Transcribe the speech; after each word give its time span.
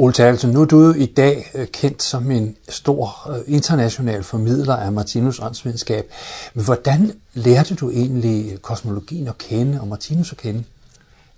Ole 0.00 0.12
Terkelsen, 0.12 0.50
nu 0.50 0.60
er 0.60 0.64
du 0.64 0.82
jo 0.82 0.92
i 0.92 1.06
dag 1.06 1.50
øh, 1.54 1.66
kendt 1.66 2.02
som 2.02 2.30
en 2.30 2.56
stor 2.68 3.30
øh, 3.30 3.40
international 3.46 4.22
formidler 4.22 4.76
af 4.76 4.92
Martinus 4.92 5.40
åndsvidenskab. 5.40 6.10
Men 6.54 6.64
hvordan 6.64 7.12
lærte 7.34 7.74
du 7.74 7.90
egentlig 7.90 8.52
øh, 8.52 8.58
kosmologien 8.58 9.28
at 9.28 9.38
kende 9.38 9.80
og 9.80 9.88
Martinus 9.88 10.32
at 10.32 10.38
kende? 10.38 10.64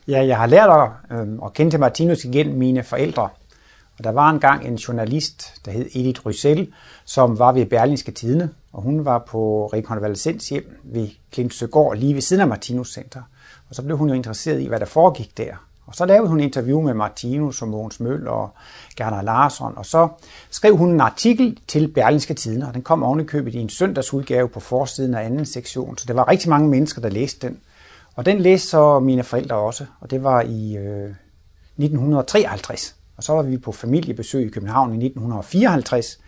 Ja, 0.08 0.26
jeg 0.26 0.36
har 0.36 0.46
lært 0.46 0.70
at, 0.70 1.18
øh, 1.18 1.28
at 1.44 1.52
kende 1.52 1.72
til 1.72 1.80
Martinus 1.80 2.24
igennem 2.24 2.58
mine 2.58 2.82
forældre. 2.82 3.28
Og 3.98 4.04
der 4.04 4.10
var 4.10 4.30
engang 4.30 4.66
en 4.66 4.74
journalist, 4.74 5.52
der 5.64 5.70
hed 5.70 5.86
Edith 5.94 6.26
Ryssel, 6.26 6.72
som 7.04 7.38
var 7.38 7.52
ved 7.52 7.66
Berlinske 7.66 8.12
Tidene, 8.12 8.50
og 8.72 8.82
hun 8.82 9.04
var 9.04 9.18
på 9.18 9.70
rekonvalescenshjem 9.72 10.80
ved 10.84 11.08
Klint 11.32 11.54
Søgaard, 11.54 11.96
lige 11.96 12.14
ved 12.14 12.22
siden 12.22 12.40
af 12.40 12.48
Martinus 12.48 12.92
Center. 12.92 13.22
Og 13.68 13.74
så 13.74 13.82
blev 13.82 13.96
hun 13.96 14.08
jo 14.08 14.14
interesseret 14.14 14.60
i, 14.60 14.66
hvad 14.66 14.80
der 14.80 14.86
foregik 14.86 15.38
der. 15.38 15.54
Og 15.90 15.96
så 15.96 16.06
lavede 16.06 16.28
hun 16.28 16.40
interview 16.40 16.80
med 16.80 16.94
Martinus 16.94 17.62
og 17.62 17.68
Mogens 17.68 18.00
Møll 18.00 18.28
og 18.28 18.50
Gerner 18.96 19.22
Larsson, 19.22 19.72
og 19.76 19.86
så 19.86 20.08
skrev 20.50 20.76
hun 20.76 20.90
en 20.90 21.00
artikel 21.00 21.58
til 21.68 21.88
Berlingske 21.88 22.34
Tidene, 22.34 22.68
og 22.68 22.74
den 22.74 22.82
kom 22.82 23.02
ovenikøbet 23.02 23.54
i 23.54 23.58
en 23.58 23.68
søndagsudgave 23.68 24.48
på 24.48 24.60
forsiden 24.60 25.14
af 25.14 25.24
anden 25.24 25.46
sektion, 25.46 25.98
så 25.98 26.04
der 26.08 26.14
var 26.14 26.28
rigtig 26.28 26.50
mange 26.50 26.68
mennesker, 26.68 27.02
der 27.02 27.08
læste 27.08 27.46
den. 27.46 27.58
Og 28.16 28.26
den 28.26 28.40
læste 28.40 28.68
så 28.68 28.98
mine 28.98 29.22
forældre 29.22 29.56
også, 29.56 29.86
og 30.00 30.10
det 30.10 30.22
var 30.22 30.40
i 30.40 30.76
øh, 30.76 31.10
1953. 31.78 32.96
Og 33.16 33.24
så 33.24 33.32
var 33.32 33.42
vi 33.42 33.58
på 33.58 33.72
familiebesøg 33.72 34.46
i 34.46 34.50
København 34.50 34.90
i 34.90 35.06
1954. 35.06 36.18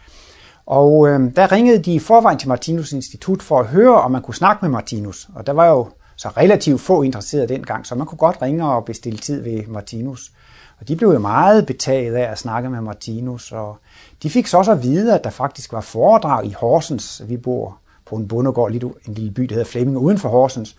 Og 0.66 1.08
øh, 1.08 1.36
der 1.36 1.52
ringede 1.52 1.82
de 1.82 1.94
i 1.94 1.98
forvejen 1.98 2.38
til 2.38 2.48
Martinus 2.48 2.92
Institut 2.92 3.42
for 3.42 3.60
at 3.60 3.66
høre, 3.66 3.94
om 3.94 4.10
man 4.10 4.22
kunne 4.22 4.34
snakke 4.34 4.64
med 4.64 4.70
Martinus. 4.70 5.28
Og 5.34 5.46
der 5.46 5.52
var 5.52 5.66
jo 5.66 5.88
så 6.22 6.28
relativt 6.28 6.80
få 6.80 7.02
interesserede 7.02 7.48
dengang, 7.48 7.86
så 7.86 7.94
man 7.94 8.06
kunne 8.06 8.18
godt 8.18 8.42
ringe 8.42 8.66
og 8.66 8.84
bestille 8.84 9.18
tid 9.18 9.42
ved 9.42 9.66
Martinus. 9.66 10.32
Og 10.80 10.88
de 10.88 10.96
blev 10.96 11.08
jo 11.08 11.18
meget 11.18 11.66
betaget 11.66 12.14
af 12.14 12.30
at 12.30 12.38
snakke 12.38 12.70
med 12.70 12.80
Martinus, 12.80 13.52
og 13.52 13.76
de 14.22 14.30
fik 14.30 14.46
så 14.46 14.58
også 14.58 14.72
at 14.72 14.82
vide, 14.82 15.14
at 15.14 15.24
der 15.24 15.30
faktisk 15.30 15.72
var 15.72 15.80
foredrag 15.80 16.46
i 16.46 16.52
Horsens. 16.52 17.22
Vi 17.28 17.36
bor 17.36 17.78
på 18.06 18.16
en 18.16 18.28
bondegård, 18.28 18.72
en 18.72 19.14
lille 19.14 19.30
by, 19.30 19.42
der 19.42 19.54
hedder 19.54 19.70
Flemming, 19.70 19.98
uden 19.98 20.18
for 20.18 20.28
Horsens. 20.28 20.76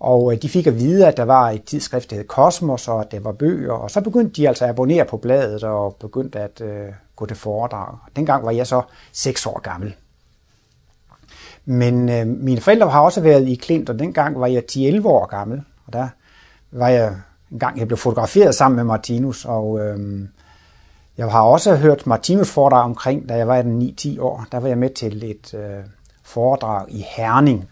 Og 0.00 0.32
øh, 0.32 0.42
de 0.42 0.48
fik 0.48 0.66
at 0.66 0.78
vide, 0.78 1.06
at 1.06 1.16
der 1.16 1.24
var 1.24 1.50
et 1.50 1.64
tidsskrift, 1.64 2.10
der 2.10 2.16
hed 2.16 2.24
Kosmos, 2.24 2.88
og 2.88 3.00
at 3.00 3.12
der 3.12 3.20
var 3.20 3.32
bøger. 3.32 3.72
Og 3.72 3.90
så 3.90 4.00
begyndte 4.00 4.42
de 4.42 4.48
altså 4.48 4.64
at 4.64 4.70
abonnere 4.70 5.04
på 5.04 5.16
bladet 5.16 5.64
og 5.64 5.96
begyndte 6.00 6.38
at 6.38 6.60
øh, 6.60 6.88
gå 7.16 7.26
til 7.26 7.36
foredrag. 7.36 7.96
Dengang 8.16 8.44
var 8.44 8.50
jeg 8.50 8.66
så 8.66 8.82
6 9.12 9.46
år 9.46 9.60
gammel. 9.60 9.94
Men 11.64 12.08
øh, 12.08 12.26
mine 12.26 12.60
forældre 12.60 12.90
har 12.90 13.00
også 13.00 13.20
været 13.20 13.48
i 13.48 13.54
Klint, 13.54 13.90
og 13.90 13.98
dengang 13.98 14.40
var 14.40 14.46
jeg 14.46 14.62
10-11 14.72 15.06
år 15.06 15.26
gammel. 15.26 15.62
Og 15.86 15.92
der 15.92 16.08
var 16.72 16.88
jeg 16.88 17.14
en 17.52 17.58
gang, 17.58 17.78
jeg 17.78 17.86
blev 17.86 17.98
fotograferet 17.98 18.54
sammen 18.54 18.76
med 18.76 18.84
Martinus, 18.84 19.44
og 19.44 19.80
øh, 19.80 20.28
jeg 21.18 21.26
har 21.26 21.42
også 21.42 21.76
hørt 21.76 22.06
Martinus 22.06 22.50
foredrag 22.50 22.84
omkring, 22.84 23.28
da 23.28 23.36
jeg 23.36 23.48
var 23.48 23.62
9-10 23.62 24.20
år. 24.20 24.46
Der 24.52 24.60
var 24.60 24.68
jeg 24.68 24.78
med 24.78 24.90
til 24.90 25.30
et 25.30 25.54
øh, 25.54 25.84
foredrag 26.22 26.86
i 26.88 27.06
Herning. 27.16 27.68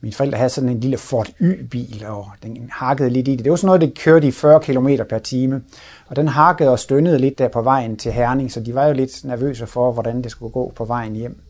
Mine 0.00 0.14
forældre 0.14 0.38
havde 0.38 0.50
sådan 0.50 0.68
en 0.68 0.80
lille 0.80 0.98
Ford 0.98 1.28
Y-bil, 1.40 2.04
og 2.06 2.26
den 2.42 2.70
hakkede 2.72 3.10
lidt 3.10 3.28
i 3.28 3.36
det. 3.36 3.44
Det 3.44 3.50
var 3.50 3.56
sådan 3.56 3.66
noget, 3.66 3.80
det 3.80 3.98
kørte 3.98 4.26
i 4.26 4.30
40 4.30 4.60
km 4.60 4.88
per 5.08 5.18
time. 5.18 5.62
Og 6.06 6.16
den 6.16 6.28
hakkede 6.28 6.70
og 6.70 6.78
stønnede 6.78 7.18
lidt 7.18 7.38
der 7.38 7.48
på 7.48 7.62
vejen 7.62 7.96
til 7.96 8.12
Herning, 8.12 8.52
så 8.52 8.60
de 8.60 8.74
var 8.74 8.86
jo 8.86 8.92
lidt 8.92 9.24
nervøse 9.24 9.66
for, 9.66 9.92
hvordan 9.92 10.22
det 10.22 10.30
skulle 10.30 10.52
gå 10.52 10.72
på 10.76 10.84
vejen 10.84 11.14
hjem. 11.14 11.40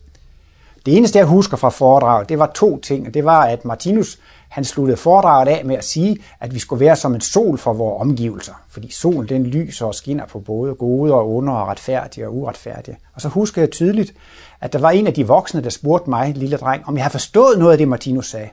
Det 0.85 0.97
eneste, 0.97 1.19
jeg 1.19 1.25
husker 1.25 1.57
fra 1.57 1.69
foredraget, 1.69 2.29
det 2.29 2.39
var 2.39 2.51
to 2.55 2.79
ting. 2.79 3.13
Det 3.13 3.25
var, 3.25 3.41
at 3.41 3.65
Martinus 3.65 4.19
han 4.49 4.65
sluttede 4.65 4.97
foredraget 4.97 5.47
af 5.47 5.65
med 5.65 5.75
at 5.75 5.83
sige, 5.85 6.17
at 6.39 6.53
vi 6.53 6.59
skulle 6.59 6.85
være 6.85 6.95
som 6.95 7.15
en 7.15 7.21
sol 7.21 7.57
for 7.57 7.73
vores 7.73 8.01
omgivelser. 8.01 8.53
Fordi 8.69 8.91
solen 8.91 9.29
den 9.29 9.45
lyser 9.45 9.85
og 9.85 9.95
skinner 9.95 10.25
på 10.25 10.39
både 10.39 10.75
gode 10.75 11.13
og 11.13 11.35
onde 11.35 11.51
og 11.51 11.67
retfærdige 11.67 12.27
og 12.27 12.35
uretfærdige. 12.35 12.97
Og 13.15 13.21
så 13.21 13.27
husker 13.27 13.61
jeg 13.61 13.71
tydeligt, 13.71 14.13
at 14.61 14.73
der 14.73 14.79
var 14.79 14.89
en 14.91 15.07
af 15.07 15.13
de 15.13 15.27
voksne, 15.27 15.63
der 15.63 15.69
spurgte 15.69 16.09
mig, 16.09 16.33
lille 16.35 16.57
dreng, 16.57 16.83
om 16.87 16.95
jeg 16.95 17.03
havde 17.03 17.11
forstået 17.11 17.59
noget 17.59 17.71
af 17.71 17.77
det, 17.77 17.87
Martinus 17.87 18.29
sagde. 18.29 18.49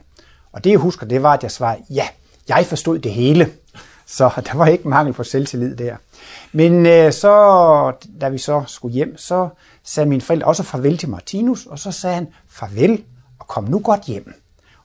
Og 0.51 0.63
det 0.63 0.69
jeg 0.69 0.79
husker, 0.79 1.05
det 1.05 1.23
var, 1.23 1.33
at 1.33 1.43
jeg 1.43 1.51
svarede, 1.51 1.81
ja, 1.89 2.07
jeg 2.49 2.65
forstod 2.65 2.99
det 2.99 3.11
hele. 3.11 3.49
Så 4.07 4.29
der 4.51 4.57
var 4.57 4.65
ikke 4.65 4.87
mangel 4.87 5.13
på 5.13 5.23
selvtillid 5.23 5.75
der. 5.75 5.95
Men 6.51 6.85
øh, 6.85 7.13
så, 7.13 7.93
da 8.21 8.29
vi 8.29 8.37
så 8.37 8.63
skulle 8.67 8.93
hjem, 8.93 9.17
så 9.17 9.49
sagde 9.83 10.09
min 10.09 10.21
forældre 10.21 10.47
også 10.47 10.63
farvel 10.63 10.97
til 10.97 11.09
Martinus, 11.09 11.65
og 11.65 11.79
så 11.79 11.91
sagde 11.91 12.15
han 12.15 12.27
farvel 12.49 13.03
og 13.39 13.47
kom 13.47 13.63
nu 13.63 13.79
godt 13.79 14.03
hjem. 14.03 14.33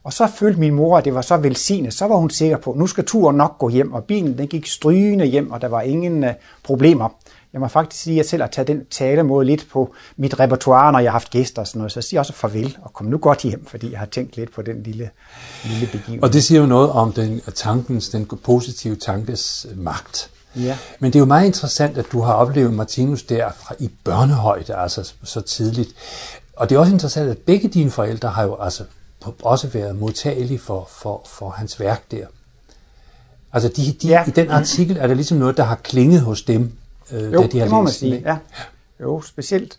Og 0.05 0.13
så 0.13 0.27
følte 0.27 0.61
min 0.61 0.75
mor, 0.75 0.99
at 0.99 1.05
det 1.05 1.15
var 1.15 1.23
så 1.23 1.37
velsignet, 1.37 1.95
så 1.95 2.07
var 2.07 2.17
hun 2.17 2.31
sikker 2.31 2.57
på, 2.57 2.71
at 2.71 2.79
nu 2.79 2.87
skal 2.87 3.05
turen 3.05 3.37
nok 3.37 3.59
gå 3.59 3.69
hjem, 3.69 3.93
og 3.93 4.05
bilen 4.05 4.39
den 4.39 4.49
gik 4.49 4.67
strygende 4.67 5.25
hjem, 5.25 5.51
og 5.51 5.61
der 5.61 5.69
var 5.69 5.81
ingen 5.81 6.25
øh, 6.25 6.35
problemer. 6.63 7.09
Jeg 7.53 7.61
må 7.61 7.69
faktisk 7.69 8.03
sige, 8.03 8.15
at 8.15 8.17
jeg 8.17 8.27
selv 8.27 8.43
har 8.43 8.49
taget 8.49 8.69
den 8.69 8.87
talemåde 8.91 9.47
lidt 9.47 9.67
på 9.73 9.95
mit 10.17 10.41
repertoire, 10.41 10.93
når 10.93 10.99
jeg 10.99 11.11
har 11.11 11.19
haft 11.19 11.31
gæster 11.31 11.63
og 11.63 11.69
sådan 11.69 11.79
noget. 11.79 11.93
Så 11.93 11.99
jeg 11.99 12.05
siger 12.05 12.21
også 12.21 12.33
farvel 12.33 12.79
og 12.83 12.93
kom 12.93 13.07
nu 13.07 13.19
godt 13.19 13.43
hjem, 13.43 13.67
fordi 13.67 13.91
jeg 13.91 13.99
har 13.99 14.07
tænkt 14.07 14.37
lidt 14.37 14.55
på 14.55 14.63
den 14.63 14.83
lille, 14.83 15.11
lille 15.65 15.87
begivenhed. 15.87 16.23
Og 16.23 16.33
det 16.33 16.45
siger 16.45 16.61
jo 16.61 16.67
noget 16.67 16.91
om 16.91 17.13
den 17.13 17.41
tankens, 17.55 18.09
den 18.09 18.27
positive 18.45 18.97
tankes 18.97 19.67
magt. 19.77 20.31
Ja. 20.57 20.79
Men 20.99 21.13
det 21.13 21.17
er 21.17 21.21
jo 21.21 21.27
meget 21.27 21.47
interessant, 21.47 21.99
at 21.99 22.07
du 22.13 22.21
har 22.21 22.33
oplevet 22.33 22.75
Martinus 22.75 23.23
der 23.23 23.51
fra 23.53 23.75
i 23.79 23.91
børnehøjde, 24.05 24.75
altså 24.75 25.13
så 25.25 25.41
tidligt. 25.41 25.91
Og 26.57 26.71
det 26.71 26.77
er 26.77 26.81
også 26.81 26.93
interessant, 26.93 27.31
at 27.31 27.39
begge 27.39 27.69
dine 27.69 27.91
forældre 27.91 28.29
har 28.29 28.43
jo 28.43 28.57
altså 28.61 28.85
også 29.43 29.69
været 29.69 29.97
modtagelige 29.97 30.59
for, 30.59 30.89
for, 30.91 31.23
for 31.27 31.51
hans 31.51 31.81
værk 31.81 32.11
der. 32.11 32.27
Altså 33.53 33.69
de, 33.69 33.93
de, 34.03 34.09
ja. 34.09 34.25
i 34.27 34.31
den 34.31 34.51
artikel 34.51 34.97
er 34.97 35.07
der 35.07 35.15
ligesom 35.15 35.39
noget, 35.39 35.57
der 35.57 35.63
har 35.63 35.75
klinget 35.75 36.21
hos 36.21 36.43
dem, 36.43 36.73
øh, 37.13 37.33
jo, 37.33 37.43
da 37.43 37.47
de 37.47 37.59
har 37.59 37.65
det 37.65 37.73
må 37.73 37.83
man 37.83 37.93
sige. 37.93 38.23
Ja. 38.27 38.37
Jo, 39.01 39.21
specielt 39.21 39.79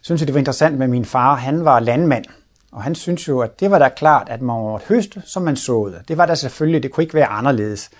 synes 0.00 0.20
jeg, 0.20 0.26
det 0.26 0.34
var 0.34 0.38
interessant 0.38 0.78
med 0.78 0.88
min 0.88 1.04
far. 1.04 1.34
Han 1.34 1.64
var 1.64 1.80
landmand, 1.80 2.24
og 2.72 2.82
han 2.82 2.94
synes 2.94 3.28
jo, 3.28 3.40
at 3.40 3.60
det 3.60 3.70
var 3.70 3.78
da 3.78 3.88
klart, 3.88 4.28
at 4.28 4.42
man 4.42 4.56
måtte 4.56 4.86
høste, 4.88 5.22
som 5.26 5.42
man 5.42 5.56
såede. 5.56 6.02
Det 6.08 6.18
var 6.18 6.26
da 6.26 6.34
selvfølgelig, 6.34 6.82
det 6.82 6.92
kunne 6.92 7.04
ikke 7.04 7.14
være 7.14 7.26
anderledes. 7.26 7.90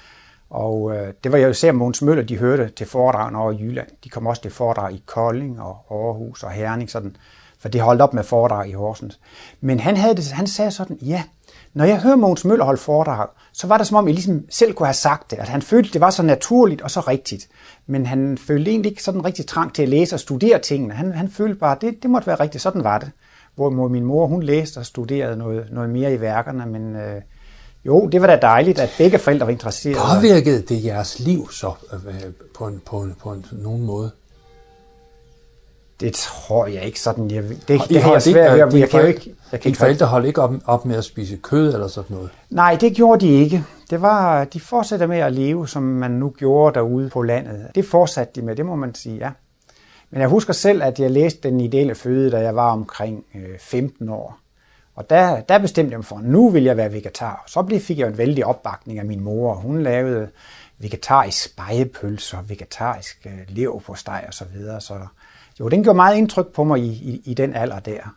Og 0.50 0.96
øh, 0.96 1.12
det 1.24 1.32
var 1.32 1.38
jo 1.38 1.48
især 1.48 1.72
Måns 1.72 2.02
Møller, 2.02 2.24
de 2.24 2.38
hørte 2.38 2.68
til 2.68 2.86
foredragene 2.86 3.38
over 3.38 3.52
i 3.52 3.56
Jylland. 3.56 3.88
De 4.04 4.08
kom 4.08 4.26
også 4.26 4.42
til 4.42 4.50
foredrag 4.50 4.92
i 4.92 5.02
Kolding 5.06 5.60
og 5.60 5.76
Aarhus 5.90 6.42
og 6.42 6.50
Herning, 6.50 6.90
sådan, 6.90 7.16
for 7.58 7.68
det 7.68 7.80
holdt 7.80 8.02
op 8.02 8.14
med 8.14 8.24
foredrag 8.24 8.68
i 8.68 8.72
Horsens. 8.72 9.20
Men 9.60 9.80
han, 9.80 9.96
havde 9.96 10.16
det, 10.16 10.32
han 10.32 10.46
sagde 10.46 10.70
sådan, 10.70 10.98
ja, 11.02 11.22
når 11.74 11.84
jeg 11.84 12.00
hører 12.00 12.16
Mogens 12.16 12.44
Møller 12.44 12.64
holde 12.64 12.80
foredrag, 12.80 13.28
så 13.52 13.66
var 13.66 13.78
det 13.78 13.86
som 13.86 13.96
om, 13.96 14.06
jeg 14.06 14.14
ligesom 14.14 14.44
selv 14.50 14.74
kunne 14.74 14.86
have 14.86 14.94
sagt 14.94 15.30
det. 15.30 15.36
At 15.36 15.48
han 15.48 15.62
følte, 15.62 15.92
det 15.92 16.00
var 16.00 16.10
så 16.10 16.22
naturligt 16.22 16.82
og 16.82 16.90
så 16.90 17.00
rigtigt. 17.00 17.48
Men 17.86 18.06
han 18.06 18.38
følte 18.38 18.70
egentlig 18.70 18.90
ikke 18.90 19.02
sådan 19.02 19.24
rigtig 19.24 19.46
trang 19.46 19.74
til 19.74 19.82
at 19.82 19.88
læse 19.88 20.16
og 20.16 20.20
studere 20.20 20.58
tingene. 20.58 20.94
Han, 20.94 21.12
han 21.12 21.28
følte 21.28 21.54
bare, 21.54 21.76
det, 21.80 22.02
det 22.02 22.10
måtte 22.10 22.26
være 22.26 22.40
rigtigt, 22.40 22.62
sådan 22.62 22.84
var 22.84 22.98
det. 22.98 23.10
Hvor 23.54 23.88
min 23.88 24.04
mor, 24.04 24.26
hun 24.26 24.42
læste 24.42 24.78
og 24.78 24.86
studerede 24.86 25.36
noget, 25.36 25.66
noget 25.70 25.90
mere 25.90 26.14
i 26.14 26.20
værkerne, 26.20 26.66
men 26.66 26.96
øh, 26.96 27.22
jo, 27.84 28.08
det 28.08 28.20
var 28.20 28.26
da 28.26 28.36
dejligt, 28.42 28.78
at 28.78 28.90
begge 28.98 29.18
forældre 29.18 29.46
var 29.46 29.52
interesserede. 29.52 29.98
Påvirkede 30.14 30.62
det 30.62 30.84
jeres 30.84 31.18
liv 31.18 31.50
så 31.50 31.72
øh, 31.92 32.06
øh, 32.06 32.32
på, 32.54 32.66
en, 32.66 32.82
på, 32.86 33.00
en, 33.00 33.14
på 33.22 33.32
en, 33.32 33.46
nogen 33.52 33.82
måde? 33.82 34.10
Det 36.00 36.12
tror 36.14 36.66
jeg 36.66 36.82
ikke 36.82 37.00
sådan. 37.00 37.30
Jeg, 37.30 37.42
det, 37.42 37.68
det, 37.68 37.80
det 37.88 38.02
har 38.02 38.12
jeg 38.12 38.22
svært 38.22 38.52
ved. 38.52 38.58
Jeg, 38.58 38.74
jeg 38.74 38.90
kan 38.90 39.00
jo 39.00 39.06
ikke... 39.06 39.34
Jeg 39.52 39.60
kan 39.60 39.68
ikke 39.68 39.78
forældre 39.78 40.06
holdt 40.06 40.26
ikke 40.26 40.42
op, 40.42 40.54
op 40.64 40.84
med 40.84 40.96
at 40.96 41.04
spise 41.04 41.36
kød 41.36 41.74
eller 41.74 41.88
sådan 41.88 42.16
noget? 42.16 42.30
Nej, 42.50 42.76
det 42.80 42.94
gjorde 42.94 43.26
de 43.26 43.32
ikke. 43.32 43.64
Det 43.90 44.02
var, 44.02 44.44
de 44.44 44.60
fortsatte 44.60 45.06
med 45.06 45.18
at 45.18 45.32
leve, 45.32 45.68
som 45.68 45.82
man 45.82 46.10
nu 46.10 46.34
gjorde 46.38 46.74
derude 46.74 47.08
på 47.08 47.22
landet. 47.22 47.66
Det 47.74 47.84
fortsatte 47.84 48.40
de 48.40 48.46
med, 48.46 48.56
det 48.56 48.66
må 48.66 48.76
man 48.76 48.94
sige, 48.94 49.16
ja. 49.16 49.30
Men 50.10 50.20
jeg 50.20 50.28
husker 50.28 50.52
selv, 50.52 50.82
at 50.82 51.00
jeg 51.00 51.10
læste 51.10 51.48
Den 51.48 51.60
ideelle 51.60 51.94
føde, 51.94 52.30
da 52.30 52.38
jeg 52.38 52.56
var 52.56 52.72
omkring 52.72 53.24
15 53.60 54.08
øh, 54.08 54.14
år. 54.14 54.38
Og 54.94 55.10
der, 55.10 55.40
der 55.40 55.58
bestemte 55.58 55.90
jeg 55.90 55.98
mig 55.98 56.04
for, 56.04 56.16
at 56.16 56.24
nu 56.24 56.50
vil 56.50 56.64
jeg 56.64 56.76
være 56.76 56.92
vegetar. 56.92 57.44
Så 57.46 57.80
fik 57.80 57.98
jeg 57.98 58.08
en 58.08 58.18
vældig 58.18 58.46
opbakning 58.46 58.98
af 58.98 59.04
min 59.04 59.20
mor. 59.20 59.54
Hun 59.54 59.82
lavede 59.82 60.28
vegetarisk 60.78 61.44
spejepølser, 61.44 62.38
vegetarisk 62.42 63.26
øh, 63.26 63.38
leverpostej 63.48 64.24
og 64.28 64.34
så 64.34 64.44
videre. 64.54 64.80
Så 64.80 64.94
jo, 65.60 65.68
den 65.68 65.82
gjorde 65.82 65.96
meget 65.96 66.16
indtryk 66.16 66.46
på 66.52 66.64
mig 66.64 66.80
i, 66.80 66.88
i, 66.88 67.22
i 67.24 67.34
den 67.34 67.54
alder 67.54 67.78
der. 67.78 68.14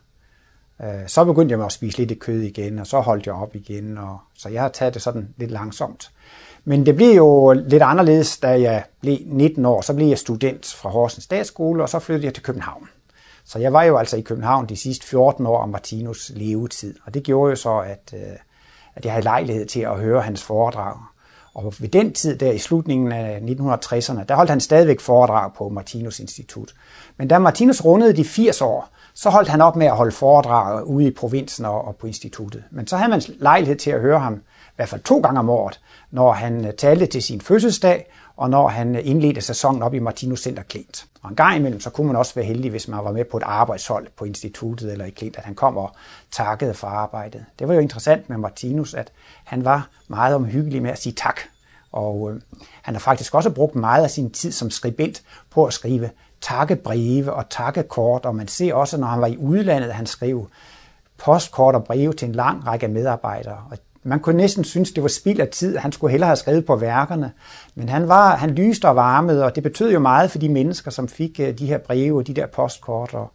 Øh, 0.83 1.07
så 1.07 1.25
begyndte 1.25 1.51
jeg 1.51 1.59
med 1.59 1.65
at 1.65 1.71
spise 1.71 1.97
lidt 1.97 2.19
kød 2.19 2.41
igen, 2.41 2.79
og 2.79 2.87
så 2.87 2.99
holdt 2.99 3.25
jeg 3.25 3.33
op 3.33 3.55
igen. 3.55 3.97
Og, 3.97 4.17
så 4.33 4.49
jeg 4.49 4.61
har 4.61 4.69
taget 4.69 4.93
det 4.93 5.01
sådan 5.01 5.29
lidt 5.37 5.51
langsomt. 5.51 6.11
Men 6.63 6.85
det 6.85 6.95
blev 6.95 7.15
jo 7.15 7.51
lidt 7.51 7.83
anderledes, 7.83 8.37
da 8.37 8.61
jeg 8.61 8.83
blev 9.01 9.17
19 9.25 9.65
år. 9.65 9.81
Så 9.81 9.93
blev 9.93 10.07
jeg 10.07 10.17
student 10.17 10.65
fra 10.65 10.89
Horsens 10.89 11.23
Statsskole, 11.23 11.83
og 11.83 11.89
så 11.89 11.99
flyttede 11.99 12.25
jeg 12.25 12.33
til 12.33 12.43
København. 12.43 12.89
Så 13.45 13.59
jeg 13.59 13.73
var 13.73 13.83
jo 13.83 13.97
altså 13.97 14.17
i 14.17 14.21
København 14.21 14.65
de 14.65 14.75
sidste 14.75 15.07
14 15.07 15.45
år 15.45 15.61
af 15.61 15.67
Martinus 15.67 16.31
levetid, 16.35 16.95
og 17.05 17.13
det 17.13 17.23
gjorde 17.23 17.49
jo 17.49 17.55
så, 17.55 17.79
at, 17.79 18.13
øh, 18.13 18.37
at 18.95 19.05
jeg 19.05 19.13
havde 19.13 19.23
lejlighed 19.23 19.65
til 19.65 19.79
at 19.79 19.99
høre 19.99 20.21
hans 20.21 20.43
foredrag. 20.43 20.97
Og 21.53 21.73
ved 21.79 21.89
den 21.89 22.13
tid, 22.13 22.37
der 22.37 22.51
i 22.51 22.57
slutningen 22.57 23.11
af 23.11 23.39
1960'erne, 23.39 24.23
der 24.23 24.35
holdt 24.35 24.49
han 24.49 24.59
stadigvæk 24.59 24.99
foredrag 24.99 25.53
på 25.53 25.69
Martinus 25.69 26.19
Institut. 26.19 26.73
Men 27.17 27.27
da 27.27 27.39
Martinus 27.39 27.85
rundede 27.85 28.13
de 28.13 28.25
80 28.25 28.61
år, 28.61 28.89
så 29.13 29.29
holdt 29.29 29.49
han 29.49 29.61
op 29.61 29.75
med 29.75 29.87
at 29.87 29.95
holde 29.95 30.11
foredrag 30.11 30.87
ude 30.87 31.07
i 31.07 31.11
provinsen 31.11 31.65
og 31.65 31.95
på 31.95 32.07
instituttet. 32.07 32.63
Men 32.71 32.87
så 32.87 32.97
havde 32.97 33.09
man 33.09 33.21
lejlighed 33.39 33.75
til 33.75 33.91
at 33.91 34.01
høre 34.01 34.19
ham 34.19 34.41
hvert 34.77 34.89
fald 34.89 35.01
to 35.01 35.19
gange 35.19 35.39
om 35.39 35.49
året, 35.49 35.79
når 36.11 36.31
han 36.31 36.65
øh, 36.65 36.73
talte 36.73 37.05
til 37.05 37.23
sin 37.23 37.41
fødselsdag, 37.41 38.11
og 38.35 38.49
når 38.49 38.67
han 38.67 38.95
øh, 38.95 39.01
indledte 39.07 39.41
sæsonen 39.41 39.83
op 39.83 39.93
i 39.93 39.99
Martinus 39.99 40.41
Center 40.41 40.63
Klint. 40.63 41.05
Og 41.21 41.29
en 41.29 41.35
gang 41.35 41.55
imellem, 41.55 41.79
så 41.79 41.89
kunne 41.89 42.07
man 42.07 42.15
også 42.15 42.35
være 42.35 42.45
heldig, 42.45 42.71
hvis 42.71 42.87
man 42.87 43.03
var 43.03 43.11
med 43.11 43.25
på 43.25 43.37
et 43.37 43.43
arbejdshold 43.43 44.07
på 44.17 44.25
instituttet 44.25 44.91
eller 44.91 45.05
i 45.05 45.09
Klint, 45.09 45.37
at 45.37 45.43
han 45.43 45.55
kom 45.55 45.77
og 45.77 45.91
takkede 46.31 46.73
for 46.73 46.87
arbejdet. 46.87 47.45
Det 47.59 47.67
var 47.67 47.73
jo 47.73 47.79
interessant 47.79 48.29
med 48.29 48.37
Martinus, 48.37 48.93
at 48.93 49.11
han 49.43 49.65
var 49.65 49.89
meget 50.07 50.35
omhyggelig 50.35 50.81
med 50.81 50.91
at 50.91 51.01
sige 51.01 51.13
tak. 51.13 51.39
Og 51.91 52.31
øh, 52.31 52.41
han 52.81 52.95
har 52.95 52.99
faktisk 52.99 53.35
også 53.35 53.49
brugt 53.49 53.75
meget 53.75 54.03
af 54.03 54.09
sin 54.09 54.31
tid 54.31 54.51
som 54.51 54.69
skribent 54.69 55.23
på 55.49 55.65
at 55.65 55.73
skrive 55.73 56.09
takkebreve 56.41 57.33
og 57.33 57.49
takkekort, 57.49 58.25
og 58.25 58.35
man 58.35 58.47
ser 58.47 58.73
også, 58.73 58.97
når 58.97 59.07
han 59.07 59.21
var 59.21 59.27
i 59.27 59.37
udlandet, 59.37 59.93
han 59.93 60.05
skrev 60.05 60.49
postkort 61.17 61.75
og 61.75 61.83
breve 61.83 62.13
til 62.13 62.27
en 62.27 62.35
lang 62.35 62.67
række 62.67 62.87
medarbejdere. 62.87 63.57
Og 63.71 63.77
man 64.03 64.19
kunne 64.19 64.37
næsten 64.37 64.63
synes, 64.63 64.91
det 64.91 65.03
var 65.03 65.09
spild 65.09 65.39
af 65.39 65.47
tid. 65.47 65.77
Han 65.77 65.91
skulle 65.91 66.11
hellere 66.11 66.27
have 66.27 66.35
skrevet 66.35 66.65
på 66.65 66.75
værkerne. 66.75 67.31
Men 67.75 67.89
han, 67.89 68.07
var, 68.07 68.35
han 68.35 68.49
lyste 68.49 68.87
og 68.87 68.95
varmede, 68.95 69.45
og 69.45 69.55
det 69.55 69.63
betød 69.63 69.91
jo 69.91 69.99
meget 69.99 70.31
for 70.31 70.37
de 70.37 70.49
mennesker, 70.49 70.91
som 70.91 71.07
fik 71.07 71.39
øh, 71.39 71.59
de 71.59 71.65
her 71.65 71.77
breve 71.77 72.17
og 72.17 72.27
de 72.27 72.33
der 72.33 72.47
postkort. 72.47 73.13
Og 73.13 73.31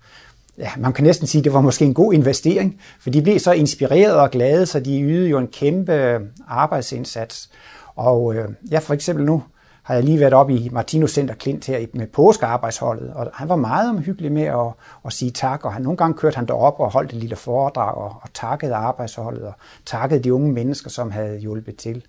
ja, 0.59 0.71
man 0.79 0.93
kan 0.93 1.05
næsten 1.05 1.27
sige, 1.27 1.41
at 1.41 1.45
det 1.45 1.53
var 1.53 1.61
måske 1.61 1.85
en 1.85 1.95
god 1.95 2.13
investering, 2.13 2.81
for 3.01 3.11
de 3.11 3.23
blev 3.23 3.39
så 3.39 3.53
inspireret 3.53 4.15
og 4.15 4.31
glade, 4.31 4.67
så 4.67 4.81
de 4.81 5.03
ydede 5.03 5.29
jo 5.29 5.39
en 5.39 5.49
kæmpe 5.49 5.93
øh, 5.93 6.21
arbejdsindsats. 6.49 7.51
Og 7.97 8.35
øh, 8.35 8.49
ja, 8.71 8.79
for 8.79 8.95
eksempel 8.95 9.25
nu 9.25 9.43
har 9.82 9.94
jeg 9.94 10.05
lige 10.05 10.20
været 10.20 10.32
op 10.32 10.50
i 10.50 10.69
Martinus 10.73 11.12
Center 11.12 11.34
Klint 11.34 11.67
her 11.67 11.87
med 11.94 12.06
påskearbejdsholdet, 12.06 13.12
og 13.14 13.31
han 13.34 13.49
var 13.49 13.56
meget 13.56 13.90
omhyggelig 13.90 14.32
med 14.32 14.43
at, 14.43 14.73
at 15.05 15.12
sige 15.12 15.31
tak, 15.31 15.64
og 15.64 15.73
han, 15.73 15.82
nogle 15.82 15.96
gange 15.96 16.14
kørte 16.14 16.37
han 16.37 16.46
derop 16.46 16.81
og 16.81 16.90
holdt 16.90 17.12
et 17.12 17.19
lille 17.19 17.37
foredrag 17.37 17.94
og, 17.94 18.17
og 18.23 18.29
takkede 18.34 18.75
arbejdsholdet 18.75 19.43
og 19.43 19.52
takkede 19.87 20.23
de 20.23 20.34
unge 20.34 20.52
mennesker, 20.52 20.90
som 20.90 21.11
havde 21.11 21.38
hjulpet 21.38 21.76
til. 21.76 22.02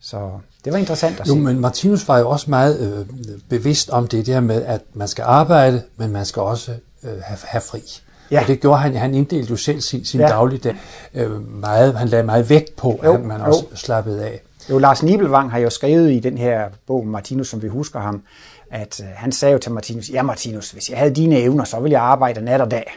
Så 0.00 0.30
det 0.64 0.72
var 0.72 0.78
interessant 0.78 1.20
at 1.20 1.28
jo, 1.28 1.34
se. 1.34 1.40
men 1.40 1.60
Martinus 1.60 2.08
var 2.08 2.18
jo 2.18 2.30
også 2.30 2.50
meget 2.50 2.80
øh, 2.80 3.06
bevidst 3.48 3.90
om 3.90 4.06
det 4.06 4.26
der 4.26 4.40
med, 4.40 4.62
at 4.64 4.80
man 4.94 5.08
skal 5.08 5.22
arbejde, 5.22 5.82
men 5.96 6.10
man 6.10 6.24
skal 6.24 6.42
også 6.42 6.72
øh, 7.02 7.10
have, 7.22 7.38
have 7.44 7.60
fri. 7.60 7.82
Ja. 8.30 8.40
Og 8.40 8.46
det 8.46 8.60
gjorde 8.60 8.78
han, 8.78 8.94
han 8.94 9.14
inddelte 9.14 9.50
jo 9.50 9.56
selv 9.56 9.80
sin, 9.80 10.04
sin 10.04 10.20
ja. 10.20 10.28
dagligdag 10.28 10.76
øh, 11.14 11.48
meget, 11.48 11.94
han 11.94 12.08
lagde 12.08 12.24
meget 12.24 12.50
vægt 12.50 12.76
på, 12.76 13.00
jo, 13.04 13.14
at 13.14 13.24
man 13.24 13.40
jo. 13.40 13.46
også 13.46 13.64
slappede 13.74 14.24
af. 14.24 14.42
Jo, 14.70 14.78
Lars 14.78 15.02
Nibelvang 15.02 15.50
har 15.50 15.58
jo 15.58 15.70
skrevet 15.70 16.12
i 16.12 16.20
den 16.20 16.38
her 16.38 16.68
bog, 16.86 17.06
Martinus, 17.06 17.48
som 17.48 17.62
vi 17.62 17.68
husker 17.68 18.00
ham, 18.00 18.22
at 18.70 19.00
øh, 19.00 19.06
han 19.14 19.32
sagde 19.32 19.52
jo 19.52 19.58
til 19.58 19.72
Martinus, 19.72 20.10
ja 20.10 20.22
Martinus, 20.22 20.70
hvis 20.70 20.90
jeg 20.90 20.98
havde 20.98 21.14
dine 21.14 21.36
evner, 21.36 21.64
så 21.64 21.80
ville 21.80 21.92
jeg 21.92 22.02
arbejde 22.02 22.40
nat 22.40 22.60
og 22.60 22.70
dag. 22.70 22.92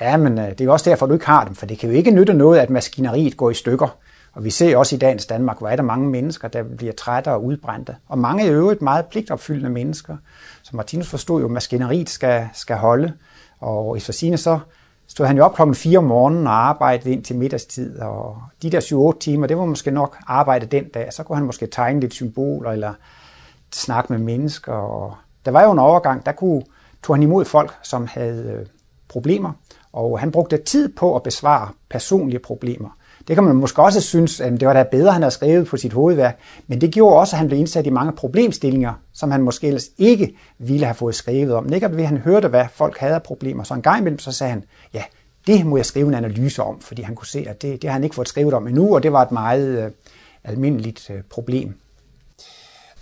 Ja, 0.00 0.16
men 0.16 0.38
øh, 0.38 0.50
det 0.50 0.60
er 0.60 0.64
jo 0.64 0.72
også 0.72 0.90
derfor, 0.90 1.06
du 1.06 1.14
ikke 1.14 1.26
har 1.26 1.44
dem, 1.44 1.54
for 1.54 1.66
det 1.66 1.78
kan 1.78 1.90
jo 1.90 1.96
ikke 1.96 2.10
nytte 2.10 2.34
noget, 2.34 2.58
at 2.58 2.70
maskineriet 2.70 3.36
går 3.36 3.50
i 3.50 3.54
stykker. 3.54 3.96
Og 4.32 4.44
vi 4.44 4.50
ser 4.50 4.76
også 4.76 4.96
i 4.96 4.98
dagens 4.98 5.26
Danmark, 5.26 5.58
hvor 5.58 5.68
er 5.68 5.76
der 5.76 5.82
mange 5.82 6.08
mennesker, 6.08 6.48
der 6.48 6.62
bliver 6.62 6.92
trætte 6.92 7.28
og 7.28 7.44
udbrændte. 7.44 7.96
Og 8.08 8.18
mange 8.18 8.46
er 8.46 8.52
jo 8.52 8.70
et 8.70 8.82
meget 8.82 9.06
pligtopfyldende 9.06 9.70
mennesker. 9.70 10.16
Så 10.62 10.76
Martinus 10.76 11.08
forstod 11.08 11.40
jo, 11.40 11.46
at 11.46 11.52
maskineriet 11.52 12.10
skal, 12.10 12.48
skal 12.54 12.76
holde. 12.76 13.12
Og 13.60 13.96
i 13.96 14.00
sine 14.00 14.36
så 14.36 14.58
stod 15.14 15.26
han 15.26 15.36
jo 15.36 15.44
op 15.44 15.54
klokken 15.54 15.74
4 15.74 15.98
om 15.98 16.04
morgenen 16.04 16.46
og 16.46 16.68
arbejdede 16.68 17.12
ind 17.12 17.24
til 17.24 17.36
middagstid, 17.36 17.98
og 17.98 18.42
de 18.62 18.70
der 18.70 19.12
7-8 19.14 19.18
timer, 19.18 19.46
det 19.46 19.58
var 19.58 19.64
måske 19.64 19.90
nok 19.90 20.16
arbejde 20.26 20.66
den 20.66 20.88
dag. 20.88 21.12
Så 21.12 21.22
kunne 21.22 21.36
han 21.36 21.46
måske 21.46 21.66
tegne 21.66 22.00
lidt 22.00 22.14
symboler, 22.14 22.70
eller 22.70 22.94
snakke 23.72 24.12
med 24.12 24.20
mennesker. 24.20 24.72
Og 24.72 25.14
der 25.44 25.50
var 25.50 25.64
jo 25.64 25.72
en 25.72 25.78
overgang, 25.78 26.26
der 26.26 26.32
kunne, 26.32 26.62
tog 27.02 27.16
han 27.16 27.22
imod 27.22 27.44
folk, 27.44 27.74
som 27.82 28.06
havde 28.06 28.52
øh, 28.52 28.66
problemer, 29.08 29.52
og 29.92 30.20
han 30.20 30.30
brugte 30.30 30.56
tid 30.56 30.88
på 30.96 31.16
at 31.16 31.22
besvare 31.22 31.68
personlige 31.90 32.38
problemer. 32.38 32.96
Det 33.28 33.36
kan 33.36 33.44
man 33.44 33.56
måske 33.56 33.82
også 33.82 34.00
synes, 34.00 34.40
at 34.40 34.52
det 34.52 34.68
var 34.68 34.74
da 34.74 34.82
bedre, 34.82 35.12
han 35.12 35.22
havde 35.22 35.34
skrevet 35.34 35.66
på 35.66 35.76
sit 35.76 35.92
hovedværk, 35.92 36.38
men 36.66 36.80
det 36.80 36.92
gjorde 36.92 37.16
også, 37.16 37.36
at 37.36 37.38
han 37.38 37.46
blev 37.46 37.58
indsat 37.58 37.86
i 37.86 37.90
mange 37.90 38.12
problemstillinger, 38.12 38.92
som 39.12 39.30
han 39.30 39.42
måske 39.42 39.66
ellers 39.66 39.88
ikke 39.98 40.36
ville 40.58 40.86
have 40.86 40.94
fået 40.94 41.14
skrevet 41.14 41.54
om. 41.54 41.64
Netop 41.64 41.92
ved, 41.92 42.02
at 42.02 42.08
han 42.08 42.18
hørte, 42.18 42.48
hvad 42.48 42.64
folk 42.74 42.98
havde 42.98 43.14
af 43.14 43.22
problemer. 43.22 43.64
Så 43.64 43.74
en 43.74 43.82
gang 43.82 44.00
imellem 44.00 44.18
så 44.18 44.32
sagde 44.32 44.50
han, 44.50 44.64
ja, 44.94 45.02
det 45.46 45.66
må 45.66 45.76
jeg 45.76 45.86
skrive 45.86 46.08
en 46.08 46.14
analyse 46.14 46.62
om, 46.62 46.80
fordi 46.80 47.02
han 47.02 47.14
kunne 47.14 47.26
se, 47.26 47.46
at 47.48 47.62
det, 47.62 47.82
det 47.82 47.90
har 47.90 47.92
han 47.92 48.04
ikke 48.04 48.16
fået 48.16 48.28
skrevet 48.28 48.54
om 48.54 48.68
endnu, 48.68 48.94
og 48.94 49.02
det 49.02 49.12
var 49.12 49.22
et 49.22 49.32
meget 49.32 49.84
øh, 49.84 49.90
almindeligt 50.44 51.10
øh, 51.10 51.22
problem. 51.30 51.74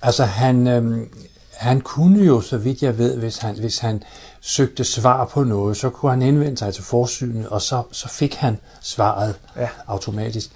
Altså 0.03 0.25
han, 0.25 0.67
øh, 0.67 1.07
han 1.53 1.81
kunne 1.81 2.25
jo, 2.25 2.41
så 2.41 2.59
vidt 2.59 2.83
jeg 2.83 2.99
ved, 2.99 3.17
hvis 3.19 3.39
han, 3.39 3.55
hvis 3.55 3.79
han 3.79 4.03
søgte 4.45 4.85
svar 4.85 5.25
på 5.25 5.45
noget, 5.45 5.77
så 5.77 5.91
kunne 5.91 6.11
han 6.11 6.23
henvende 6.23 6.57
sig 6.57 6.75
til 6.75 6.85
forsynet, 6.85 7.49
og 7.49 7.63
så, 7.63 7.83
så 7.93 8.09
fik 8.09 8.35
han 8.35 8.59
svaret 8.81 9.35
ja. 9.57 9.69
automatisk. 9.87 10.51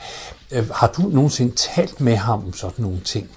Øh, 0.52 0.70
har 0.70 0.86
du 0.86 1.02
nogensinde 1.02 1.54
talt 1.54 2.00
med 2.00 2.16
ham 2.16 2.44
om 2.44 2.52
sådan 2.52 2.82
nogle 2.84 3.00
ting? 3.00 3.30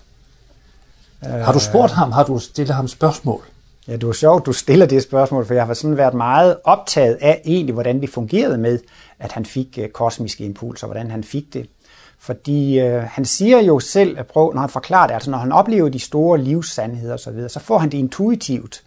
Øh, 1.26 1.32
har 1.32 1.54
du 1.54 1.60
spurgt 1.60 1.92
ham? 1.92 2.12
Har 2.12 2.24
du 2.24 2.40
stillet 2.40 2.76
ham 2.76 2.88
spørgsmål? 2.88 3.44
Ja, 3.88 3.94
det 3.94 4.04
er 4.04 4.12
sjovt, 4.12 4.46
du 4.46 4.54
stiller 4.54 4.86
det 4.86 5.04
spørgsmål, 5.04 5.46
for 5.46 5.54
jeg 5.54 5.66
har 5.66 5.74
sådan 5.74 5.98
været 5.98 6.14
meget 6.14 6.58
optaget 6.64 7.18
af 7.22 7.42
egentlig, 7.46 7.74
hvordan 7.74 8.02
det 8.02 8.10
fungerede 8.10 8.58
med, 8.58 8.80
at 9.20 9.32
han 9.32 9.46
fik 9.46 9.80
uh, 9.82 9.88
kosmiske 9.88 10.46
impulser, 10.46 10.88
hvordan 10.88 11.12
han 11.12 11.24
fik 11.24 11.54
det. 11.54 11.70
Fordi 12.20 12.80
øh, 12.80 13.04
han 13.04 13.26
siger 13.26 13.62
jo 13.62 13.80
selv, 13.80 14.20
at 14.20 14.28
prøv, 14.28 14.54
når 14.54 14.62
han 14.62 14.70
forklarer 14.70 15.08
det, 15.08 15.14
altså 15.14 15.32
når 15.32 15.38
han 15.38 15.52
oplever 15.52 15.90
de 15.90 16.00
store 16.00 16.38
livssandheder 16.38 17.14
osv., 17.14 17.24
så, 17.24 17.32
videre, 17.32 17.50
så 17.50 17.60
får 17.60 17.78
han 17.78 17.92
det 17.92 17.98
intuitivt. 17.98 18.84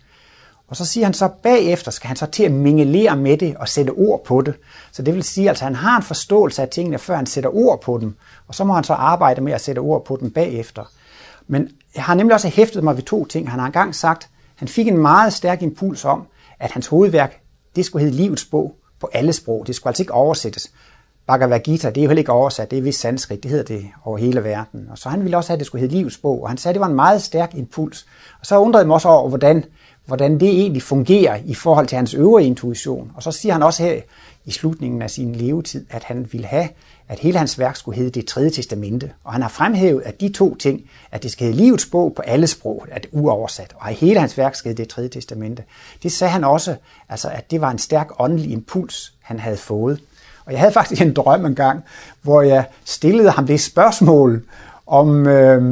Og 0.73 0.77
så 0.77 0.85
siger 0.85 1.07
han 1.07 1.15
så, 1.15 1.29
bagefter 1.29 1.91
skal 1.91 2.09
han 2.09 2.17
så 2.17 2.27
til 2.27 2.43
at 2.45 2.53
mingelere 2.53 3.17
med 3.17 3.37
det 3.39 3.57
og 3.57 3.69
sætte 3.69 3.91
ord 3.91 4.25
på 4.25 4.41
det. 4.41 4.55
Så 4.93 5.03
det 5.03 5.15
vil 5.15 5.23
sige, 5.23 5.45
at 5.45 5.49
altså, 5.49 5.65
han 5.65 5.75
har 5.75 5.97
en 5.97 6.03
forståelse 6.03 6.63
af 6.63 6.69
tingene, 6.69 6.99
før 6.99 7.17
han 7.17 7.27
sætter 7.27 7.51
ord 7.57 7.81
på 7.81 7.99
dem. 7.99 8.17
Og 8.49 8.55
så 8.55 8.65
må 8.65 8.73
han 8.73 8.85
så 8.85 8.93
arbejde 8.93 9.41
med 9.41 9.53
at 9.53 9.61
sætte 9.61 9.79
ord 9.79 10.05
på 10.05 10.19
dem 10.21 10.31
bagefter. 10.31 10.85
Men 11.47 11.69
jeg 11.95 12.05
har 12.05 12.15
nemlig 12.15 12.35
også 12.35 12.49
hæftet 12.49 12.85
mig 12.85 12.97
ved 12.97 13.03
to 13.03 13.25
ting. 13.25 13.51
Han 13.51 13.59
har 13.59 13.67
engang 13.67 13.95
sagt, 13.95 14.29
han 14.57 14.69
fik 14.69 14.89
en 14.89 14.99
meget 14.99 15.33
stærk 15.33 15.63
impuls 15.63 16.05
om, 16.05 16.27
at 16.61 16.71
hans 16.71 16.87
hovedværk, 16.87 17.41
det 17.77 17.85
skulle 17.85 18.05
hedde 18.05 18.17
Livets 18.17 18.45
bog 18.45 18.77
på 19.01 19.11
alle 19.13 19.33
sprog. 19.33 19.67
Det 19.67 19.75
skulle 19.75 19.91
altså 19.91 20.03
ikke 20.03 20.15
oversættes. 20.15 20.71
Bhagavad 21.27 21.61
Gita, 21.61 21.89
det 21.89 21.97
er 22.01 22.03
jo 22.03 22.09
heller 22.09 22.21
ikke 22.21 22.33
oversat, 22.33 22.71
det 22.71 22.79
er 22.79 22.83
vist 22.83 23.01
sanskrit, 23.01 23.43
det 23.43 23.51
hedder 23.51 23.65
det 23.65 23.89
over 24.05 24.19
hele 24.19 24.45
verden. 24.45 24.89
Og 24.91 24.99
så 24.99 25.09
han 25.09 25.23
ville 25.23 25.37
også 25.37 25.51
have, 25.51 25.55
at 25.55 25.59
det 25.59 25.67
skulle 25.67 25.81
hedde 25.81 25.95
Livets 25.95 26.19
bog, 26.19 26.43
og 26.43 26.49
han 26.49 26.59
sagde, 26.59 26.73
at 26.73 26.75
det 26.75 26.81
var 26.81 26.87
en 26.87 26.95
meget 26.95 27.23
stærk 27.23 27.55
impuls. 27.55 28.07
Og 28.41 28.47
så 28.47 28.59
undrede 28.59 28.81
jeg 28.81 28.87
mig 28.87 28.95
også 28.95 29.09
over, 29.09 29.29
hvordan, 29.29 29.65
hvordan 30.07 30.41
det 30.41 30.49
egentlig 30.49 30.83
fungerer 30.83 31.39
i 31.45 31.55
forhold 31.55 31.87
til 31.87 31.97
hans 31.97 32.15
øvrige 32.15 32.47
intuition. 32.47 33.13
Og 33.15 33.23
så 33.23 33.33
siger 33.33 33.53
han 33.53 33.63
også 33.63 33.83
her 33.83 34.01
i 34.45 34.51
slutningen 34.51 35.03
af 35.03 35.11
sin 35.11 35.35
levetid, 35.35 35.87
at 35.91 36.05
han 36.05 36.29
ville 36.33 36.47
have, 36.47 36.69
at 37.09 37.19
hele 37.19 37.39
hans 37.39 37.59
værk 37.59 37.77
skulle 37.77 37.97
hedde 37.97 38.11
det 38.11 38.27
tredje 38.27 38.51
testamente. 38.51 39.11
Og 39.25 39.33
han 39.33 39.43
har 39.43 39.49
fremhævet, 39.49 40.03
at 40.03 40.21
de 40.21 40.29
to 40.29 40.55
ting, 40.55 40.83
at 41.13 41.23
det 41.23 41.31
skal 41.31 41.47
hedde 41.47 41.59
livets 41.59 41.87
bog 41.87 42.15
på 42.15 42.23
alle 42.23 42.47
sprog, 42.47 42.87
at 42.91 43.03
det 43.03 43.09
er 43.13 43.17
uoversat, 43.17 43.75
og 43.77 43.91
at 43.91 43.95
hele 43.95 44.21
hans 44.21 44.39
værk 44.39 44.55
skal 44.55 44.69
hedde 44.69 44.83
det 44.83 44.91
tredje 44.91 45.09
testamente. 45.09 45.63
Det 46.03 46.13
sagde 46.13 46.31
han 46.31 46.45
også, 46.45 46.77
altså 47.09 47.29
at 47.29 47.51
det 47.51 47.61
var 47.61 47.71
en 47.71 47.79
stærk 47.79 48.09
åndelig 48.19 48.51
impuls, 48.51 49.15
han 49.23 49.39
havde 49.39 49.57
fået. 49.57 50.01
Og 50.45 50.53
jeg 50.53 50.61
havde 50.61 50.73
faktisk 50.73 51.03
en 51.03 51.13
drøm 51.13 51.47
engang, 51.47 51.85
hvor 52.23 52.43
jeg 52.43 52.65
stillede 52.85 53.31
ham 53.31 53.47
det 53.47 53.61
spørgsmål, 53.61 54.45
om 54.87 55.27
øh, 55.27 55.63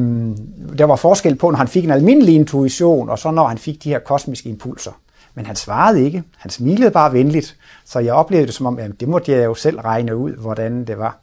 der 0.79 0.85
var 0.85 0.97
forskel 0.97 1.35
på, 1.35 1.51
når 1.51 1.59
han 1.59 1.69
fik 1.69 1.85
en 1.85 1.91
almindelig 1.91 2.35
intuition, 2.35 3.09
og 3.09 3.19
så 3.19 3.31
når 3.31 3.47
han 3.47 3.59
fik 3.59 3.85
de 3.85 3.89
her 3.89 3.99
kosmiske 3.99 4.49
impulser. 4.49 4.93
Men 5.35 5.47
han 5.47 5.57
svarede 5.57 6.05
ikke. 6.05 6.23
Han 6.39 6.51
smilede 6.51 6.91
bare 6.91 7.13
venligt. 7.13 7.57
Så 7.85 7.99
jeg 7.99 8.15
oplevede 8.15 8.47
det 8.47 8.55
som 8.55 8.67
om, 8.67 8.79
jamen, 8.79 8.97
det 9.01 9.09
måtte 9.09 9.33
jeg 9.33 9.45
jo 9.45 9.55
selv 9.55 9.81
regne 9.81 10.17
ud, 10.17 10.33
hvordan 10.33 10.85
det 10.85 10.99
var. 10.99 11.19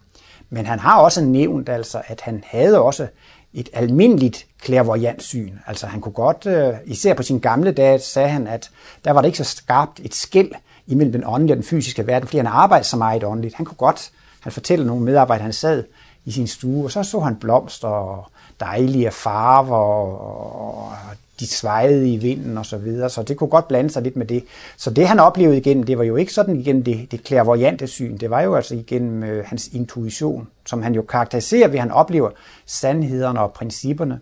Men 0.49 0.65
han 0.65 0.79
har 0.79 0.99
også 0.99 1.21
nævnt, 1.21 1.69
altså, 1.69 2.01
at 2.07 2.21
han 2.21 2.43
havde 2.47 2.81
også 2.81 3.07
et 3.53 3.69
almindeligt 3.73 4.45
klærvoyant 4.61 5.23
syn. 5.23 5.53
Altså 5.67 5.87
han 5.87 6.01
kunne 6.01 6.13
godt, 6.13 6.45
øh, 6.45 6.73
især 6.85 7.13
på 7.13 7.23
sin 7.23 7.39
gamle 7.39 7.71
dage, 7.71 7.99
sagde 7.99 8.29
han, 8.29 8.47
at 8.47 8.69
der 9.05 9.11
var 9.11 9.21
det 9.21 9.27
ikke 9.27 9.37
så 9.37 9.43
skarpt 9.43 9.99
et 10.03 10.15
skæld 10.15 10.51
imellem 10.87 11.11
den 11.11 11.23
åndelige 11.25 11.53
og 11.53 11.57
den 11.57 11.65
fysiske 11.65 12.07
verden, 12.07 12.27
fordi 12.27 12.37
han 12.37 12.47
arbejdede 12.47 12.87
så 12.87 12.97
meget 12.97 13.23
åndeligt. 13.23 13.55
Han 13.55 13.65
kunne 13.65 13.77
godt, 13.77 14.11
han 14.39 14.51
fortæller 14.51 14.85
nogle 14.85 15.03
medarbejdere, 15.03 15.43
han 15.43 15.53
sad 15.53 15.83
i 16.27 16.31
sin 16.31 16.47
stue, 16.47 16.85
og 16.85 16.91
så 16.91 17.03
så 17.03 17.19
han 17.19 17.35
blomster 17.35 17.87
og 17.87 18.25
dejlige 18.59 19.11
farver, 19.11 19.77
og 19.77 20.91
de 21.39 21.47
svejede 21.47 22.13
i 22.13 22.17
vinden 22.17 22.57
og 22.57 22.65
så 22.65 22.77
videre, 22.77 23.09
så 23.09 23.23
det 23.23 23.37
kunne 23.37 23.49
godt 23.49 23.67
blande 23.67 23.89
sig 23.89 24.03
lidt 24.03 24.15
med 24.15 24.25
det. 24.25 24.43
Så 24.77 24.89
det 24.89 25.07
han 25.07 25.19
oplevede 25.19 25.57
igennem, 25.57 25.83
det 25.83 25.97
var 25.97 26.03
jo 26.03 26.15
ikke 26.15 26.33
sådan 26.33 26.59
igennem 26.59 26.83
det, 26.83 27.11
det 27.11 27.23
klærvoyante 27.23 27.87
syn, 27.87 28.17
det 28.17 28.29
var 28.29 28.41
jo 28.41 28.55
altså 28.55 28.75
igennem 28.75 29.23
øh, 29.23 29.45
hans 29.45 29.67
intuition, 29.67 30.47
som 30.65 30.81
han 30.81 30.95
jo 30.95 31.01
karakteriserer 31.01 31.67
ved, 31.67 31.75
at 31.75 31.81
han 31.81 31.91
oplever 31.91 32.29
sandhederne 32.65 33.39
og 33.39 33.51
principperne. 33.51 34.19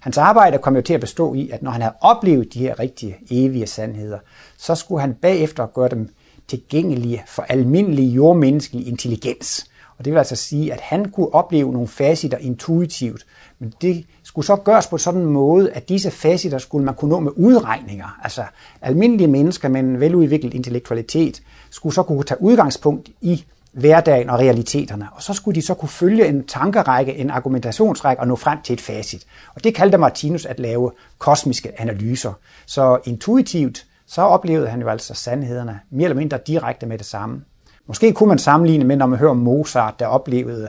Hans 0.00 0.18
arbejde 0.18 0.58
kom 0.58 0.76
jo 0.76 0.82
til 0.82 0.94
at 0.94 1.00
bestå 1.00 1.34
i, 1.34 1.50
at 1.50 1.62
når 1.62 1.70
han 1.70 1.82
havde 1.82 1.94
oplevet 2.00 2.54
de 2.54 2.58
her 2.58 2.80
rigtige, 2.80 3.16
evige 3.30 3.66
sandheder, 3.66 4.18
så 4.58 4.74
skulle 4.74 5.00
han 5.00 5.14
bagefter 5.14 5.66
gøre 5.66 5.88
dem 5.88 6.08
tilgængelige 6.48 7.22
for 7.26 7.42
almindelig 7.42 8.16
jordmenneskelig 8.16 8.88
intelligens. 8.88 9.66
Og 9.98 10.04
det 10.04 10.12
vil 10.12 10.18
altså 10.18 10.36
sige, 10.36 10.72
at 10.72 10.80
han 10.80 11.04
kunne 11.04 11.34
opleve 11.34 11.72
nogle 11.72 11.88
facitter 11.88 12.38
intuitivt, 12.38 13.26
men 13.58 13.72
det 13.82 14.06
skulle 14.22 14.46
så 14.46 14.56
gøres 14.56 14.86
på 14.86 14.98
sådan 14.98 15.20
en 15.20 15.26
måde, 15.26 15.72
at 15.72 15.88
disse 15.88 16.10
facitter 16.10 16.58
skulle 16.58 16.84
man 16.84 16.94
kunne 16.94 17.08
nå 17.08 17.20
med 17.20 17.32
udregninger. 17.36 18.18
Altså 18.22 18.42
almindelige 18.82 19.28
mennesker 19.28 19.68
med 19.68 19.80
en 19.80 20.00
veludviklet 20.00 20.54
intellektualitet 20.54 21.42
skulle 21.70 21.94
så 21.94 22.02
kunne 22.02 22.22
tage 22.22 22.42
udgangspunkt 22.42 23.08
i 23.20 23.44
hverdagen 23.72 24.30
og 24.30 24.38
realiteterne. 24.38 25.08
Og 25.12 25.22
så 25.22 25.32
skulle 25.32 25.54
de 25.54 25.62
så 25.62 25.74
kunne 25.74 25.88
følge 25.88 26.26
en 26.26 26.46
tankerække, 26.46 27.14
en 27.14 27.30
argumentationsrække 27.30 28.20
og 28.20 28.28
nå 28.28 28.36
frem 28.36 28.58
til 28.62 28.72
et 28.72 28.80
facit. 28.80 29.26
Og 29.54 29.64
det 29.64 29.74
kaldte 29.74 29.98
Martinus 29.98 30.46
at 30.46 30.60
lave 30.60 30.92
kosmiske 31.18 31.80
analyser. 31.80 32.32
Så 32.66 32.98
intuitivt, 33.04 33.86
så 34.06 34.22
oplevede 34.22 34.68
han 34.68 34.80
jo 34.80 34.88
altså 34.88 35.14
sandhederne 35.14 35.80
mere 35.90 36.04
eller 36.04 36.16
mindre 36.16 36.38
direkte 36.46 36.86
med 36.86 36.98
det 36.98 37.06
samme. 37.06 37.42
Måske 37.88 38.12
kunne 38.12 38.28
man 38.28 38.38
sammenligne 38.38 38.84
med, 38.84 38.96
når 38.96 39.06
man 39.06 39.18
hører 39.18 39.32
Mozart, 39.32 39.94
der 39.98 40.06
oplevede 40.06 40.68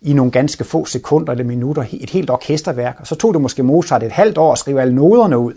i 0.00 0.12
nogle 0.12 0.32
ganske 0.32 0.64
få 0.64 0.84
sekunder 0.84 1.32
eller 1.32 1.44
minutter 1.44 1.84
et 1.92 2.10
helt 2.10 2.30
orkesterværk, 2.30 2.96
og 3.00 3.06
så 3.06 3.14
tog 3.14 3.34
det 3.34 3.42
måske 3.42 3.62
Mozart 3.62 4.02
et 4.02 4.12
halvt 4.12 4.38
år 4.38 4.52
at 4.52 4.58
skrive 4.58 4.80
alle 4.80 4.94
noderne 4.94 5.38
ud. 5.38 5.54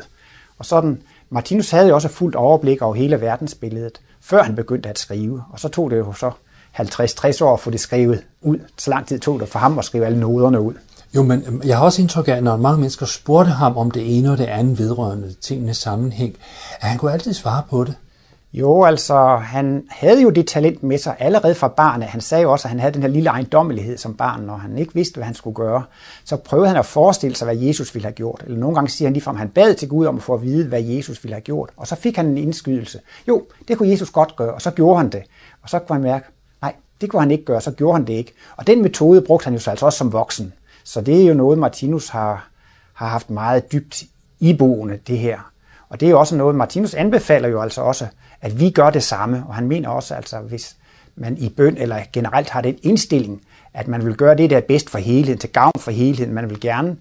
Og 0.59 0.65
sådan, 0.65 1.01
Martinus 1.29 1.71
havde 1.71 1.87
jo 1.87 1.95
også 1.95 2.07
fuldt 2.07 2.35
overblik 2.35 2.81
over 2.81 2.95
hele 2.95 3.21
verdensbilledet, 3.21 4.01
før 4.21 4.43
han 4.43 4.55
begyndte 4.55 4.89
at 4.89 4.99
skrive, 4.99 5.43
og 5.51 5.59
så 5.59 5.69
tog 5.69 5.91
det 5.91 5.97
jo 5.97 6.13
så 6.13 6.31
50-60 6.79 7.43
år 7.43 7.53
at 7.53 7.59
få 7.59 7.71
det 7.71 7.79
skrevet 7.79 8.23
ud. 8.41 8.57
Så 8.77 8.89
lang 8.89 9.07
tid 9.07 9.19
tog 9.19 9.39
det 9.39 9.49
for 9.49 9.59
ham 9.59 9.79
at 9.79 9.85
skrive 9.85 10.05
alle 10.05 10.19
noderne 10.19 10.61
ud. 10.61 10.73
Jo, 11.15 11.23
men 11.23 11.43
øhm, 11.47 11.61
jeg 11.65 11.77
har 11.77 11.85
også 11.85 12.01
indtryk 12.01 12.27
af, 12.27 12.33
at 12.33 12.43
når 12.43 12.57
mange 12.57 12.79
mennesker 12.79 13.05
spurgte 13.05 13.51
ham 13.51 13.77
om 13.77 13.91
det 13.91 14.17
ene 14.17 14.31
og 14.31 14.37
det 14.37 14.45
andet 14.45 14.79
vedrørende 14.79 15.33
tingenes 15.41 15.77
sammenhæng, 15.77 16.35
at 16.81 16.89
han 16.89 16.97
kunne 16.97 17.13
altid 17.13 17.33
svare 17.33 17.63
på 17.69 17.83
det. 17.83 17.95
Jo, 18.57 18.83
altså, 18.83 19.35
han 19.35 19.87
havde 19.89 20.21
jo 20.21 20.29
det 20.29 20.47
talent 20.47 20.83
med 20.83 20.97
sig 20.97 21.15
allerede 21.19 21.55
fra 21.55 21.67
barnet. 21.67 22.07
Han 22.07 22.21
sagde 22.21 22.41
jo 22.41 22.51
også, 22.51 22.67
at 22.67 22.69
han 22.69 22.79
havde 22.79 22.93
den 22.93 23.01
her 23.01 23.09
lille 23.09 23.29
ejendommelighed 23.29 23.97
som 23.97 24.13
barn, 24.13 24.41
når 24.41 24.55
han 24.55 24.77
ikke 24.77 24.93
vidste, 24.93 25.15
hvad 25.15 25.25
han 25.25 25.35
skulle 25.35 25.55
gøre. 25.55 25.83
Så 26.25 26.37
prøvede 26.37 26.67
han 26.67 26.77
at 26.77 26.85
forestille 26.85 27.35
sig, 27.35 27.45
hvad 27.45 27.55
Jesus 27.55 27.95
ville 27.95 28.05
have 28.05 28.13
gjort. 28.13 28.41
Eller 28.45 28.57
nogle 28.57 28.75
gange 28.75 28.89
siger 28.89 29.07
han 29.07 29.13
ligefrem, 29.13 29.35
at 29.35 29.39
han 29.39 29.49
bad 29.49 29.75
til 29.75 29.89
Gud 29.89 30.05
om 30.05 30.15
at 30.15 30.23
få 30.23 30.33
at 30.33 30.41
vide, 30.41 30.67
hvad 30.67 30.81
Jesus 30.81 31.23
ville 31.23 31.33
have 31.33 31.41
gjort. 31.41 31.69
Og 31.77 31.87
så 31.87 31.95
fik 31.95 32.15
han 32.15 32.25
en 32.25 32.37
indskydelse. 32.37 32.99
Jo, 33.27 33.43
det 33.67 33.77
kunne 33.77 33.89
Jesus 33.89 34.09
godt 34.09 34.35
gøre, 34.35 34.53
og 34.53 34.61
så 34.61 34.71
gjorde 34.71 34.97
han 34.97 35.09
det. 35.09 35.23
Og 35.61 35.69
så 35.69 35.79
kunne 35.79 35.95
han 35.95 36.03
mærke, 36.03 36.25
nej, 36.61 36.73
det 37.01 37.09
kunne 37.09 37.21
han 37.21 37.31
ikke 37.31 37.45
gøre, 37.45 37.61
så 37.61 37.71
gjorde 37.71 37.93
han 37.93 38.07
det 38.07 38.13
ikke. 38.13 38.33
Og 38.57 38.67
den 38.67 38.81
metode 38.81 39.21
brugte 39.21 39.43
han 39.43 39.53
jo 39.53 39.59
så 39.59 39.69
altså 39.69 39.85
også 39.85 39.97
som 39.97 40.13
voksen. 40.13 40.53
Så 40.83 41.01
det 41.01 41.21
er 41.21 41.27
jo 41.27 41.33
noget, 41.33 41.59
Martinus 41.59 42.09
har, 42.09 42.47
har 42.93 43.07
haft 43.07 43.29
meget 43.29 43.71
dybt 43.71 44.03
iboende, 44.39 44.99
det 45.07 45.17
her. 45.17 45.51
Og 45.89 45.99
det 45.99 46.05
er 46.05 46.09
jo 46.09 46.19
også 46.19 46.35
noget, 46.35 46.55
Martinus 46.55 46.93
anbefaler 46.93 47.47
jo 47.47 47.61
altså 47.61 47.81
også, 47.81 48.07
at 48.45 48.59
vi 48.59 48.69
gør 48.69 48.89
det 48.89 49.03
samme. 49.03 49.43
Og 49.47 49.55
han 49.55 49.67
mener 49.67 49.89
også, 49.89 50.15
altså 50.15 50.39
hvis 50.39 50.75
man 51.15 51.37
i 51.37 51.49
bøn 51.49 51.77
eller 51.77 51.99
generelt 52.13 52.49
har 52.49 52.61
den 52.61 52.77
indstilling, 52.83 53.41
at 53.73 53.87
man 53.87 54.05
vil 54.05 54.15
gøre 54.15 54.35
det, 54.35 54.49
der 54.49 54.57
er 54.57 54.61
bedst 54.61 54.89
for 54.89 54.97
helheden, 54.97 55.39
til 55.39 55.49
gavn 55.49 55.79
for 55.79 55.91
helheden. 55.91 56.33
Man 56.33 56.49
vil 56.49 56.59
gerne 56.59 56.97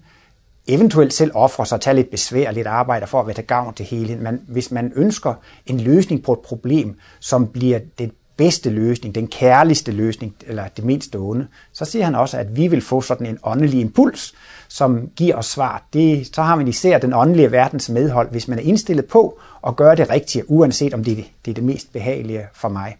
eventuelt 0.67 1.13
selv 1.13 1.31
ofre 1.33 1.65
sig 1.65 1.75
og 1.75 1.81
tage 1.81 1.95
lidt 1.95 2.11
besvær 2.11 2.47
og 2.47 2.53
lidt 2.53 2.67
arbejde 2.67 3.07
for 3.07 3.19
at 3.19 3.27
være 3.27 3.35
til 3.35 3.43
gavn 3.43 3.73
til 3.73 3.85
helheden. 3.85 4.23
Men 4.23 4.41
hvis 4.47 4.71
man 4.71 4.91
ønsker 4.95 5.33
en 5.65 5.79
løsning 5.79 6.23
på 6.23 6.33
et 6.33 6.39
problem, 6.39 6.99
som 7.19 7.47
bliver 7.47 7.79
det 7.99 8.11
bedste 8.37 8.69
løsning, 8.69 9.15
den 9.15 9.27
kærligste 9.27 9.91
løsning, 9.91 10.35
eller 10.47 10.67
det 10.67 10.85
mindste 10.85 11.15
onde, 11.15 11.47
så 11.73 11.85
siger 11.85 12.05
han 12.05 12.15
også, 12.15 12.37
at 12.37 12.55
vi 12.55 12.67
vil 12.67 12.81
få 12.81 13.01
sådan 13.01 13.27
en 13.27 13.39
åndelig 13.43 13.79
impuls, 13.79 14.33
som 14.67 15.09
giver 15.15 15.35
os 15.35 15.45
svar. 15.45 15.83
Det, 15.93 16.35
så 16.35 16.41
har 16.41 16.55
man 16.55 16.67
især 16.67 16.97
den 16.97 17.13
åndelige 17.13 17.51
verdens 17.51 17.89
medhold, 17.89 18.31
hvis 18.31 18.47
man 18.47 18.59
er 18.59 18.63
indstillet 18.63 19.05
på 19.05 19.39
at 19.67 19.75
gøre 19.75 19.95
det 19.95 20.09
rigtige, 20.09 20.51
uanset 20.51 20.93
om 20.93 21.03
det, 21.03 21.25
det 21.45 21.51
er 21.51 21.55
det 21.55 21.63
mest 21.63 21.93
behagelige 21.93 22.47
for 22.53 22.69
mig. 22.69 22.97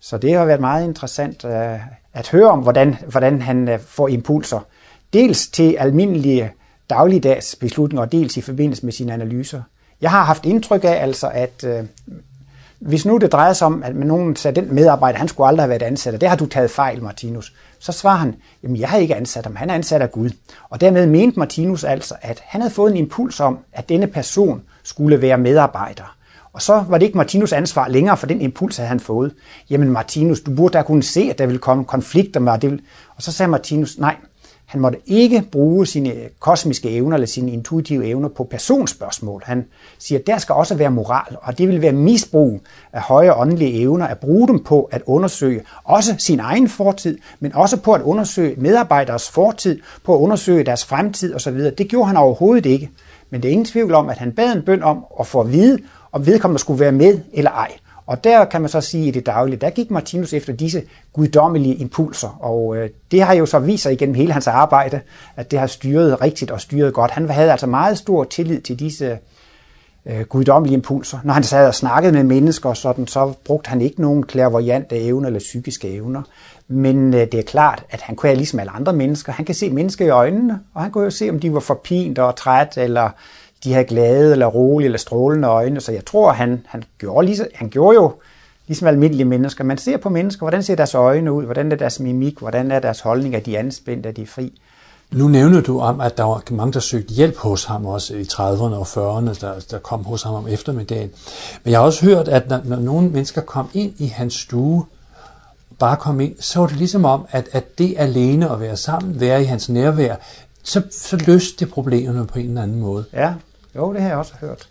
Så 0.00 0.18
det 0.18 0.34
har 0.34 0.44
været 0.44 0.60
meget 0.60 0.84
interessant 0.84 1.44
uh, 1.44 1.50
at 2.12 2.28
høre 2.30 2.50
om, 2.50 2.58
hvordan, 2.58 2.96
hvordan 3.08 3.42
han 3.42 3.68
uh, 3.68 3.80
får 3.80 4.08
impulser. 4.08 4.60
Dels 5.12 5.48
til 5.48 5.76
almindelige 5.78 6.52
dagligdags 6.90 7.56
beslutninger, 7.56 8.02
og 8.02 8.12
dels 8.12 8.36
i 8.36 8.40
forbindelse 8.40 8.84
med 8.84 8.92
sine 8.92 9.12
analyser. 9.12 9.62
Jeg 10.00 10.10
har 10.10 10.24
haft 10.24 10.46
indtryk 10.46 10.84
af, 10.84 11.02
altså, 11.02 11.28
at 11.28 11.64
uh, 11.66 11.86
hvis 12.80 13.06
nu 13.06 13.16
det 13.16 13.32
drejer 13.32 13.52
sig 13.52 13.66
om, 13.66 13.82
at 13.82 13.96
nogen 13.96 14.36
sagde, 14.36 14.60
at 14.60 14.66
den 14.66 14.74
medarbejder, 14.74 15.18
han 15.18 15.28
skulle 15.28 15.46
aldrig 15.46 15.62
have 15.62 15.70
været 15.70 15.82
ansat, 15.82 16.14
og 16.14 16.20
det 16.20 16.28
har 16.28 16.36
du 16.36 16.46
taget 16.46 16.70
fejl, 16.70 17.02
Martinus, 17.02 17.52
så 17.78 17.92
svarer 17.92 18.16
han, 18.16 18.34
jamen 18.62 18.76
jeg 18.76 18.88
har 18.88 18.98
ikke 18.98 19.14
ansat 19.14 19.44
ham, 19.44 19.56
han 19.56 19.70
er 19.70 19.74
ansat 19.74 20.02
af 20.02 20.12
Gud. 20.12 20.30
Og 20.70 20.80
dermed 20.80 21.06
mente 21.06 21.38
Martinus 21.38 21.84
altså, 21.84 22.14
at 22.22 22.42
han 22.44 22.60
havde 22.60 22.74
fået 22.74 22.90
en 22.90 22.96
impuls 22.96 23.40
om, 23.40 23.58
at 23.72 23.88
denne 23.88 24.06
person 24.06 24.62
skulle 24.82 25.22
være 25.22 25.38
medarbejder. 25.38 26.16
Og 26.52 26.62
så 26.62 26.84
var 26.88 26.98
det 26.98 27.06
ikke 27.06 27.18
Martinus 27.18 27.52
ansvar 27.52 27.88
længere, 27.88 28.16
for 28.16 28.26
den 28.26 28.40
impuls 28.40 28.76
havde 28.76 28.88
han 28.88 29.00
fået. 29.00 29.34
Jamen 29.70 29.90
Martinus, 29.90 30.40
du 30.40 30.54
burde 30.54 30.78
da 30.78 30.82
kunne 30.82 31.02
se, 31.02 31.28
at 31.30 31.38
der 31.38 31.46
ville 31.46 31.58
komme 31.58 31.84
konflikter 31.84 32.40
med, 32.40 32.58
det 32.58 32.80
og 33.16 33.22
så 33.22 33.32
sagde 33.32 33.50
Martinus, 33.50 33.98
nej, 33.98 34.16
han 34.66 34.80
måtte 34.80 34.98
ikke 35.06 35.44
bruge 35.52 35.86
sine 35.86 36.12
kosmiske 36.40 36.90
evner 36.90 37.16
eller 37.16 37.26
sine 37.26 37.52
intuitive 37.52 38.06
evner 38.06 38.28
på 38.28 38.44
personspørgsmål. 38.44 39.42
Han 39.44 39.66
siger, 39.98 40.18
at 40.18 40.26
der 40.26 40.38
skal 40.38 40.52
også 40.52 40.74
være 40.74 40.90
moral, 40.90 41.36
og 41.42 41.58
det 41.58 41.68
vil 41.68 41.82
være 41.82 41.92
misbrug 41.92 42.60
af 42.92 43.00
høje 43.00 43.34
åndelige 43.34 43.80
evner 43.80 44.06
at 44.06 44.18
bruge 44.18 44.48
dem 44.48 44.64
på 44.64 44.88
at 44.92 45.02
undersøge 45.06 45.62
også 45.84 46.14
sin 46.18 46.40
egen 46.40 46.68
fortid, 46.68 47.18
men 47.40 47.54
også 47.54 47.76
på 47.76 47.92
at 47.92 48.02
undersøge 48.02 48.54
medarbejderes 48.58 49.30
fortid, 49.30 49.80
på 50.04 50.14
at 50.14 50.18
undersøge 50.18 50.64
deres 50.64 50.84
fremtid 50.84 51.34
osv. 51.34 51.58
Det 51.58 51.88
gjorde 51.88 52.06
han 52.06 52.16
overhovedet 52.16 52.66
ikke. 52.66 52.90
Men 53.30 53.42
det 53.42 53.48
er 53.48 53.52
ingen 53.52 53.64
tvivl 53.64 53.94
om, 53.94 54.08
at 54.08 54.18
han 54.18 54.32
bad 54.32 54.52
en 54.52 54.62
bøn 54.62 54.82
om 54.82 55.04
at 55.20 55.26
få 55.26 55.40
at 55.40 55.52
vide, 55.52 55.78
om 56.12 56.26
vedkommende 56.26 56.60
skulle 56.60 56.80
være 56.80 56.92
med 56.92 57.20
eller 57.32 57.50
ej. 57.50 57.72
Og 58.06 58.24
der 58.24 58.44
kan 58.44 58.60
man 58.60 58.70
så 58.70 58.80
sige 58.80 59.08
i 59.08 59.10
det 59.10 59.26
daglige, 59.26 59.56
der 59.56 59.70
gik 59.70 59.90
Martinus 59.90 60.32
efter 60.32 60.52
disse 60.52 60.82
guddommelige 61.12 61.74
impulser, 61.74 62.38
og 62.40 62.76
øh, 62.76 62.90
det 63.10 63.22
har 63.22 63.34
jo 63.34 63.46
så 63.46 63.58
vist 63.58 63.82
sig 63.82 63.92
igennem 63.92 64.14
hele 64.14 64.32
hans 64.32 64.46
arbejde, 64.46 65.00
at 65.36 65.50
det 65.50 65.58
har 65.58 65.66
styret 65.66 66.20
rigtigt 66.20 66.50
og 66.50 66.60
styret 66.60 66.94
godt. 66.94 67.10
Han 67.10 67.30
havde 67.30 67.52
altså 67.52 67.66
meget 67.66 67.98
stor 67.98 68.24
tillid 68.24 68.60
til 68.60 68.78
disse 68.78 69.18
øh, 70.06 70.20
guddommelige 70.20 70.74
impulser. 70.74 71.18
Når 71.24 71.34
han 71.34 71.42
sad 71.42 71.66
og 71.66 71.74
snakkede 71.74 72.12
med 72.12 72.24
mennesker, 72.24 72.74
sådan, 72.74 73.06
så 73.06 73.32
brugte 73.44 73.68
han 73.68 73.80
ikke 73.80 74.00
nogen 74.00 74.22
klærvoyante 74.22 75.00
evner 75.00 75.26
eller 75.26 75.40
psykiske 75.40 75.94
evner. 75.94 76.22
Men 76.68 77.14
øh, 77.14 77.20
det 77.20 77.34
er 77.34 77.42
klart, 77.42 77.84
at 77.90 78.00
han 78.00 78.16
kunne 78.16 78.28
have 78.28 78.36
ligesom 78.36 78.60
alle 78.60 78.72
andre 78.72 78.92
mennesker. 78.92 79.32
Han 79.32 79.44
kan 79.44 79.54
se 79.54 79.70
mennesker 79.70 80.06
i 80.06 80.08
øjnene, 80.08 80.60
og 80.74 80.82
han 80.82 80.90
kunne 80.90 81.04
jo 81.04 81.10
se, 81.10 81.30
om 81.30 81.40
de 81.40 81.54
var 81.54 81.60
forpint 81.60 82.18
og 82.18 82.36
træt, 82.36 82.78
eller 82.78 83.10
de 83.64 83.72
havde 83.72 83.84
glade 83.84 84.32
eller 84.32 84.46
rolige 84.46 84.84
eller 84.84 84.98
strålende 84.98 85.48
øjne. 85.48 85.80
Så 85.80 85.92
jeg 85.92 86.04
tror, 86.04 86.32
han, 86.32 86.66
han, 86.66 86.82
gjorde, 86.98 87.26
lige, 87.26 87.46
han 87.54 87.68
gjorde 87.68 87.94
jo 87.94 88.12
ligesom 88.66 88.88
almindelige 88.88 89.24
mennesker. 89.24 89.64
Man 89.64 89.78
ser 89.78 89.96
på 89.96 90.08
mennesker, 90.08 90.40
hvordan 90.40 90.62
ser 90.62 90.74
deres 90.74 90.94
øjne 90.94 91.32
ud, 91.32 91.44
hvordan 91.44 91.72
er 91.72 91.76
deres 91.76 92.00
mimik, 92.00 92.38
hvordan 92.38 92.70
er 92.70 92.78
deres 92.78 93.00
holdning, 93.00 93.34
er 93.34 93.40
de 93.40 93.58
anspændte, 93.58 94.08
er 94.08 94.12
de 94.12 94.26
fri. 94.26 94.60
Nu 95.12 95.28
nævner 95.28 95.60
du 95.60 95.80
om, 95.80 96.00
at 96.00 96.16
der 96.16 96.24
var 96.24 96.42
mange, 96.50 96.72
der 96.72 96.80
søgte 96.80 97.14
hjælp 97.14 97.36
hos 97.36 97.64
ham 97.64 97.86
også 97.86 98.14
i 98.14 98.22
30'erne 98.22 98.74
og 98.74 98.86
40'erne, 98.86 99.40
der, 99.40 99.52
der 99.70 99.78
kom 99.78 100.04
hos 100.04 100.22
ham 100.22 100.34
om 100.34 100.48
eftermiddagen. 100.48 101.10
Men 101.64 101.70
jeg 101.70 101.80
har 101.80 101.86
også 101.86 102.04
hørt, 102.04 102.28
at 102.28 102.48
når, 102.48 102.60
når 102.64 102.76
nogle 102.76 103.08
mennesker 103.08 103.40
kom 103.40 103.68
ind 103.74 103.92
i 103.98 104.06
hans 104.06 104.34
stue, 104.34 104.84
bare 105.78 105.96
kom 105.96 106.20
ind, 106.20 106.34
så 106.40 106.60
var 106.60 106.66
det 106.66 106.76
ligesom 106.76 107.04
om, 107.04 107.26
at, 107.30 107.48
at 107.52 107.78
det 107.78 107.94
alene 107.98 108.50
at 108.50 108.60
være 108.60 108.76
sammen, 108.76 109.20
være 109.20 109.42
i 109.42 109.44
hans 109.44 109.68
nærvær, 109.68 110.16
så, 110.62 110.82
så 110.90 111.16
løste 111.16 111.64
det 111.64 111.72
problemerne 111.72 112.26
på 112.26 112.38
en 112.38 112.48
eller 112.48 112.62
anden 112.62 112.80
måde. 112.80 113.04
Ja, 113.12 113.34
jo, 113.76 113.92
det 113.92 114.02
har 114.02 114.08
jeg 114.08 114.18
også 114.18 114.34
hørt. 114.40 114.68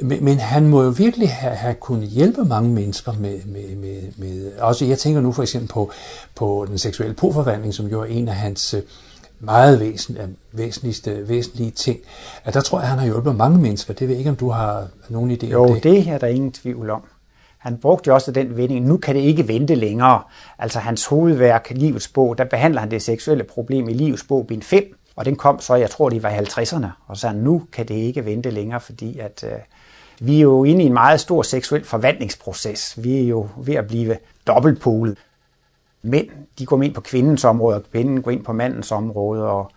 Men, 0.00 0.24
men 0.24 0.38
han 0.38 0.68
må 0.68 0.82
jo 0.82 0.88
virkelig 0.88 1.32
have, 1.32 1.54
have 1.54 1.74
kunnet 1.74 2.08
hjælpe 2.08 2.44
mange 2.44 2.70
mennesker 2.70 3.12
med, 3.12 3.40
med, 3.44 3.76
med, 3.76 4.02
med... 4.16 4.52
Også 4.58 4.84
jeg 4.84 4.98
tænker 4.98 5.20
nu 5.20 5.32
for 5.32 5.42
eksempel 5.42 5.68
på, 5.68 5.90
på 6.34 6.66
den 6.68 6.78
seksuelle 6.78 7.14
påforvandling, 7.14 7.74
som 7.74 7.86
jo 7.86 8.00
er 8.00 8.04
en 8.04 8.28
af 8.28 8.34
hans 8.34 8.74
øh, 8.74 8.82
meget 9.40 9.80
væsen, 9.80 10.36
væsentligste, 10.52 11.28
væsentlige 11.28 11.70
ting. 11.70 11.98
At 12.44 12.54
der 12.54 12.60
tror 12.60 12.78
jeg, 12.78 12.82
at 12.82 12.90
han 12.90 12.98
har 12.98 13.06
hjulpet 13.06 13.36
mange 13.36 13.58
mennesker. 13.58 13.94
Det 13.94 14.08
ved 14.08 14.14
jeg 14.14 14.18
ikke, 14.18 14.30
om 14.30 14.36
du 14.36 14.50
har 14.50 14.88
nogen 15.08 15.30
idé 15.30 15.46
jo, 15.46 15.62
om 15.62 15.68
det. 15.68 15.84
Jo, 15.84 15.90
det 15.90 16.08
er 16.08 16.18
der 16.18 16.26
ingen 16.26 16.52
tvivl 16.52 16.90
om. 16.90 17.02
Han 17.58 17.76
brugte 17.76 18.08
jo 18.08 18.14
også 18.14 18.32
den 18.32 18.56
vending, 18.56 18.86
nu 18.86 18.96
kan 18.96 19.14
det 19.14 19.20
ikke 19.20 19.48
vente 19.48 19.74
længere. 19.74 20.22
Altså 20.58 20.78
hans 20.78 21.06
hovedværk, 21.06 21.70
Livets 21.70 22.08
bog, 22.08 22.38
der 22.38 22.44
behandler 22.44 22.80
han 22.80 22.90
det 22.90 23.02
seksuelle 23.02 23.44
problem 23.44 23.88
i 23.88 23.92
Livets 23.92 24.24
bog, 24.24 24.46
bind 24.46 24.62
5. 24.62 24.84
Og 25.16 25.24
den 25.24 25.36
kom 25.36 25.60
så, 25.60 25.74
jeg 25.74 25.90
tror, 25.90 26.08
det 26.08 26.22
var 26.22 26.30
i 26.30 26.38
50'erne, 26.38 26.86
og 27.06 27.16
så 27.16 27.32
nu 27.32 27.62
kan 27.72 27.88
det 27.88 27.94
ikke 27.94 28.24
vente 28.24 28.50
længere, 28.50 28.80
fordi 28.80 29.18
at 29.18 29.44
øh, 29.46 29.58
vi 30.20 30.36
er 30.36 30.40
jo 30.40 30.64
inde 30.64 30.82
i 30.82 30.86
en 30.86 30.92
meget 30.92 31.20
stor 31.20 31.42
seksuel 31.42 31.84
forvandlingsproces. 31.84 33.02
Vi 33.02 33.18
er 33.18 33.22
jo 33.22 33.48
ved 33.56 33.74
at 33.74 33.86
blive 33.86 34.16
dobbeltpolet. 34.46 35.18
Mænd, 36.02 36.28
de 36.58 36.66
går 36.66 36.82
ind 36.82 36.94
på 36.94 37.00
kvindens 37.00 37.44
område, 37.44 37.76
og 37.76 37.82
kvinden 37.90 38.22
går 38.22 38.30
ind 38.30 38.44
på 38.44 38.52
mandens 38.52 38.92
område, 38.92 39.42
og 39.42 39.70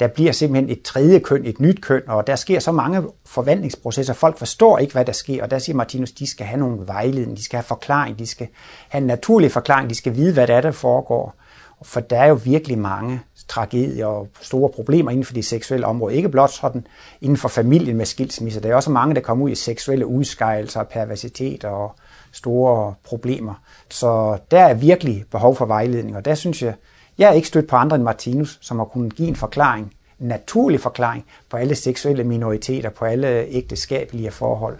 der 0.00 0.06
bliver 0.06 0.32
simpelthen 0.32 0.70
et 0.70 0.82
tredje 0.82 1.18
køn, 1.18 1.44
et 1.44 1.60
nyt 1.60 1.82
køn, 1.82 2.02
og 2.06 2.26
der 2.26 2.36
sker 2.36 2.60
så 2.60 2.72
mange 2.72 3.02
forvandlingsprocesser. 3.26 4.14
Folk 4.14 4.38
forstår 4.38 4.78
ikke, 4.78 4.92
hvad 4.92 5.04
der 5.04 5.12
sker, 5.12 5.42
og 5.42 5.50
der 5.50 5.58
siger 5.58 5.76
Martinus, 5.76 6.12
de 6.12 6.26
skal 6.26 6.46
have 6.46 6.60
nogle 6.60 6.86
vejledning, 6.86 7.36
de 7.36 7.44
skal 7.44 7.56
have 7.56 7.64
forklaring, 7.64 8.18
de 8.18 8.26
skal 8.26 8.48
have 8.88 9.00
en 9.00 9.06
naturlig 9.06 9.52
forklaring, 9.52 9.90
de 9.90 9.94
skal 9.94 10.16
vide, 10.16 10.32
hvad 10.32 10.46
der 10.46 10.56
er, 10.56 10.60
der 10.60 10.70
foregår. 10.70 11.34
For 11.82 12.00
der 12.00 12.18
er 12.18 12.26
jo 12.26 12.40
virkelig 12.44 12.78
mange 12.78 13.20
tragedier 13.48 14.06
og 14.06 14.28
store 14.40 14.70
problemer 14.70 15.10
inden 15.10 15.24
for 15.24 15.34
det 15.34 15.44
seksuelle 15.44 15.86
område. 15.86 16.14
Ikke 16.14 16.28
blot 16.28 16.50
sådan 16.50 16.86
inden 17.20 17.36
for 17.36 17.48
familien 17.48 17.96
med 17.96 18.06
skilsmisser. 18.06 18.60
Der 18.60 18.68
er 18.70 18.74
også 18.74 18.90
mange, 18.90 19.14
der 19.14 19.20
kommer 19.20 19.44
ud 19.44 19.50
i 19.50 19.54
seksuelle 19.54 20.06
udskejelser, 20.06 20.82
perversitet 20.82 21.64
og 21.64 21.94
store 22.32 22.94
problemer. 23.04 23.54
Så 23.90 24.38
der 24.50 24.60
er 24.60 24.74
virkelig 24.74 25.24
behov 25.30 25.56
for 25.56 25.66
vejledning, 25.66 26.16
og 26.16 26.24
der 26.24 26.34
synes 26.34 26.62
jeg, 26.62 26.74
jeg 27.18 27.28
er 27.28 27.32
ikke 27.32 27.48
stødt 27.48 27.68
på 27.68 27.76
andre 27.76 27.96
end 27.96 28.04
Martinus, 28.04 28.58
som 28.60 28.78
har 28.78 28.84
kunnet 28.84 29.14
give 29.14 29.28
en 29.28 29.36
forklaring, 29.36 29.92
en 30.20 30.28
naturlig 30.28 30.80
forklaring 30.80 31.24
på 31.50 31.56
alle 31.56 31.74
seksuelle 31.74 32.24
minoriteter, 32.24 32.90
på 32.90 33.04
alle 33.04 33.46
ægteskabelige 33.48 34.30
forhold. 34.30 34.78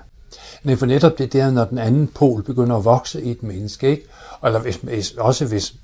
Nej, 0.63 0.77
for 0.77 0.87
netop 0.87 1.19
det 1.19 1.33
der, 1.33 1.51
når 1.51 1.65
den 1.65 1.79
anden 1.79 2.09
pol 2.09 2.43
begynder 2.43 2.77
at 2.77 2.85
vokse 2.85 3.23
i 3.23 3.31
et 3.31 3.43
menneske, 3.43 3.91
ikke? 3.91 4.03
eller 4.45 4.61
hvis, 4.61 5.13
også 5.13 5.47
hvis, 5.47 5.75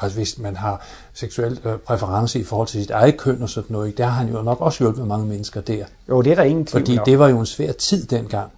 altså 0.00 0.18
hvis 0.18 0.38
man 0.38 0.56
har 0.56 0.86
seksuel 1.14 1.60
øh, 1.64 1.78
præference 1.78 2.38
i 2.40 2.44
forhold 2.44 2.68
til 2.68 2.80
sit 2.80 2.90
eget 2.90 3.16
køn 3.16 3.42
og 3.42 3.48
sådan 3.48 3.72
noget, 3.72 3.98
der 3.98 4.04
har 4.06 4.12
han 4.24 4.28
jo 4.32 4.42
nok 4.42 4.60
også 4.60 4.84
hjulpet 4.84 5.06
mange 5.06 5.26
mennesker 5.26 5.60
der. 5.60 5.84
Jo, 6.08 6.22
det 6.22 6.30
er 6.32 6.36
der 6.36 6.42
ingen 6.42 6.66
tvivl 6.66 6.86
Fordi 6.86 6.98
det 7.10 7.18
var 7.18 7.28
jo 7.28 7.40
en 7.40 7.46
svær 7.46 7.72
tid 7.72 8.06
dengang 8.06 8.50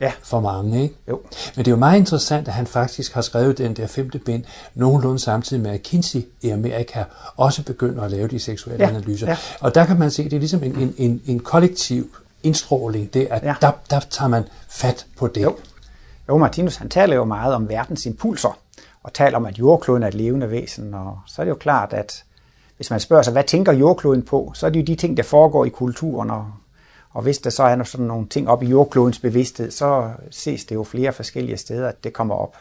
ja. 0.00 0.12
for 0.22 0.40
mange. 0.40 0.82
Ikke? 0.82 0.94
Jo. 1.08 1.20
Men 1.56 1.64
det 1.64 1.70
er 1.70 1.72
jo 1.72 1.78
meget 1.78 1.98
interessant, 1.98 2.48
at 2.48 2.54
han 2.54 2.66
faktisk 2.66 3.12
har 3.14 3.20
skrevet 3.22 3.58
den 3.58 3.74
der 3.74 3.86
femte 3.86 4.18
bind 4.18 4.44
nogenlunde 4.74 5.18
samtidig 5.18 5.62
med, 5.62 5.70
at 5.70 5.82
Kinsey 5.82 6.20
i 6.42 6.48
Amerika 6.48 7.04
også 7.36 7.62
begynder 7.62 8.02
at 8.02 8.10
lave 8.10 8.28
de 8.28 8.38
seksuelle 8.38 8.84
Ja, 8.84 8.90
analyser. 8.90 9.26
ja. 9.26 9.36
Og 9.60 9.74
der 9.74 9.84
kan 9.84 9.98
man 9.98 10.10
se, 10.10 10.22
at 10.22 10.30
det 10.30 10.36
er 10.36 10.40
ligesom 10.40 10.62
en, 10.62 10.76
en, 10.76 10.94
en, 10.98 11.22
en 11.26 11.40
kollektiv 11.40 12.16
indstråling, 12.42 13.14
det 13.14 13.26
at 13.30 13.42
Ja. 13.42 13.54
der, 13.60 13.70
der 13.90 14.00
tager 14.10 14.28
man 14.28 14.44
fat 14.68 15.06
på 15.18 15.26
det. 15.26 15.42
Jo. 15.42 15.56
Jo, 16.28 16.38
Martinus 16.38 16.76
han 16.76 16.88
taler 16.88 17.16
jo 17.16 17.24
meget 17.24 17.54
om 17.54 17.68
verdens 17.68 18.06
impulser, 18.06 18.58
og 19.02 19.12
taler 19.12 19.36
om, 19.36 19.46
at 19.46 19.58
jordkloden 19.58 20.02
er 20.02 20.08
et 20.08 20.14
levende 20.14 20.50
væsen, 20.50 20.94
og 20.94 21.18
så 21.26 21.42
er 21.42 21.44
det 21.44 21.50
jo 21.50 21.56
klart, 21.56 21.92
at 21.92 22.24
hvis 22.76 22.90
man 22.90 23.00
spørger 23.00 23.22
sig, 23.22 23.32
hvad 23.32 23.44
tænker 23.44 23.72
jordkloden 23.72 24.22
på, 24.22 24.52
så 24.54 24.66
er 24.66 24.70
det 24.70 24.80
jo 24.80 24.84
de 24.84 24.94
ting, 24.94 25.16
der 25.16 25.22
foregår 25.22 25.64
i 25.64 25.68
kulturen, 25.68 26.30
og, 26.30 26.46
og 27.10 27.22
hvis 27.22 27.38
der 27.38 27.50
så 27.50 27.62
er 27.62 27.82
sådan 27.82 28.06
nogle 28.06 28.28
ting 28.28 28.48
op 28.48 28.62
i 28.62 28.66
jordklodens 28.66 29.18
bevidsthed, 29.18 29.70
så 29.70 30.10
ses 30.30 30.64
det 30.64 30.74
jo 30.74 30.84
flere 30.84 31.12
forskellige 31.12 31.56
steder, 31.56 31.88
at 31.88 32.04
det 32.04 32.12
kommer 32.12 32.34
op. 32.34 32.56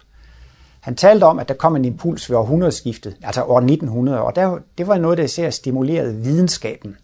Han 0.81 0.95
talte 0.95 1.23
om, 1.23 1.39
at 1.39 1.47
der 1.47 1.53
kom 1.53 1.75
en 1.75 1.85
impuls 1.85 2.29
ved 2.29 2.37
århundredeskiftet, 2.37 3.15
altså 3.23 3.43
år 3.43 3.57
1900, 3.57 4.21
og 4.21 4.35
der, 4.35 4.57
det 4.77 4.87
var 4.87 4.97
noget, 4.97 5.17
der 5.17 5.23
især 5.23 5.49
stimulerede 5.49 6.15
videnskaben. 6.15 6.97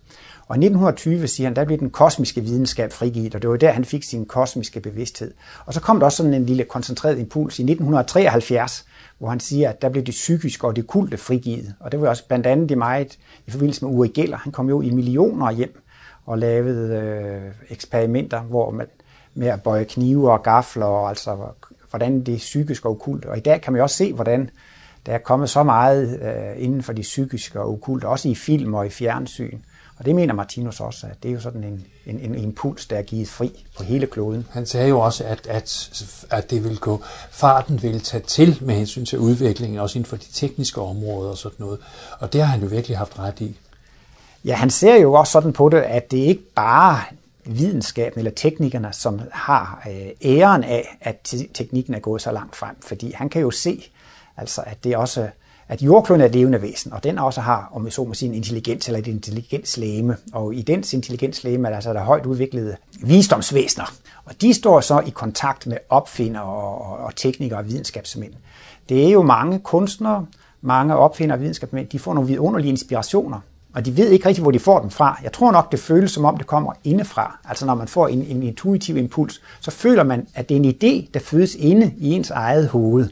Og 0.48 0.56
i 0.56 0.60
1920, 0.60 1.28
siger 1.28 1.48
han, 1.48 1.56
der 1.56 1.66
blev 1.66 1.80
den 1.80 1.90
kosmiske 1.90 2.42
videnskab 2.42 2.92
frigivet, 2.92 3.36
og 3.36 3.42
det 3.42 3.50
var 3.50 3.58
der, 3.58 3.72
han 3.72 3.86
fik 3.86 4.04
sin 4.04 4.26
kosmiske 4.26 4.80
bevidsthed. 4.80 5.34
Og 5.66 5.74
så 5.74 5.82
kom 5.82 6.00
der 6.00 6.06
også 6.06 6.18
sådan 6.18 6.34
en 6.34 6.46
lille 6.46 6.64
koncentreret 6.64 7.20
impuls 7.20 7.60
i 7.60 7.62
1973, 7.62 8.86
hvor 9.20 9.30
han 9.30 9.40
siger, 9.40 9.70
at 9.70 9.82
der 9.82 9.90
blev 9.90 10.04
det 10.04 10.12
psykiske 10.12 10.68
og 10.68 10.76
det 10.76 10.88
kulte 10.88 11.18
frigivet. 11.18 11.74
Og 11.80 11.92
det 11.92 12.02
var 12.02 12.10
også 12.10 12.28
blandt 12.28 12.48
andet 12.48 12.72
i 12.72 12.76
meget 12.76 13.18
i 13.48 13.52
forbindelse 13.52 13.86
med 13.86 13.94
Uri 13.94 14.08
Geller. 14.08 14.38
Han 14.38 14.52
kom 14.52 14.70
jo 14.70 14.82
i 14.82 14.90
millioner 14.90 15.52
hjem 15.52 15.82
og 16.26 16.38
lavede 16.38 16.98
øh, 16.98 17.52
eksperimenter, 17.70 18.42
hvor 18.42 18.72
man 18.72 18.88
med 19.34 19.48
at 19.48 19.64
bøje 19.64 19.84
knive 19.84 20.32
og 20.32 20.44
gafler, 20.44 20.86
og 20.86 21.10
altså 21.10 21.38
hvordan 21.90 22.24
det 22.24 22.34
er 22.34 22.38
psykisk 22.38 22.86
og 22.86 22.92
okult. 22.92 23.26
Og 23.26 23.38
i 23.38 23.40
dag 23.40 23.62
kan 23.62 23.74
man 23.74 23.80
jo 23.80 23.84
også 23.84 23.96
se, 23.96 24.14
hvordan 24.14 24.50
der 25.06 25.14
er 25.14 25.18
kommet 25.18 25.50
så 25.50 25.64
meget 25.64 26.22
øh, 26.22 26.64
inden 26.64 26.84
for 26.84 26.94
det 26.94 27.02
psykiske 27.02 27.60
og 27.60 27.72
okult, 27.72 28.04
også 28.04 28.30
i 28.30 28.36
film 28.36 28.74
og 28.74 28.86
i 28.86 28.90
fjernsyn. 28.90 29.60
Og 30.00 30.06
det 30.06 30.16
mener 30.16 30.34
Martinus 30.34 30.80
også, 30.80 31.08
at 31.08 31.24
det 31.24 31.30
er 31.30 31.34
jo 31.34 31.40
sådan 31.40 31.64
en, 31.64 31.86
en, 32.06 32.20
en 32.20 32.36
impuls, 32.36 32.86
der 32.86 32.98
er 32.98 33.02
givet 33.02 33.28
fri 33.28 33.66
på 33.78 33.84
hele 33.84 34.08
kloden. 34.08 34.48
Han 34.52 34.66
sagde 34.66 34.90
jo 34.90 35.00
også, 35.00 35.24
at, 35.24 35.48
at, 35.48 35.90
at 36.30 36.50
det 36.50 36.64
vil 36.64 36.80
gå, 36.80 37.04
farten 37.32 37.84
vil 37.84 38.02
tage 38.02 38.24
til 38.24 38.58
med 38.62 38.76
hensyn 38.76 39.06
til 39.06 39.20
udviklingen, 39.20 39.80
også 39.80 40.00
inden 40.00 40.10
for 40.10 40.16
de 40.18 40.32
tekniske 40.34 40.82
områder 40.82 41.30
og 41.32 41.38
sådan 41.38 41.56
noget. 41.60 41.80
Og 42.20 42.34
det 42.34 42.42
har 42.42 42.48
han 42.48 42.62
jo 42.62 42.68
virkelig 42.68 42.98
haft 42.98 43.20
ret 43.20 43.42
i. 43.42 43.58
Ja, 44.46 44.56
han 44.56 44.70
ser 44.70 44.96
jo 44.96 45.14
også 45.14 45.32
sådan 45.32 45.54
på 45.54 45.70
det, 45.70 45.78
at 45.78 46.12
det 46.12 46.18
ikke 46.18 46.44
bare 46.56 47.02
videnskaben 47.46 48.20
eller 48.20 48.32
teknikerne, 48.32 48.94
som 48.94 49.22
har 49.32 49.88
øh, 49.90 50.10
æren 50.26 50.64
af, 50.64 50.98
at 51.02 51.16
te- 51.24 51.48
teknikken 51.54 51.94
er 51.94 52.00
gået 52.00 52.22
så 52.22 52.32
langt 52.32 52.56
frem. 52.56 52.76
Fordi 52.82 53.12
han 53.12 53.30
kan 53.30 53.42
jo 53.42 53.52
se, 53.52 53.84
altså, 54.38 54.62
at 54.66 54.84
det 54.84 54.98
også 54.98 55.30
at 55.70 55.82
jordkloden 55.82 56.22
er 56.22 56.26
et 56.26 56.36
levende 56.36 56.62
væsen, 56.62 56.94
og 56.94 57.04
den 57.04 57.20
også 57.20 57.42
har, 57.42 57.70
om 57.74 57.86
vi 57.86 57.92
så 57.92 58.04
må 58.04 58.14
sige, 58.14 58.30
en 58.30 58.36
intelligens 58.36 58.88
eller 58.88 59.00
et 59.00 59.08
intelligenslæme. 59.08 60.18
Og 60.34 60.56
i 60.56 60.62
dens 60.62 60.94
intelligenslæme 60.94 61.68
er 61.68 61.70
der, 61.70 61.76
altså, 61.76 61.94
der 61.94 62.00
er 62.00 62.04
højt 62.04 62.26
udviklede 62.26 62.76
visdomsvæsener. 63.02 63.94
Og 64.26 64.42
de 64.42 64.54
står 64.54 64.82
så 64.82 65.00
i 65.00 65.10
kontakt 65.10 65.68
med 65.68 65.78
opfindere 65.90 66.44
og, 66.44 66.82
og, 66.82 66.98
og 66.98 67.16
teknikere 67.16 67.60
og 67.60 67.68
videnskabsmænd. 67.68 68.34
Det 68.90 69.08
er 69.08 69.10
jo 69.10 69.22
mange 69.22 69.60
kunstnere, 69.60 70.26
mange 70.62 70.96
opfindere 70.96 71.38
og 71.38 71.42
videnskabsmænd, 71.42 71.88
de 71.88 72.00
får 72.00 72.14
nogle 72.14 72.28
vidunderlige 72.28 72.70
inspirationer. 72.70 73.40
Og 73.74 73.86
de 73.86 73.98
ved 73.98 74.10
ikke 74.10 74.26
rigtig, 74.26 74.42
hvor 74.42 74.52
de 74.52 74.60
får 74.60 74.80
dem 74.80 74.90
fra. 74.90 75.20
Jeg 75.24 75.34
tror 75.34 75.52
nok, 75.52 75.72
det 75.72 75.80
føles 75.80 76.12
som 76.12 76.26
om, 76.26 76.38
det 76.38 76.48
kommer 76.48 76.74
indefra. 76.84 77.40
Altså 77.46 77.66
når 77.66 77.76
man 77.76 77.88
får 77.88 78.08
en, 78.08 78.22
en 78.22 78.44
intuitiv 78.44 78.98
impuls, 78.98 79.42
så 79.60 79.72
føler 79.72 80.04
man, 80.04 80.28
at 80.34 80.50
det 80.50 80.58
er 80.58 80.62
en 80.62 80.66
idé, 80.66 81.10
der 81.14 81.20
fødes 81.20 81.56
inde 81.56 81.94
i 81.98 82.12
ens 82.12 82.30
eget 82.30 82.68
hoved. 82.68 83.10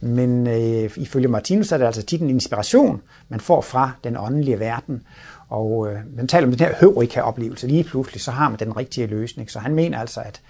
Men 0.00 0.46
øh, 0.46 0.90
ifølge 0.96 1.28
Martinus 1.28 1.72
er 1.72 1.78
det 1.78 1.84
altså 1.84 2.02
tit 2.02 2.20
en 2.20 2.30
inspiration, 2.30 3.02
man 3.28 3.40
får 3.40 3.60
fra 3.60 3.90
den 4.04 4.16
åndelige 4.16 4.60
verden. 4.60 5.02
Og 5.48 5.88
øh, 5.88 5.98
man 6.16 6.28
taler 6.28 6.46
om 6.46 6.52
den 6.52 6.66
her 6.66 6.74
høvrika-oplevelse. 6.80 7.66
Lige 7.66 7.84
pludselig, 7.84 8.20
så 8.20 8.30
har 8.30 8.48
man 8.48 8.58
den 8.58 8.76
rigtige 8.76 9.06
løsning. 9.06 9.50
Så 9.50 9.58
han 9.58 9.74
mener 9.74 9.98
altså, 9.98 10.20
at 10.20 10.40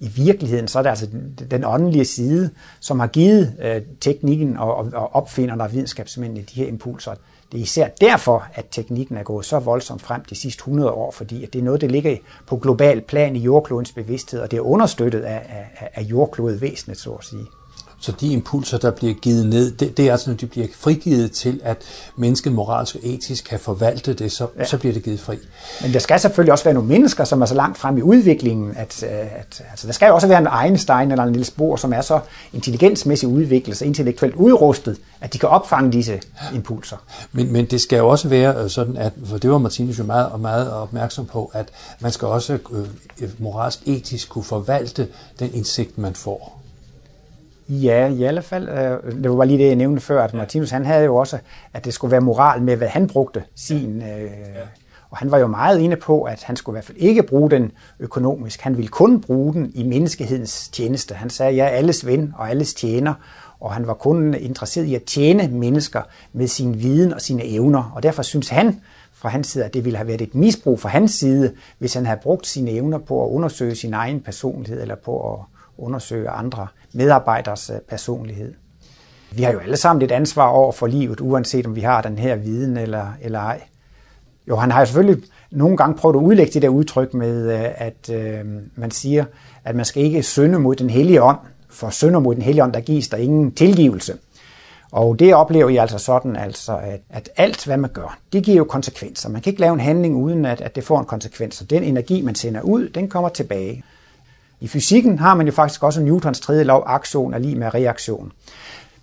i 0.00 0.08
virkeligheden, 0.08 0.68
så 0.68 0.78
er 0.78 0.82
det 0.82 0.90
altså 0.90 1.06
den, 1.06 1.38
den 1.50 1.64
åndelige 1.64 2.04
side, 2.04 2.50
som 2.80 3.00
har 3.00 3.06
givet 3.06 3.54
øh, 3.62 3.82
teknikken 4.00 4.56
og, 4.56 4.76
og, 4.76 4.90
og 4.94 5.14
opfinderne 5.14 5.62
og 5.62 5.72
videnskabsmændene 5.72 6.42
de 6.42 6.54
her 6.54 6.66
impulser. 6.66 7.14
Det 7.52 7.58
er 7.58 7.62
især 7.62 7.88
derfor, 8.00 8.46
at 8.54 8.66
teknikken 8.70 9.16
er 9.16 9.22
gået 9.22 9.44
så 9.44 9.58
voldsomt 9.58 10.02
frem 10.02 10.24
de 10.24 10.34
sidste 10.34 10.60
100 10.60 10.90
år, 10.90 11.10
fordi 11.10 11.44
at 11.44 11.52
det 11.52 11.58
er 11.58 11.62
noget, 11.62 11.80
der 11.80 11.88
ligger 11.88 12.16
på 12.46 12.56
global 12.56 13.00
plan 13.00 13.36
i 13.36 13.38
jordklodens 13.38 13.92
bevidsthed, 13.92 14.40
og 14.40 14.50
det 14.50 14.56
er 14.56 14.60
understøttet 14.60 15.20
af, 15.20 15.68
af, 15.78 15.90
af 15.94 16.02
jordklodvæsenet, 16.02 16.98
så 16.98 17.10
at 17.10 17.24
sige. 17.24 17.46
Så 18.02 18.12
de 18.12 18.32
impulser, 18.32 18.78
der 18.78 18.90
bliver 18.90 19.14
givet 19.14 19.46
ned, 19.46 19.70
det, 19.70 19.96
det 19.96 20.08
er 20.08 20.12
altså, 20.12 20.30
når 20.30 20.36
de 20.36 20.46
bliver 20.46 20.66
frigivet 20.74 21.32
til, 21.32 21.60
at 21.64 21.82
mennesket 22.16 22.52
moralsk 22.52 22.94
og 22.94 23.00
etisk 23.04 23.44
kan 23.44 23.58
forvalte 23.58 24.12
det, 24.12 24.32
så, 24.32 24.46
ja. 24.58 24.64
så 24.64 24.78
bliver 24.78 24.92
det 24.92 25.02
givet 25.02 25.20
fri. 25.20 25.36
Men 25.82 25.92
der 25.92 25.98
skal 25.98 26.20
selvfølgelig 26.20 26.52
også 26.52 26.64
være 26.64 26.74
nogle 26.74 26.88
mennesker, 26.88 27.24
som 27.24 27.42
er 27.42 27.46
så 27.46 27.54
langt 27.54 27.78
frem 27.78 27.98
i 27.98 28.02
udviklingen, 28.02 28.72
at, 28.76 29.02
at 29.02 29.62
altså, 29.70 29.86
der 29.86 29.92
skal 29.92 30.06
jo 30.06 30.14
også 30.14 30.26
være 30.26 30.38
en 30.38 30.48
Einstein 30.64 31.10
eller 31.10 31.24
en 31.24 31.32
lille 31.32 31.44
spor, 31.44 31.76
som 31.76 31.92
er 31.92 32.00
så 32.00 32.20
intelligensmæssigt 32.52 33.32
udviklet, 33.32 33.76
så 33.76 33.84
intellektuelt 33.84 34.34
udrustet, 34.34 34.96
at 35.20 35.32
de 35.32 35.38
kan 35.38 35.48
opfange 35.48 35.92
disse 35.92 36.20
impulser. 36.54 36.96
Men, 37.32 37.52
men 37.52 37.64
det 37.64 37.80
skal 37.80 37.96
jo 37.96 38.08
også 38.08 38.28
være 38.28 38.68
sådan, 38.68 38.96
at, 38.96 39.12
for 39.24 39.38
det 39.38 39.50
var 39.50 39.58
Martinus 39.58 39.98
jo 39.98 40.04
meget, 40.04 40.40
meget 40.40 40.72
opmærksom 40.72 41.26
på, 41.26 41.50
at 41.54 41.68
man 42.00 42.12
skal 42.12 42.28
også 42.28 42.58
øh, 43.20 43.28
moralsk 43.38 43.78
etisk 43.86 44.28
kunne 44.28 44.44
forvalte 44.44 45.08
den 45.38 45.54
indsigt, 45.54 45.98
man 45.98 46.14
får. 46.14 46.61
Ja, 47.68 48.08
i 48.08 48.22
alle 48.22 48.42
fald. 48.42 48.68
Øh, 48.68 49.12
det 49.22 49.30
var 49.30 49.36
bare 49.36 49.46
lige 49.46 49.58
det, 49.58 49.68
jeg 49.68 49.76
nævnte 49.76 50.02
før, 50.02 50.24
at 50.24 50.34
Martinus 50.34 50.70
han 50.70 50.86
havde 50.86 51.04
jo 51.04 51.16
også, 51.16 51.38
at 51.72 51.84
det 51.84 51.94
skulle 51.94 52.12
være 52.12 52.20
moral 52.20 52.62
med, 52.62 52.76
hvad 52.76 52.88
han 52.88 53.08
brugte 53.08 53.42
sin. 53.54 54.02
Øh, 54.02 54.30
og 55.10 55.18
han 55.18 55.30
var 55.30 55.38
jo 55.38 55.46
meget 55.46 55.78
inde 55.80 55.96
på, 55.96 56.22
at 56.22 56.42
han 56.42 56.56
skulle 56.56 56.74
i 56.74 56.76
hvert 56.76 56.84
fald 56.84 56.98
ikke 56.98 57.22
bruge 57.22 57.50
den 57.50 57.72
økonomisk. 57.98 58.60
Han 58.60 58.76
ville 58.76 58.88
kun 58.88 59.20
bruge 59.20 59.54
den 59.54 59.72
i 59.74 59.82
menneskehedens 59.82 60.68
tjeneste. 60.68 61.14
Han 61.14 61.30
sagde, 61.30 61.56
jeg 61.56 61.64
er 61.66 61.70
alles 61.70 62.06
ven 62.06 62.34
og 62.36 62.50
alles 62.50 62.74
tjener, 62.74 63.14
og 63.60 63.72
han 63.72 63.86
var 63.86 63.94
kun 63.94 64.34
interesseret 64.34 64.84
i 64.84 64.94
at 64.94 65.02
tjene 65.02 65.48
mennesker 65.48 66.02
med 66.32 66.46
sin 66.46 66.82
viden 66.82 67.14
og 67.14 67.20
sine 67.20 67.44
evner. 67.44 67.92
Og 67.94 68.02
derfor 68.02 68.22
synes 68.22 68.48
han, 68.48 68.80
fra 69.12 69.28
hans 69.28 69.46
side, 69.46 69.64
at 69.64 69.74
det 69.74 69.84
ville 69.84 69.96
have 69.96 70.08
været 70.08 70.20
et 70.20 70.34
misbrug 70.34 70.80
fra 70.80 70.88
hans 70.88 71.10
side, 71.10 71.52
hvis 71.78 71.94
han 71.94 72.06
havde 72.06 72.20
brugt 72.22 72.46
sine 72.46 72.70
evner 72.70 72.98
på 72.98 73.24
at 73.24 73.30
undersøge 73.30 73.74
sin 73.74 73.94
egen 73.94 74.20
personlighed 74.20 74.82
eller 74.82 74.94
på 75.04 75.32
at 75.32 75.38
undersøge 75.78 76.28
andre 76.28 76.66
medarbejderes 76.92 77.70
øh, 77.74 77.80
personlighed. 77.80 78.54
Vi 79.30 79.42
har 79.42 79.52
jo 79.52 79.58
alle 79.58 79.76
sammen 79.76 80.02
et 80.02 80.12
ansvar 80.12 80.46
over 80.46 80.72
for 80.72 80.86
livet, 80.86 81.20
uanset 81.20 81.66
om 81.66 81.76
vi 81.76 81.80
har 81.80 82.02
den 82.02 82.18
her 82.18 82.36
viden 82.36 82.76
eller, 82.76 83.06
eller 83.20 83.38
ej. 83.38 83.60
Jo, 84.48 84.56
han 84.56 84.70
har 84.70 84.80
jo 84.80 84.86
selvfølgelig 84.86 85.24
nogle 85.50 85.76
gange 85.76 85.96
prøvet 85.96 86.16
at 86.16 86.20
udlægge 86.20 86.52
det 86.52 86.62
der 86.62 86.68
udtryk 86.68 87.14
med, 87.14 87.52
øh, 87.52 87.70
at 87.74 88.10
øh, 88.10 88.44
man 88.74 88.90
siger, 88.90 89.24
at 89.64 89.76
man 89.76 89.84
skal 89.84 90.02
ikke 90.02 90.22
synde 90.22 90.58
mod 90.58 90.76
den 90.76 90.90
hellige 90.90 91.22
ånd, 91.22 91.38
for 91.70 91.90
synder 91.90 92.20
mod 92.20 92.34
den 92.34 92.42
hellige 92.42 92.62
ånd, 92.62 92.72
der 92.72 92.80
gives 92.80 93.08
der 93.08 93.16
ingen 93.16 93.52
tilgivelse. 93.52 94.14
Og 94.92 95.18
det 95.18 95.34
oplever 95.34 95.68
I 95.68 95.76
altså 95.76 95.98
sådan, 95.98 96.36
altså, 96.36 96.76
at, 96.76 97.00
at 97.10 97.30
alt, 97.36 97.64
hvad 97.64 97.76
man 97.76 97.90
gør, 97.90 98.18
det 98.32 98.44
giver 98.44 98.56
jo 98.56 98.64
konsekvenser. 98.64 99.28
Man 99.28 99.42
kan 99.42 99.50
ikke 99.50 99.60
lave 99.60 99.72
en 99.72 99.80
handling, 99.80 100.16
uden 100.16 100.44
at, 100.44 100.60
at 100.60 100.76
det 100.76 100.84
får 100.84 100.98
en 100.98 101.06
konsekvens. 101.06 101.60
Og 101.60 101.70
den 101.70 101.82
energi, 101.82 102.22
man 102.22 102.34
sender 102.34 102.60
ud, 102.60 102.88
den 102.88 103.08
kommer 103.08 103.28
tilbage. 103.28 103.84
I 104.62 104.68
fysikken 104.68 105.18
har 105.18 105.34
man 105.34 105.46
jo 105.46 105.52
faktisk 105.52 105.82
også 105.82 106.00
Newtons 106.00 106.40
tredje 106.40 106.64
lov, 106.64 106.82
aktion 106.86 107.34
er 107.34 107.38
lige 107.38 107.56
med 107.56 107.74
reaktion. 107.74 108.32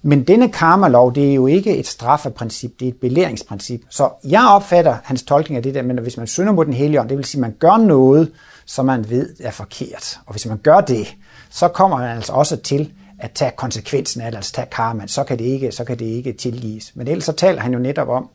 Men 0.01 0.23
denne 0.23 0.51
karma-lov, 0.51 1.15
det 1.15 1.29
er 1.29 1.33
jo 1.33 1.47
ikke 1.47 1.77
et 1.77 1.87
straffeprincip, 1.87 2.79
det 2.79 2.85
er 2.85 2.89
et 2.89 2.95
belæringsprincip. 2.95 3.81
Så 3.89 4.09
jeg 4.23 4.47
opfatter 4.49 4.97
hans 5.03 5.23
tolkning 5.23 5.57
af 5.57 5.63
det 5.63 5.75
der, 5.75 5.81
men 5.81 5.97
hvis 5.97 6.17
man 6.17 6.27
synder 6.27 6.51
mod 6.51 6.65
den 6.65 6.73
hellige 6.73 6.99
ånd, 6.99 7.09
det 7.09 7.17
vil 7.17 7.25
sige, 7.25 7.39
at 7.39 7.41
man 7.41 7.55
gør 7.59 7.77
noget, 7.77 8.31
som 8.65 8.85
man 8.85 9.09
ved 9.09 9.35
er 9.39 9.51
forkert. 9.51 10.19
Og 10.25 10.33
hvis 10.33 10.45
man 10.45 10.57
gør 10.57 10.81
det, 10.81 11.15
så 11.49 11.67
kommer 11.67 11.97
man 11.97 12.15
altså 12.15 12.33
også 12.33 12.55
til 12.55 12.91
at 13.19 13.31
tage 13.31 13.51
konsekvensen 13.57 14.21
af 14.21 14.31
det, 14.31 14.37
altså 14.37 14.53
tage 14.53 14.67
karma, 14.71 15.07
så 15.07 15.23
kan 15.23 15.39
det 15.39 15.45
ikke, 15.45 15.71
så 15.71 15.83
kan 15.83 15.99
det 15.99 16.05
ikke 16.05 16.33
tilgives. 16.33 16.91
Men 16.95 17.07
ellers 17.07 17.25
så 17.25 17.31
taler 17.31 17.61
han 17.61 17.73
jo 17.73 17.79
netop 17.79 18.07
om, 18.07 18.29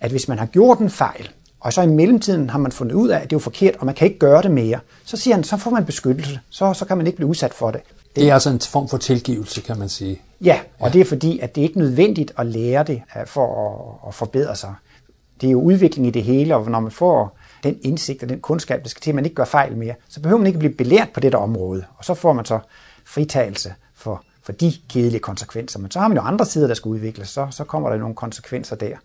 at 0.00 0.10
hvis 0.10 0.28
man 0.28 0.38
har 0.38 0.46
gjort 0.46 0.78
en 0.78 0.90
fejl, 0.90 1.30
og 1.60 1.72
så 1.72 1.82
i 1.82 1.86
mellemtiden 1.86 2.50
har 2.50 2.58
man 2.58 2.72
fundet 2.72 2.94
ud 2.94 3.08
af, 3.08 3.18
at 3.18 3.30
det 3.30 3.36
er 3.36 3.40
forkert, 3.40 3.76
og 3.76 3.86
man 3.86 3.94
kan 3.94 4.06
ikke 4.06 4.18
gøre 4.18 4.42
det 4.42 4.50
mere, 4.50 4.80
så 5.04 5.16
siger 5.16 5.34
han, 5.34 5.44
så 5.44 5.56
får 5.56 5.70
man 5.70 5.84
beskyttelse, 5.84 6.40
så, 6.50 6.72
så 6.72 6.84
kan 6.84 6.96
man 6.96 7.06
ikke 7.06 7.16
blive 7.16 7.28
udsat 7.28 7.54
for 7.54 7.70
det. 7.70 7.80
Det 8.16 8.28
er 8.28 8.34
altså 8.34 8.50
en 8.50 8.60
form 8.60 8.88
for 8.88 8.96
tilgivelse, 8.98 9.60
kan 9.60 9.78
man 9.78 9.88
sige. 9.88 10.20
Ja, 10.40 10.60
og 10.78 10.88
ja. 10.88 10.92
det 10.92 11.00
er 11.00 11.04
fordi, 11.04 11.38
at 11.38 11.54
det 11.54 11.60
er 11.60 11.66
ikke 11.66 11.78
nødvendigt 11.78 12.32
at 12.38 12.46
lære 12.46 12.82
det 12.84 13.02
for 13.26 13.68
at, 13.68 14.08
at 14.08 14.14
forbedre 14.14 14.56
sig. 14.56 14.74
Det 15.40 15.46
er 15.46 15.50
jo 15.50 15.60
udvikling 15.60 16.06
i 16.06 16.10
det 16.10 16.22
hele, 16.22 16.56
og 16.56 16.70
når 16.70 16.80
man 16.80 16.90
får 16.90 17.38
den 17.62 17.78
indsigt 17.82 18.22
og 18.22 18.28
den 18.28 18.40
kundskab, 18.40 18.82
der 18.82 18.88
skal 18.88 19.00
til, 19.00 19.10
at 19.10 19.14
man 19.14 19.24
ikke 19.24 19.34
gør 19.34 19.44
fejl 19.44 19.76
mere, 19.76 19.94
så 20.08 20.20
behøver 20.20 20.38
man 20.38 20.46
ikke 20.46 20.58
blive 20.58 20.74
belært 20.74 21.08
på 21.14 21.20
dette 21.20 21.36
område. 21.36 21.84
Og 21.96 22.04
så 22.04 22.14
får 22.14 22.32
man 22.32 22.44
så 22.44 22.58
fritagelse 23.04 23.74
for, 23.94 24.22
for 24.42 24.52
de 24.52 24.72
kedelige 24.88 25.20
konsekvenser. 25.20 25.78
Men 25.78 25.90
så 25.90 25.98
har 25.98 26.08
man 26.08 26.16
jo 26.16 26.22
andre 26.22 26.46
sider, 26.46 26.66
der 26.66 26.74
skal 26.74 26.88
udvikles, 26.88 27.28
så, 27.28 27.46
så 27.50 27.64
kommer 27.64 27.90
der 27.90 27.96
nogle 27.96 28.14
konsekvenser 28.14 28.76
der. 28.76 28.96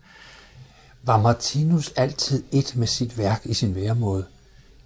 Var 1.06 1.18
Martinus 1.18 1.92
altid 1.96 2.42
et 2.52 2.72
med 2.76 2.86
sit 2.86 3.18
værk 3.18 3.40
i 3.44 3.54
sin 3.54 3.74
væremåde? 3.74 4.24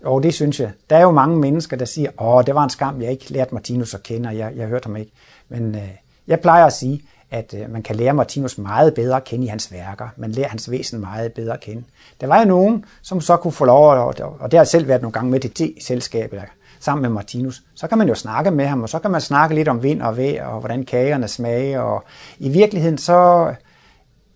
Jo, 0.05 0.19
det 0.19 0.35
synes 0.35 0.61
jeg. 0.61 0.71
Der 0.91 0.97
er 0.97 1.03
jo 1.03 1.11
mange 1.11 1.37
mennesker, 1.37 1.77
der 1.77 1.85
siger, 1.85 2.11
åh, 2.19 2.43
det 2.47 2.55
var 2.55 2.65
en 2.65 2.71
skam, 2.71 3.03
jeg 3.03 3.11
ikke 3.11 3.33
lærte 3.33 3.55
Martinus 3.55 3.95
at 3.95 4.03
kende, 4.03 4.29
og 4.29 4.37
jeg, 4.37 4.53
jeg 4.57 4.67
hørte 4.67 4.87
ham 4.87 4.97
ikke. 4.97 5.13
Men 5.49 5.75
øh, 5.75 5.89
jeg 6.27 6.41
plejer 6.41 6.67
at 6.67 6.73
sige, 6.73 7.03
at 7.31 7.55
øh, 7.59 7.73
man 7.73 7.83
kan 7.83 7.97
lære 7.97 8.15
Martinus 8.15 8.59
meget 8.59 8.95
bedre 8.95 9.17
at 9.17 9.25
kende 9.25 9.45
i 9.45 9.49
hans 9.49 9.73
værker. 9.73 10.09
Man 10.17 10.33
lærer 10.33 10.49
hans 10.49 10.71
væsen 10.71 11.01
meget 11.01 11.33
bedre 11.33 11.55
at 11.55 11.61
kende. 11.61 11.85
Der 12.21 12.27
var 12.27 12.39
jo 12.39 12.45
nogen, 12.45 12.85
som 13.03 13.21
så 13.21 13.37
kunne 13.37 13.53
få 13.53 13.65
lov, 13.65 14.09
at, 14.09 14.21
og 14.21 14.51
det 14.51 14.59
har 14.59 14.65
selv 14.65 14.89
været 14.89 15.03
nogle 15.03 15.13
gange 15.13 15.31
med 15.31 15.41
til 15.41 15.75
selskabet 15.81 16.43
sammen 16.81 17.03
med 17.03 17.11
Martinus. 17.11 17.63
Så 17.75 17.87
kan 17.87 17.99
man 17.99 18.09
jo 18.09 18.15
snakke 18.15 18.51
med 18.51 18.67
ham, 18.67 18.83
og 18.83 18.89
så 18.89 18.99
kan 18.99 19.11
man 19.11 19.21
snakke 19.21 19.55
lidt 19.55 19.69
om 19.69 19.83
vind 19.83 20.03
og 20.03 20.17
vejr, 20.17 20.47
og 20.47 20.61
hvordan 20.61 20.85
kagerne 20.85 21.29
smager. 21.29 21.81
Og 21.81 22.05
I 22.39 22.49
virkeligheden 22.49 22.99
så 22.99 23.55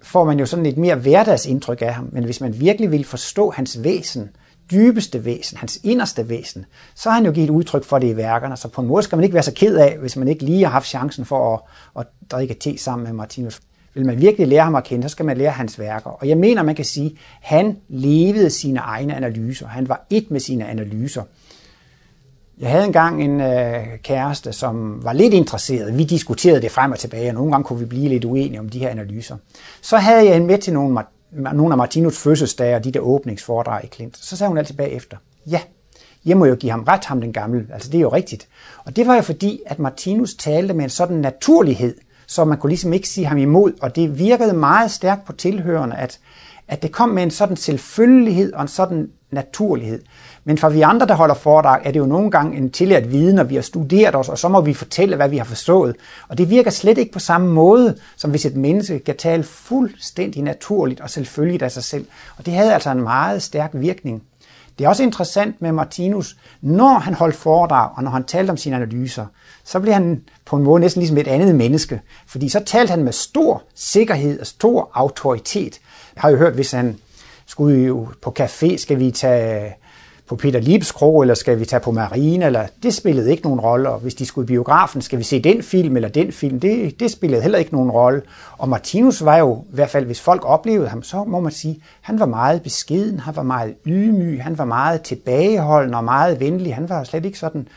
får 0.03 0.25
man 0.25 0.39
jo 0.39 0.47
sådan 0.47 0.67
et 0.67 0.77
mere 0.77 0.95
hverdagsindtryk 0.95 1.83
af 1.83 1.95
ham. 1.95 2.09
Men 2.13 2.25
hvis 2.25 2.41
man 2.41 2.61
virkelig 2.61 2.91
vil 2.91 3.05
forstå 3.05 3.51
hans 3.51 3.85
væsen, 3.85 4.31
dybeste 4.73 5.25
væsen, 5.25 5.59
hans 5.59 5.81
inderste 5.85 6.29
væsen, 6.29 6.65
så 6.95 7.11
har 7.11 7.17
han 7.17 7.27
jo 7.27 7.33
givet 7.33 7.51
udtryk 7.51 7.85
for 7.85 7.99
det 7.99 8.09
i 8.09 8.17
værkerne. 8.17 8.57
Så 8.57 8.69
på 8.69 8.81
en 8.81 8.87
måde 8.87 9.03
skal 9.03 9.17
man 9.17 9.25
ikke 9.25 9.35
være 9.35 9.43
så 9.43 9.53
ked 9.55 9.77
af, 9.77 9.99
hvis 9.99 10.17
man 10.17 10.29
ikke 10.29 10.45
lige 10.45 10.65
har 10.65 10.71
haft 10.71 10.87
chancen 10.87 11.25
for 11.25 11.55
at, 11.55 11.61
at 12.01 12.07
drikke 12.31 12.55
te 12.55 12.79
sammen 12.79 13.05
med 13.05 13.13
Martinus. 13.13 13.61
Vil 13.95 14.07
man 14.07 14.21
virkelig 14.21 14.49
lære 14.49 14.65
ham 14.65 14.75
at 14.75 14.85
kende, 14.85 15.09
så 15.09 15.13
skal 15.13 15.27
man 15.27 15.37
lære 15.37 15.51
hans 15.51 15.79
værker. 15.79 16.11
Og 16.11 16.29
jeg 16.29 16.37
mener, 16.37 16.63
man 16.63 16.75
kan 16.75 16.85
sige, 16.85 17.07
at 17.07 17.17
han 17.41 17.77
levede 17.89 18.51
sine 18.51 18.81
egne 18.81 19.17
analyser. 19.17 19.67
Han 19.67 19.89
var 19.89 20.07
et 20.11 20.31
med 20.31 20.41
sine 20.41 20.69
analyser. 20.69 21.23
Jeg 22.59 22.71
havde 22.71 22.85
engang 22.85 23.25
en 23.25 23.41
øh, 23.41 23.87
kæreste, 24.03 24.53
som 24.53 25.05
var 25.05 25.13
lidt 25.13 25.35
interesseret. 25.35 25.99
Vi 25.99 26.05
diskuterede 26.05 26.63
det 26.63 26.71
frem 26.71 26.93
og 26.93 26.99
tilbage, 26.99 27.31
og 27.31 27.35
nogle 27.35 27.53
gange 27.53 27.65
kunne 27.65 27.79
vi 27.79 27.85
blive 27.85 28.09
lidt 28.09 28.25
uenige 28.25 28.61
om 28.61 28.69
de 28.69 28.79
her 28.79 28.89
analyser. 28.89 29.37
Så 29.83 29.97
havde 29.97 30.27
jeg 30.27 30.37
en 30.37 30.47
med 30.47 30.59
til 30.59 30.73
nogle 30.73 30.99
nogle 31.33 31.73
af 31.73 31.79
Martinus 31.79 32.19
fødselsdage 32.19 32.77
og 32.77 32.85
de 32.85 32.93
der 32.93 33.01
åbningsforedrag 33.01 33.85
i 33.85 33.87
Klint. 33.87 34.17
Så 34.17 34.37
sagde 34.37 34.49
hun 34.49 34.59
altid 34.59 34.75
bagefter, 34.75 35.17
ja, 35.47 35.61
jeg 36.25 36.37
må 36.37 36.45
jo 36.45 36.55
give 36.55 36.71
ham 36.71 36.83
ret, 36.83 37.05
ham 37.05 37.21
den 37.21 37.33
gamle. 37.33 37.67
Altså 37.73 37.91
det 37.91 37.99
er 37.99 38.03
jo 38.03 38.13
rigtigt. 38.13 38.49
Og 38.85 38.97
det 38.97 39.07
var 39.07 39.15
jo 39.15 39.23
fordi, 39.23 39.61
at 39.67 39.79
Martinus 39.79 40.35
talte 40.35 40.75
med 40.75 40.85
en 40.85 40.91
sådan 40.91 41.17
naturlighed, 41.17 41.95
så 42.27 42.45
man 42.45 42.59
kunne 42.59 42.71
ligesom 42.71 42.93
ikke 42.93 43.09
sige 43.09 43.27
ham 43.27 43.39
imod, 43.39 43.73
og 43.83 43.97
det 43.97 44.19
virkede 44.19 44.53
meget 44.53 44.91
stærkt 44.91 45.25
på 45.25 45.33
tilhørende, 45.33 45.97
at, 45.97 46.21
at 46.69 46.83
det 46.83 46.93
kom 46.93 47.09
med 47.09 47.23
en 47.23 47.31
sådan 47.31 47.57
selvfølgelighed 47.57 48.53
og 48.53 48.63
en 48.63 48.69
sådan 48.69 49.11
naturlighed. 49.31 50.03
Men 50.45 50.59
for 50.59 50.69
vi 50.69 50.81
andre, 50.81 51.07
der 51.07 51.15
holder 51.15 51.35
foredrag, 51.35 51.81
er 51.85 51.91
det 51.91 52.01
jo 52.01 52.07
nogle 52.07 52.31
gange 52.31 52.57
en 52.57 52.71
tilladt 52.71 53.13
viden, 53.13 53.37
når 53.37 53.45
vi 53.45 53.55
har 53.55 53.63
studeret 53.63 54.15
os, 54.15 54.29
og 54.29 54.39
så 54.39 54.49
må 54.49 54.61
vi 54.61 54.75
fortælle, 54.75 55.17
hvad 55.17 55.29
vi 55.29 55.37
har 55.37 55.45
forstået. 55.45 55.97
Og 56.29 56.39
det 56.39 56.51
virker 56.51 56.71
slet 56.71 56.99
ikke 56.99 57.13
på 57.13 57.19
samme 57.19 57.49
måde, 57.49 57.97
som 58.17 58.31
hvis 58.31 58.47
et 58.47 58.57
menneske 58.57 58.99
kan 58.99 59.17
tale 59.17 59.43
fuldstændig 59.43 60.43
naturligt 60.43 61.01
og 61.01 61.11
selvfølgeligt 61.11 61.63
af 61.63 61.73
sig 61.73 61.85
selv. 61.85 62.07
Og 62.39 62.47
det 62.47 62.55
havde 62.55 62.75
altså 62.75 62.91
en 62.91 63.03
meget 63.03 63.43
stærk 63.43 63.71
virkning. 63.75 64.23
Det 64.79 64.85
er 64.85 64.89
også 64.89 65.03
interessant 65.03 65.63
med 65.63 65.73
Martinus, 65.73 66.37
når 66.61 66.99
han 66.99 67.15
holdt 67.15 67.35
foredrag, 67.35 67.91
og 67.97 68.03
når 68.03 68.11
han 68.11 68.25
talte 68.25 68.51
om 68.51 68.57
sine 68.57 68.77
analyser, 68.77 69.27
så 69.65 69.81
blev 69.81 69.95
han 69.95 70.23
på 70.45 70.57
en 70.57 70.63
måde 70.63 70.81
næsten 70.81 71.01
ligesom 71.01 71.19
et 71.19 71.29
andet 71.29 71.55
menneske. 71.55 72.01
Fordi 72.27 72.49
så 72.49 72.61
talte 72.67 72.91
han 72.91 73.05
med 73.05 73.13
stor 73.13 73.63
sikkerhed 73.75 74.41
og 74.41 74.47
stor 74.47 74.91
autoritet. 74.95 75.81
Jeg 76.15 76.23
har 76.23 76.31
jo 76.31 76.37
hørt, 76.37 76.55
hvis 76.55 76.71
han 76.71 76.99
skulle 77.47 77.87
jo 77.87 78.09
på 78.23 78.35
café, 78.41 78.77
skal 78.77 78.99
vi 78.99 79.11
tage 79.11 79.75
på 80.33 80.37
Peter 80.37 80.61
Liebs 80.61 80.93
krog, 80.93 81.21
eller 81.21 81.35
skal 81.35 81.61
vi 81.61 81.65
tage 81.65 81.81
på 81.81 81.91
Marine, 81.91 82.45
eller 82.45 82.67
det 82.83 82.95
spillede 82.95 83.31
ikke 83.31 83.43
nogen 83.43 83.61
rolle. 83.61 83.89
Og 83.89 83.99
hvis 83.99 84.15
de 84.15 84.27
skulle 84.27 84.47
i 84.47 84.47
biografen, 84.47 85.03
skal 85.03 85.19
vi 85.19 85.25
se 85.25 85.43
den 85.43 85.63
film 85.63 85.97
eller 85.97 86.09
den 86.09 86.33
film, 86.33 86.61
det, 86.61 87.01
det 87.01 87.11
spillede 87.11 87.43
heller 87.43 87.59
ikke 87.59 87.73
nogen 87.73 87.91
rolle. 87.91 88.23
Og 88.59 88.69
Martinus 88.69 89.25
var 89.25 89.37
jo, 89.37 89.65
i 89.73 89.75
hvert 89.75 89.91
fald 89.91 90.07
hvis 90.07 90.21
folk 90.21 90.43
oplevede 90.45 90.89
ham, 90.89 91.03
så 91.03 91.25
må 91.25 91.41
man 91.41 91.53
sige, 91.53 91.83
han 92.01 92.21
var 92.21 92.27
meget 92.27 92.63
beskeden, 92.63 93.21
han 93.21 93.37
var 93.37 93.43
meget 93.43 93.75
ydmyg, 93.87 94.43
han 94.43 94.59
var 94.59 94.65
meget 94.65 95.03
tilbageholdende 95.03 95.99
og 95.99 96.05
meget 96.05 96.41
venlig. 96.41 96.75
Han 96.75 96.89
var 96.89 97.05
slet 97.05 97.25
ikke 97.25 97.39
sådan. 97.39 97.69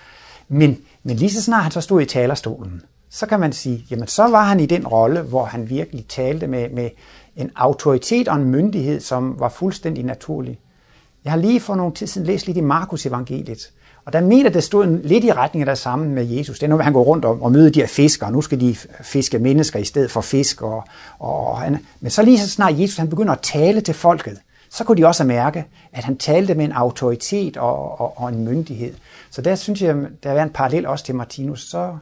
Men, 0.48 0.78
men 1.04 1.16
lige 1.16 1.32
så 1.32 1.42
snart 1.42 1.64
han 1.64 1.72
så 1.72 1.82
stod 1.82 2.02
i 2.02 2.06
talerstolen, 2.06 2.82
så 3.10 3.26
kan 3.26 3.40
man 3.40 3.54
sige, 3.54 3.86
jamen 3.92 4.08
så 4.08 4.28
var 4.28 4.44
han 4.44 4.60
i 4.60 4.66
den 4.66 4.88
rolle, 4.88 5.22
hvor 5.22 5.46
han 5.46 5.70
virkelig 5.70 6.06
talte 6.10 6.48
med, 6.48 6.70
med 6.70 6.90
en 7.36 7.52
autoritet 7.56 8.28
og 8.28 8.36
en 8.36 8.46
myndighed, 8.46 9.00
som 9.00 9.36
var 9.40 9.50
fuldstændig 9.50 10.04
naturlig. 10.04 10.60
Jeg 11.26 11.32
har 11.32 11.40
lige 11.40 11.60
for 11.60 11.76
nogle 11.76 11.94
tid 11.94 12.08
siden 12.08 12.28
læst 12.28 12.48
lidt 12.48 12.58
i 12.58 12.62
Markus 12.62 13.06
evangeliet, 13.06 13.72
og 14.06 14.14
der 14.14 14.22
mener, 14.22 14.50
det 14.50 14.64
stod 14.64 15.04
lidt 15.04 15.24
i 15.24 15.32
retning 15.32 15.62
af 15.62 15.66
det 15.66 15.78
samme 15.78 16.10
med 16.10 16.26
Jesus. 16.26 16.60
Det 16.60 16.66
er 16.66 16.70
nu, 16.70 16.78
han 16.78 16.94
går 16.94 17.04
rundt 17.04 17.26
og, 17.26 17.38
og 17.42 17.52
møder 17.52 17.70
de 17.70 17.80
her 17.80 17.88
fiskere, 17.88 18.30
og 18.30 18.34
nu 18.34 18.42
skal 18.42 18.60
de 18.62 18.76
fiske 19.02 19.40
mennesker 19.40 19.80
i 19.80 19.84
stedet 19.84 20.12
for 20.12 20.22
fisk. 20.22 20.62
Og, 20.62 20.84
og 21.20 21.58
han, 21.58 21.78
men 22.00 22.12
så 22.12 22.24
lige 22.24 22.40
så 22.40 22.50
snart 22.50 22.80
Jesus 22.80 22.98
han 22.98 23.10
begynder 23.10 23.34
at 23.34 23.40
tale 23.40 23.82
til 23.82 23.94
folket, 23.94 24.38
så 24.70 24.84
kunne 24.84 24.98
de 24.98 25.08
også 25.08 25.24
mærke, 25.24 25.66
at 25.94 26.04
han 26.04 26.18
talte 26.18 26.56
med 26.56 26.66
en 26.66 26.72
autoritet 26.72 27.58
og, 27.58 28.02
og, 28.02 28.14
og 28.18 28.30
en 28.30 28.46
myndighed. 28.46 28.94
Så 29.32 29.42
der 29.42 29.56
synes 29.56 29.82
jeg, 29.82 29.96
der 30.24 30.32
er 30.32 30.44
en 30.44 30.50
parallel 30.50 30.88
også 30.88 31.06
til 31.06 31.16
Martinus. 31.16 31.70
Så, 31.70 31.98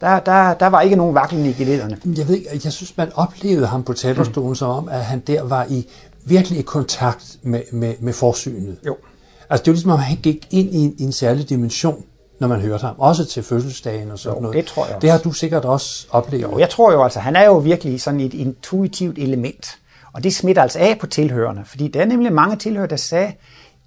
der, 0.00 0.20
der, 0.20 0.54
der 0.54 0.66
var 0.66 0.80
ikke 0.80 0.96
nogen 0.96 1.14
vaklen 1.14 1.46
i 1.46 1.52
gelederne. 1.52 1.98
Jeg 2.16 2.28
ved 2.28 2.40
jeg 2.64 2.72
synes, 2.72 2.96
man 2.96 3.08
oplevede 3.14 3.66
ham 3.66 3.82
på 3.82 3.92
talerstolen 3.92 4.48
mm. 4.48 4.54
som 4.54 4.70
om, 4.70 4.88
at 4.88 5.04
han 5.04 5.20
der 5.20 5.42
var 5.42 5.66
i 5.70 5.86
virkelig 6.26 6.58
i 6.58 6.62
kontakt 6.62 7.36
med, 7.42 7.62
med, 7.72 7.94
med 8.00 8.12
forsynet. 8.12 8.76
Jo. 8.86 8.96
Altså 9.50 9.62
det 9.62 9.68
er 9.68 9.72
jo 9.72 9.74
ligesom, 9.74 9.90
at 9.90 9.98
han 9.98 10.16
gik 10.22 10.46
ind 10.50 10.74
i 10.74 10.78
en, 10.78 10.94
i 10.98 11.02
en 11.02 11.12
særlig 11.12 11.48
dimension, 11.48 12.04
når 12.40 12.48
man 12.48 12.60
hørte 12.60 12.86
ham. 12.86 12.94
Også 12.98 13.24
til 13.24 13.42
fødselsdagen 13.42 14.10
og 14.10 14.18
sådan 14.18 14.36
jo, 14.36 14.42
noget. 14.42 14.56
det 14.56 14.66
tror 14.66 14.86
jeg 14.86 14.94
også. 14.94 15.02
Det 15.02 15.10
har 15.10 15.18
du 15.18 15.32
sikkert 15.32 15.64
også 15.64 16.06
oplevet. 16.10 16.42
Jo, 16.42 16.58
jeg 16.58 16.70
tror 16.70 16.92
jo 16.92 17.04
altså, 17.04 17.20
han 17.20 17.36
er 17.36 17.44
jo 17.44 17.56
virkelig 17.58 18.00
sådan 18.00 18.20
et 18.20 18.34
intuitivt 18.34 19.18
element. 19.18 19.78
Og 20.12 20.24
det 20.24 20.34
smitter 20.34 20.62
altså 20.62 20.78
af 20.78 20.98
på 21.00 21.06
tilhørende. 21.06 21.62
Fordi 21.64 21.88
der 21.88 22.00
er 22.00 22.04
nemlig 22.04 22.32
mange 22.32 22.56
tilhører, 22.56 22.86
der 22.86 22.96
sagde, 22.96 23.32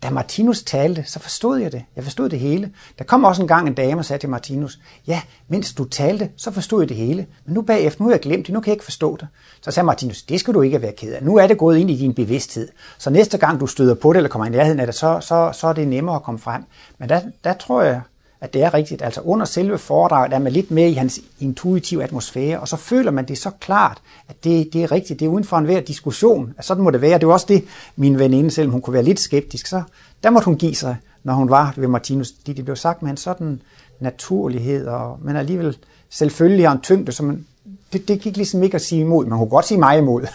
da 0.04 0.10
Martinus 0.10 0.64
talte, 0.64 1.04
så 1.08 1.20
forstod 1.20 1.58
jeg 1.58 1.72
det. 1.72 1.84
Jeg 1.96 2.04
forstod 2.04 2.30
det 2.30 2.40
hele. 2.40 2.72
Der 2.98 3.04
kom 3.04 3.24
også 3.24 3.42
en 3.42 3.48
gang 3.48 3.68
en 3.68 3.74
dame 3.74 4.02
og 4.02 4.06
sagde 4.06 4.22
til 4.22 4.30
Martinus, 4.30 4.80
ja, 5.08 5.22
mens 5.48 5.74
du 5.74 5.86
talte, 5.86 6.30
så 6.38 6.52
forstod 6.52 6.82
jeg 6.82 6.90
det 6.90 6.98
hele. 6.98 7.26
Men 7.46 7.54
nu 7.54 7.62
bagefter, 7.62 8.04
nu 8.04 8.08
har 8.08 8.14
jeg 8.14 8.22
glemt 8.22 8.48
det, 8.48 8.54
nu 8.54 8.60
kan 8.60 8.70
jeg 8.70 8.76
ikke 8.76 8.84
forstå 8.84 9.18
det. 9.18 9.28
Så 9.62 9.72
sagde 9.72 9.86
Martinus, 9.86 10.22
det 10.22 10.40
skal 10.40 10.54
du 10.54 10.62
ikke 10.62 10.82
være 10.82 10.92
ked 10.92 11.14
af. 11.14 11.24
Nu 11.24 11.38
er 11.38 11.48
det 11.48 11.58
gået 11.58 11.78
ind 11.78 11.92
i 11.92 11.98
din 11.98 12.14
bevidsthed. 12.14 12.68
Så 12.98 13.10
næste 13.10 13.38
gang 13.38 13.60
du 13.60 13.68
støder 13.68 13.96
på 13.96 14.14
det, 14.14 14.18
eller 14.18 14.30
kommer 14.30 14.46
i 14.46 14.50
nærheden 14.50 14.80
af 14.80 14.88
det, 14.88 14.96
så, 14.96 15.20
så, 15.22 15.52
så 15.54 15.68
er 15.68 15.74
det 15.74 15.88
nemmere 15.88 16.16
at 16.16 16.24
komme 16.24 16.40
frem. 16.40 16.64
Men 16.98 17.10
der, 17.10 17.22
der 17.44 17.54
tror 17.54 17.82
jeg, 17.82 18.02
at 18.41 18.54
det 18.54 18.63
er 18.63 18.73
rigtigt. 18.73 19.02
Altså 19.02 19.21
under 19.21 19.45
selve 19.45 19.78
foredraget 19.78 20.34
er 20.34 20.39
man 20.39 20.54
lidt 20.54 20.71
mere 20.71 20.89
i 20.89 20.93
hans 20.93 21.21
intuitive 21.39 22.04
atmosfære, 22.04 22.60
og 22.60 22.67
så 22.67 22.78
føler 22.78 23.12
man 23.12 23.28
det 23.28 23.38
så 23.38 23.52
klart, 23.60 24.02
at 24.28 24.43
det, 24.43 24.73
det 24.73 24.84
er 24.84 24.91
rigtigt. 24.91 25.19
Det 25.19 25.25
er 25.25 25.30
uden 25.30 25.43
for 25.43 25.58
enhver 25.58 25.82
diskussion. 25.82 26.54
At 26.58 26.65
sådan 26.65 26.84
må 26.84 26.91
det 26.91 27.02
være. 27.02 27.17
Det 27.17 27.23
er 27.23 27.32
også 27.32 27.45
det, 27.49 27.63
min 27.95 28.19
veninde, 28.19 28.52
selvom 28.52 28.71
hun 28.71 28.82
kunne 28.82 28.93
være 28.93 29.04
lidt 29.04 29.19
skeptisk, 29.19 29.67
så 29.67 29.84
der 30.23 30.30
måtte 30.30 30.45
hun 30.45 30.58
give 30.58 30.75
sig, 30.75 30.95
når 31.23 31.34
hun 31.34 31.49
var 31.49 31.73
ved 31.78 31.88
Martinus. 31.88 32.32
Det, 32.32 32.58
det 32.58 32.65
blev 32.65 32.75
sagt 32.75 33.02
med 33.02 33.12
en 33.12 33.17
sådan 33.17 33.62
naturlighed, 33.99 34.88
og, 34.88 35.17
men 35.21 35.36
alligevel 35.36 35.78
selvfølgelig 36.10 36.67
har 36.67 36.75
en 36.75 36.82
tyngde, 36.82 37.12
som 37.12 37.25
man, 37.25 37.45
det, 37.94 38.08
det 38.08 38.22
gik 38.22 38.38
ligesom 38.38 38.64
ikke 38.64 38.76
at 38.76 38.82
sige 38.82 39.02
imod. 39.02 39.26
Man 39.26 39.38
kunne 39.38 39.50
godt 39.50 39.68
sige 39.68 39.78
mig 39.78 39.98
imod. 39.98 40.28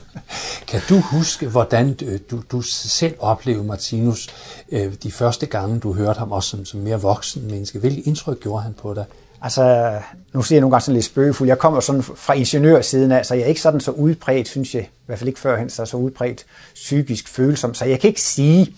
kan 0.68 0.80
du 0.88 1.00
huske, 1.00 1.48
hvordan 1.48 1.96
øh, 2.02 2.18
du, 2.30 2.42
du 2.52 2.60
selv 2.62 3.14
oplevede 3.18 3.64
Martinus 3.64 4.28
øh, 4.72 4.92
de 5.02 5.12
første 5.12 5.46
gange, 5.46 5.80
du 5.80 5.92
hørte 5.92 6.18
ham 6.18 6.32
også 6.32 6.48
som, 6.50 6.64
som 6.64 6.80
mere 6.80 7.00
voksen 7.00 7.50
menneske? 7.50 7.78
Hvilket 7.78 8.06
indtryk 8.06 8.40
gjorde 8.40 8.62
han 8.62 8.74
på 8.82 8.94
dig? 8.94 9.04
Altså, 9.42 9.92
nu 10.32 10.42
siger 10.42 10.56
jeg 10.56 10.60
nogle 10.60 10.72
gange 10.72 10.82
sådan 10.82 10.94
lidt 10.94 11.04
spøgefuld. 11.04 11.48
Jeg 11.48 11.58
kommer 11.58 11.80
sådan 11.80 12.02
fra 12.02 12.32
ingeniørsiden 12.32 13.12
af, 13.12 13.26
så 13.26 13.34
jeg 13.34 13.42
er 13.42 13.46
ikke 13.46 13.60
sådan 13.60 13.80
så 13.80 13.90
udbredt, 13.90 14.48
synes 14.48 14.74
jeg, 14.74 14.82
i 14.82 15.06
hvert 15.06 15.18
fald 15.18 15.28
ikke 15.28 15.40
førhen, 15.40 15.70
så 15.70 15.84
så 15.84 15.96
udbredt 15.96 16.44
psykisk 16.74 17.28
følsom. 17.28 17.74
Så 17.74 17.84
jeg 17.84 18.00
kan 18.00 18.08
ikke 18.08 18.22
sige, 18.22 18.74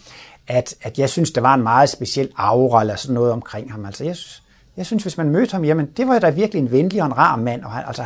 at, 0.48 0.74
at 0.82 0.98
jeg 0.98 1.10
synes, 1.10 1.30
der 1.30 1.40
var 1.40 1.54
en 1.54 1.62
meget 1.62 1.88
speciel 1.88 2.28
aura 2.36 2.80
eller 2.80 2.96
sådan 2.96 3.14
noget 3.14 3.32
omkring 3.32 3.72
ham. 3.72 3.84
Altså, 3.86 4.04
jeg, 4.04 4.16
jeg 4.80 4.86
synes, 4.86 5.02
hvis 5.02 5.18
man 5.18 5.28
mødte 5.28 5.52
ham, 5.52 5.64
jamen, 5.64 5.86
det 5.96 6.08
var 6.08 6.18
da 6.18 6.30
virkelig 6.30 6.60
en 6.60 6.70
venlig 6.70 7.00
og 7.00 7.06
en 7.06 7.18
rar 7.18 7.36
mand. 7.36 7.64
Og, 7.64 7.70
han, 7.70 7.84
altså, 7.86 8.04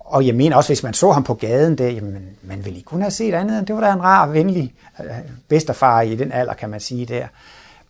og 0.00 0.26
jeg 0.26 0.34
mener 0.34 0.56
også, 0.56 0.68
hvis 0.68 0.82
man 0.82 0.94
så 0.94 1.12
ham 1.12 1.24
på 1.24 1.34
gaden 1.34 1.78
der, 1.78 1.88
jamen, 1.88 2.26
man 2.42 2.64
ville 2.64 2.76
ikke 2.76 2.86
kunne 2.86 3.02
have 3.02 3.10
set 3.10 3.34
andet 3.34 3.58
end, 3.58 3.66
det 3.66 3.74
var 3.74 3.80
da 3.80 3.92
en 3.92 4.02
rar, 4.02 4.26
og 4.26 4.34
venlig 4.34 4.74
øh, 5.00 5.10
bedstefar 5.48 6.00
i 6.00 6.16
den 6.16 6.32
alder, 6.32 6.54
kan 6.54 6.70
man 6.70 6.80
sige 6.80 7.06
der. 7.06 7.26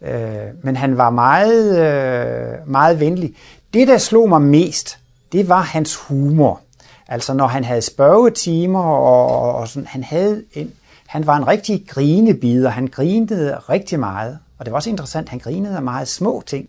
Øh, 0.03 0.47
men 0.63 0.77
han 0.77 0.97
var 0.97 1.11
meget, 1.11 1.79
øh, 1.79 2.71
meget 2.71 3.01
venlig. 3.01 3.35
Det, 3.75 3.89
der 3.89 3.99
slog 3.99 4.29
mig 4.29 4.43
mest, 4.43 4.99
det 5.33 5.49
var 5.49 5.61
hans 5.61 5.97
humor. 5.97 6.61
Altså 7.09 7.35
når 7.35 7.47
han 7.47 7.65
havde 7.65 7.83
spørgetimer, 7.83 8.83
og, 8.83 9.55
og 9.55 9.69
sådan, 9.69 9.87
han, 9.87 10.03
havde 10.03 10.45
en, 10.55 10.73
han 11.07 11.27
var 11.27 11.37
en 11.37 11.49
rigtig 11.49 11.85
grinebider. 11.89 12.71
Han 12.71 12.87
grinede 12.87 13.57
rigtig 13.57 14.01
meget. 14.01 14.39
Og 14.59 14.65
det 14.65 14.73
var 14.73 14.77
også 14.77 14.91
interessant, 14.91 15.29
han 15.29 15.39
grinede 15.39 15.77
af 15.77 15.83
meget 15.83 16.09
små 16.09 16.43
ting. 16.47 16.69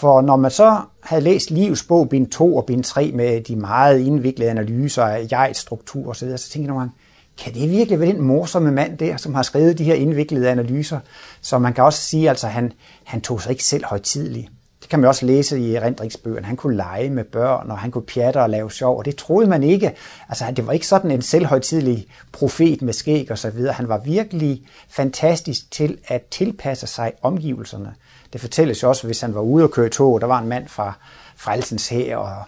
For 0.00 0.20
når 0.20 0.36
man 0.36 0.50
så 0.50 0.80
havde 1.02 1.22
læst 1.22 1.50
Livs 1.50 1.82
bog, 1.82 2.08
bind 2.08 2.26
2 2.26 2.56
og 2.56 2.66
bind 2.66 2.84
3 2.84 3.12
med 3.14 3.40
de 3.40 3.56
meget 3.56 3.98
indviklede 3.98 4.50
analyser 4.50 5.02
af 5.02 5.26
jegets 5.32 5.60
struktur 5.60 6.10
osv., 6.10 6.36
så 6.36 6.50
tænkte 6.50 6.58
jeg 6.58 6.66
nogle 6.66 6.80
gange, 6.80 6.94
kan 7.38 7.54
det 7.54 7.70
virkelig 7.70 8.00
være 8.00 8.12
den 8.12 8.22
morsomme 8.22 8.72
mand 8.72 8.98
der, 8.98 9.16
som 9.16 9.34
har 9.34 9.42
skrevet 9.42 9.78
de 9.78 9.84
her 9.84 9.94
indviklede 9.94 10.50
analyser? 10.50 10.98
Så 11.40 11.58
man 11.58 11.72
kan 11.72 11.84
også 11.84 11.98
sige, 11.98 12.28
altså 12.28 12.46
han, 12.46 12.72
han 13.04 13.20
tog 13.20 13.42
sig 13.42 13.50
ikke 13.50 13.64
selv 13.64 13.84
højtidligt. 13.84 14.48
Det 14.80 14.90
kan 14.90 15.00
man 15.00 15.08
også 15.08 15.26
læse 15.26 15.58
i 15.58 15.74
erindringsbøgerne. 15.74 16.46
Han 16.46 16.56
kunne 16.56 16.76
lege 16.76 17.10
med 17.10 17.24
børn, 17.24 17.70
og 17.70 17.78
han 17.78 17.90
kunne 17.90 18.06
pjatte 18.06 18.42
og 18.42 18.50
lave 18.50 18.70
sjov, 18.70 18.98
og 18.98 19.04
det 19.04 19.16
troede 19.16 19.48
man 19.48 19.62
ikke. 19.62 19.92
Altså, 20.28 20.44
det 20.56 20.66
var 20.66 20.72
ikke 20.72 20.86
sådan 20.86 21.10
en 21.10 21.22
selvhøjtidlig 21.22 22.06
profet 22.32 22.82
med 22.82 22.92
skæg 22.92 23.30
og 23.30 23.38
så 23.38 23.50
videre. 23.50 23.72
Han 23.72 23.88
var 23.88 23.98
virkelig 23.98 24.62
fantastisk 24.88 25.70
til 25.70 25.98
at 26.08 26.22
tilpasse 26.22 26.86
sig 26.86 27.12
omgivelserne. 27.22 27.94
Det 28.32 28.40
fortælles 28.40 28.82
jo 28.82 28.88
også, 28.88 29.06
hvis 29.06 29.20
han 29.20 29.34
var 29.34 29.40
ude 29.40 29.64
og 29.64 29.70
køre 29.70 29.88
tog, 29.88 30.20
der 30.20 30.26
var 30.26 30.38
en 30.38 30.48
mand 30.48 30.68
fra 30.68 30.92
Frelsens 31.36 31.88
her, 31.88 32.16
og 32.16 32.42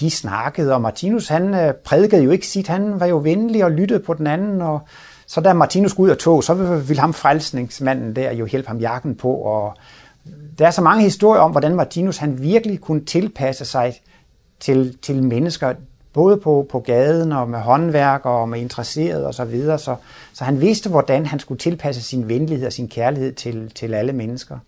de 0.00 0.10
snakkede, 0.10 0.74
og 0.74 0.80
Martinus 0.80 1.28
han 1.28 1.54
øh, 1.54 1.74
prædikede 1.74 2.22
jo 2.22 2.30
ikke 2.30 2.46
sit, 2.46 2.68
han 2.68 3.00
var 3.00 3.06
jo 3.06 3.16
venlig 3.16 3.64
og 3.64 3.70
lyttede 3.70 4.00
på 4.00 4.14
den 4.14 4.26
anden, 4.26 4.62
og 4.62 4.80
så 5.26 5.40
da 5.40 5.52
Martinus 5.52 5.90
skulle 5.90 6.04
ud 6.04 6.10
af 6.10 6.16
tog, 6.16 6.44
så 6.44 6.54
ville 6.54 7.00
ham 7.00 7.14
frelsningsmanden 7.14 8.16
der 8.16 8.32
jo 8.32 8.46
hjælpe 8.46 8.68
ham 8.68 8.78
jakken 8.78 9.14
på, 9.14 9.32
og 9.34 9.74
der 10.58 10.66
er 10.66 10.70
så 10.70 10.82
mange 10.82 11.02
historier 11.02 11.42
om, 11.42 11.50
hvordan 11.50 11.74
Martinus 11.74 12.16
han 12.16 12.42
virkelig 12.42 12.80
kunne 12.80 13.04
tilpasse 13.04 13.64
sig 13.64 14.00
til, 14.60 14.98
til 15.02 15.22
mennesker, 15.22 15.74
både 16.12 16.36
på, 16.36 16.66
på 16.70 16.80
gaden 16.80 17.32
og 17.32 17.48
med 17.48 17.58
håndværkere 17.58 18.32
og 18.32 18.48
med 18.48 18.60
interesserede 18.60 19.26
og 19.26 19.34
Så, 19.34 19.44
videre. 19.44 19.78
så, 19.78 19.96
så 20.32 20.44
han 20.44 20.60
vidste, 20.60 20.90
hvordan 20.90 21.26
han 21.26 21.38
skulle 21.38 21.58
tilpasse 21.58 22.02
sin 22.02 22.28
venlighed 22.28 22.66
og 22.66 22.72
sin 22.72 22.88
kærlighed 22.88 23.32
til, 23.32 23.70
til 23.74 23.94
alle 23.94 24.12
mennesker. 24.12 24.58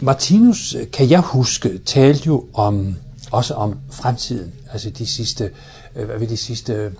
Martinus, 0.00 0.76
kan 0.92 1.10
jeg 1.10 1.20
huske, 1.20 1.78
talte 1.78 2.26
jo 2.26 2.44
om, 2.54 2.96
også 3.32 3.54
om 3.54 3.78
fremtiden, 3.90 4.52
altså 4.72 4.90
de 4.90 5.06
sidste, 5.06 5.50
øh, 5.96 6.06
hvad 6.06 6.18
ved 6.18 6.26
de 6.26 6.36
sidste 6.36 6.92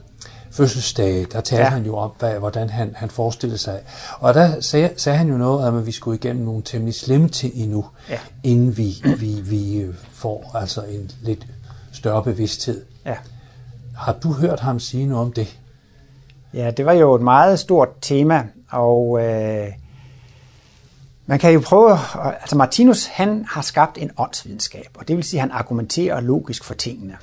fødselsdage, 0.51 1.27
der 1.33 1.41
talte 1.41 1.65
ja. 1.65 1.71
han 1.71 1.85
jo 1.87 1.97
om, 1.97 2.11
hvad, 2.19 2.39
hvordan 2.39 2.71
han, 2.71 2.93
han 2.97 3.11
forestillede 3.11 3.59
sig. 3.59 3.81
Og 4.19 4.35
der 4.35 4.61
sagde, 4.61 4.91
sagde 4.97 5.19
han 5.19 5.29
jo 5.29 5.37
noget 5.37 5.69
om, 5.69 5.77
at 5.77 5.87
vi 5.87 5.93
skulle 5.93 6.17
igennem 6.17 6.45
nogle 6.45 6.63
temmelig 6.63 6.95
slemme 6.95 7.29
ting 7.29 7.55
endnu, 7.55 7.85
ja. 8.11 8.19
inden 8.43 8.77
vi, 8.77 9.03
vi, 9.19 9.41
vi 9.41 9.87
får 10.13 10.51
altså 10.55 10.83
en 10.83 11.11
lidt 11.23 11.47
større 11.93 12.23
bevidsthed. 12.23 12.85
Ja. 13.07 13.17
Har 13.97 14.13
du 14.13 14.33
hørt 14.33 14.61
ham 14.61 14.81
sige 14.81 15.07
noget 15.07 15.27
om 15.27 15.33
det? 15.33 15.59
Ja, 16.55 16.71
det 16.71 16.87
var 16.87 16.93
jo 16.93 17.15
et 17.15 17.23
meget 17.23 17.59
stort 17.59 17.89
tema, 18.01 18.45
og 18.71 19.21
øh, 19.23 19.69
man 21.27 21.39
kan 21.39 21.53
jo 21.53 21.61
prøve, 21.61 21.99
altså 22.41 22.57
Martinus 22.57 23.07
han 23.07 23.45
har 23.49 23.63
skabt 23.63 23.99
en 23.99 24.11
åndsvidenskab, 24.19 24.89
og 24.99 25.09
det 25.09 25.17
vil 25.17 25.25
sige, 25.25 25.39
at 25.39 25.43
han 25.43 25.51
argumenterer 25.51 26.21
logisk 26.21 26.65
for 26.65 26.75
tingene. 26.75 27.17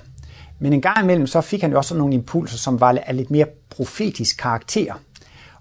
Men 0.59 0.73
en 0.73 0.81
gang 0.81 1.03
imellem 1.03 1.27
så 1.27 1.41
fik 1.41 1.61
han 1.61 1.71
jo 1.71 1.77
også 1.77 1.95
nogle 1.95 2.13
impulser, 2.13 2.57
som 2.57 2.79
var 2.79 2.97
af 3.05 3.17
lidt 3.17 3.31
mere 3.31 3.45
profetisk 3.69 4.37
karakter. 4.37 4.93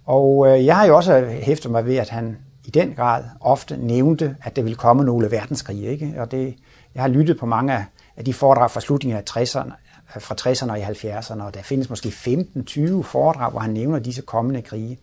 Og 0.04 0.46
øh, 0.48 0.66
jeg 0.66 0.76
har 0.76 0.86
jo 0.86 0.96
også 0.96 1.26
hæftet 1.42 1.70
mig 1.70 1.86
ved, 1.86 1.96
at 1.96 2.08
han 2.08 2.36
i 2.64 2.70
den 2.70 2.94
grad 2.94 3.24
ofte 3.40 3.76
nævnte, 3.76 4.36
at 4.42 4.56
der 4.56 4.62
ville 4.62 4.76
komme 4.76 5.04
nogle 5.04 5.30
verdenskrige. 5.30 5.90
Ikke? 5.90 6.14
Og 6.18 6.30
det, 6.30 6.54
jeg 6.94 7.02
har 7.02 7.08
lyttet 7.08 7.38
på 7.38 7.46
mange 7.46 7.86
af 8.16 8.24
de 8.24 8.34
foredrag 8.34 8.70
fra 8.70 8.80
slutningen 8.80 9.18
af 9.18 9.22
60'erne, 9.30 9.72
fra 10.18 10.34
60'erne 10.40 10.70
og 10.70 10.78
i 10.78 10.82
70'erne, 10.82 11.42
og 11.42 11.54
der 11.54 11.62
findes 11.62 11.90
måske 11.90 12.08
15-20 12.08 13.02
foredrag, 13.02 13.50
hvor 13.50 13.60
han 13.60 13.70
nævner 13.70 13.98
disse 13.98 14.22
kommende 14.22 14.62
krige. 14.62 14.98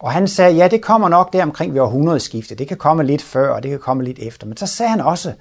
Og 0.00 0.12
han 0.12 0.28
sagde, 0.28 0.56
ja, 0.56 0.68
det 0.68 0.82
kommer 0.82 1.08
nok 1.08 1.32
der 1.32 1.42
omkring 1.42 1.74
ved 1.74 1.80
århundredeskiftet. 1.80 2.58
Det 2.58 2.68
kan 2.68 2.76
komme 2.76 3.04
lidt 3.04 3.22
før, 3.22 3.54
og 3.54 3.62
det 3.62 3.70
kan 3.70 3.78
komme 3.78 4.04
lidt 4.04 4.18
efter. 4.18 4.46
Men 4.46 4.56
så 4.56 4.66
sagde 4.66 4.90
han 4.90 5.00
også, 5.00 5.32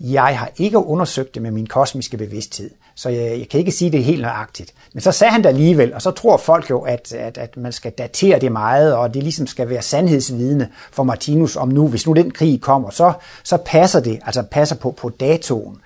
jeg 0.00 0.38
har 0.38 0.50
ikke 0.56 0.78
undersøgt 0.78 1.34
det 1.34 1.42
med 1.42 1.50
min 1.50 1.66
kosmiske 1.66 2.16
bevidsthed, 2.16 2.70
så 2.94 3.08
jeg, 3.08 3.38
jeg 3.38 3.48
kan 3.48 3.60
ikke 3.60 3.72
sige 3.72 3.92
det 3.92 4.04
helt 4.04 4.22
nøjagtigt. 4.22 4.74
Men 4.92 5.00
så 5.00 5.12
sagde 5.12 5.32
han 5.32 5.42
det 5.42 5.48
alligevel, 5.48 5.94
og 5.94 6.02
så 6.02 6.10
tror 6.10 6.36
folk 6.36 6.70
jo, 6.70 6.80
at, 6.80 7.12
at, 7.12 7.38
at 7.38 7.56
man 7.56 7.72
skal 7.72 7.92
datere 7.92 8.38
det 8.38 8.52
meget, 8.52 8.94
og 8.94 9.14
det 9.14 9.22
ligesom 9.22 9.46
skal 9.46 9.68
være 9.68 9.82
sandhedsvidende 9.82 10.68
for 10.92 11.02
Martinus 11.02 11.56
om 11.56 11.68
nu, 11.68 11.88
hvis 11.88 12.06
nu 12.06 12.12
den 12.12 12.30
krig 12.30 12.60
kommer, 12.60 12.90
så, 12.90 13.12
så 13.44 13.56
passer 13.56 14.00
det, 14.00 14.18
altså 14.26 14.42
passer 14.42 14.76
på, 14.76 14.90
på 14.90 15.08
datoen. 15.08 15.76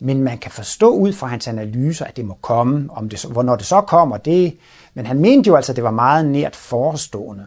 Men 0.00 0.22
man 0.22 0.38
kan 0.38 0.50
forstå 0.50 0.90
ud 0.90 1.12
fra 1.12 1.26
hans 1.26 1.48
analyser, 1.48 2.04
at 2.04 2.16
det 2.16 2.24
må 2.24 2.38
komme, 2.40 2.88
om 2.90 3.08
det, 3.08 3.24
hvornår 3.24 3.56
det 3.56 3.66
så 3.66 3.80
kommer, 3.80 4.16
det, 4.16 4.56
men 4.94 5.06
han 5.06 5.18
mente 5.18 5.48
jo 5.48 5.56
altså, 5.56 5.72
at 5.72 5.76
det 5.76 5.84
var 5.84 5.90
meget 5.90 6.26
nært 6.26 6.56
forestående. 6.56 7.46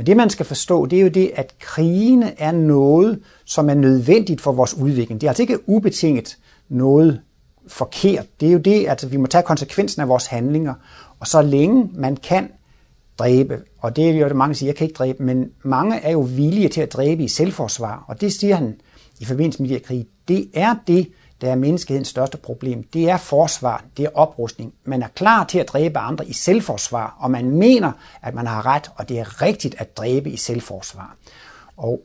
Men 0.00 0.06
det, 0.06 0.16
man 0.16 0.30
skal 0.30 0.46
forstå, 0.46 0.86
det 0.86 0.98
er 0.98 1.02
jo 1.02 1.08
det, 1.08 1.30
at 1.34 1.54
krigene 1.58 2.40
er 2.40 2.52
noget, 2.52 3.20
som 3.44 3.70
er 3.70 3.74
nødvendigt 3.74 4.40
for 4.40 4.52
vores 4.52 4.74
udvikling. 4.74 5.20
Det 5.20 5.26
er 5.26 5.30
altså 5.30 5.42
ikke 5.42 5.68
ubetinget 5.68 6.38
noget 6.68 7.20
forkert. 7.68 8.26
Det 8.40 8.48
er 8.48 8.52
jo 8.52 8.58
det, 8.58 8.86
at 8.86 9.12
vi 9.12 9.16
må 9.16 9.26
tage 9.26 9.42
konsekvensen 9.42 10.02
af 10.02 10.08
vores 10.08 10.26
handlinger. 10.26 10.74
Og 11.18 11.26
så 11.26 11.42
længe 11.42 11.90
man 11.94 12.16
kan 12.16 12.48
dræbe, 13.18 13.58
og 13.78 13.96
det 13.96 14.10
er 14.10 14.14
jo 14.14 14.28
det, 14.28 14.36
mange 14.36 14.54
siger, 14.54 14.68
jeg 14.68 14.76
kan 14.76 14.84
ikke 14.84 14.96
dræbe, 14.96 15.22
men 15.22 15.50
mange 15.64 15.96
er 15.96 16.10
jo 16.10 16.20
villige 16.20 16.68
til 16.68 16.80
at 16.80 16.92
dræbe 16.92 17.24
i 17.24 17.28
selvforsvar. 17.28 18.04
Og 18.08 18.20
det 18.20 18.32
siger 18.32 18.56
han 18.56 18.74
i 19.18 19.24
forbindelse 19.24 19.62
med 19.62 19.68
de 19.68 19.74
her 19.74 19.80
krig. 19.80 20.06
Det 20.28 20.50
er 20.54 20.74
det, 20.86 21.08
der 21.40 21.50
er 21.50 21.54
menneskehedens 21.54 22.08
største 22.08 22.36
problem. 22.36 22.82
Det 22.82 23.10
er 23.10 23.16
forsvar, 23.16 23.84
det 23.96 24.04
er 24.04 24.10
oprustning. 24.14 24.74
Man 24.84 25.02
er 25.02 25.08
klar 25.08 25.44
til 25.44 25.58
at 25.58 25.68
dræbe 25.68 25.98
andre 25.98 26.26
i 26.26 26.32
selvforsvar, 26.32 27.16
og 27.18 27.30
man 27.30 27.50
mener, 27.50 27.92
at 28.22 28.34
man 28.34 28.46
har 28.46 28.66
ret, 28.66 28.90
og 28.96 29.08
det 29.08 29.18
er 29.18 29.42
rigtigt 29.42 29.74
at 29.78 29.96
dræbe 29.96 30.30
i 30.30 30.36
selvforsvar. 30.36 31.16
Og 31.76 32.02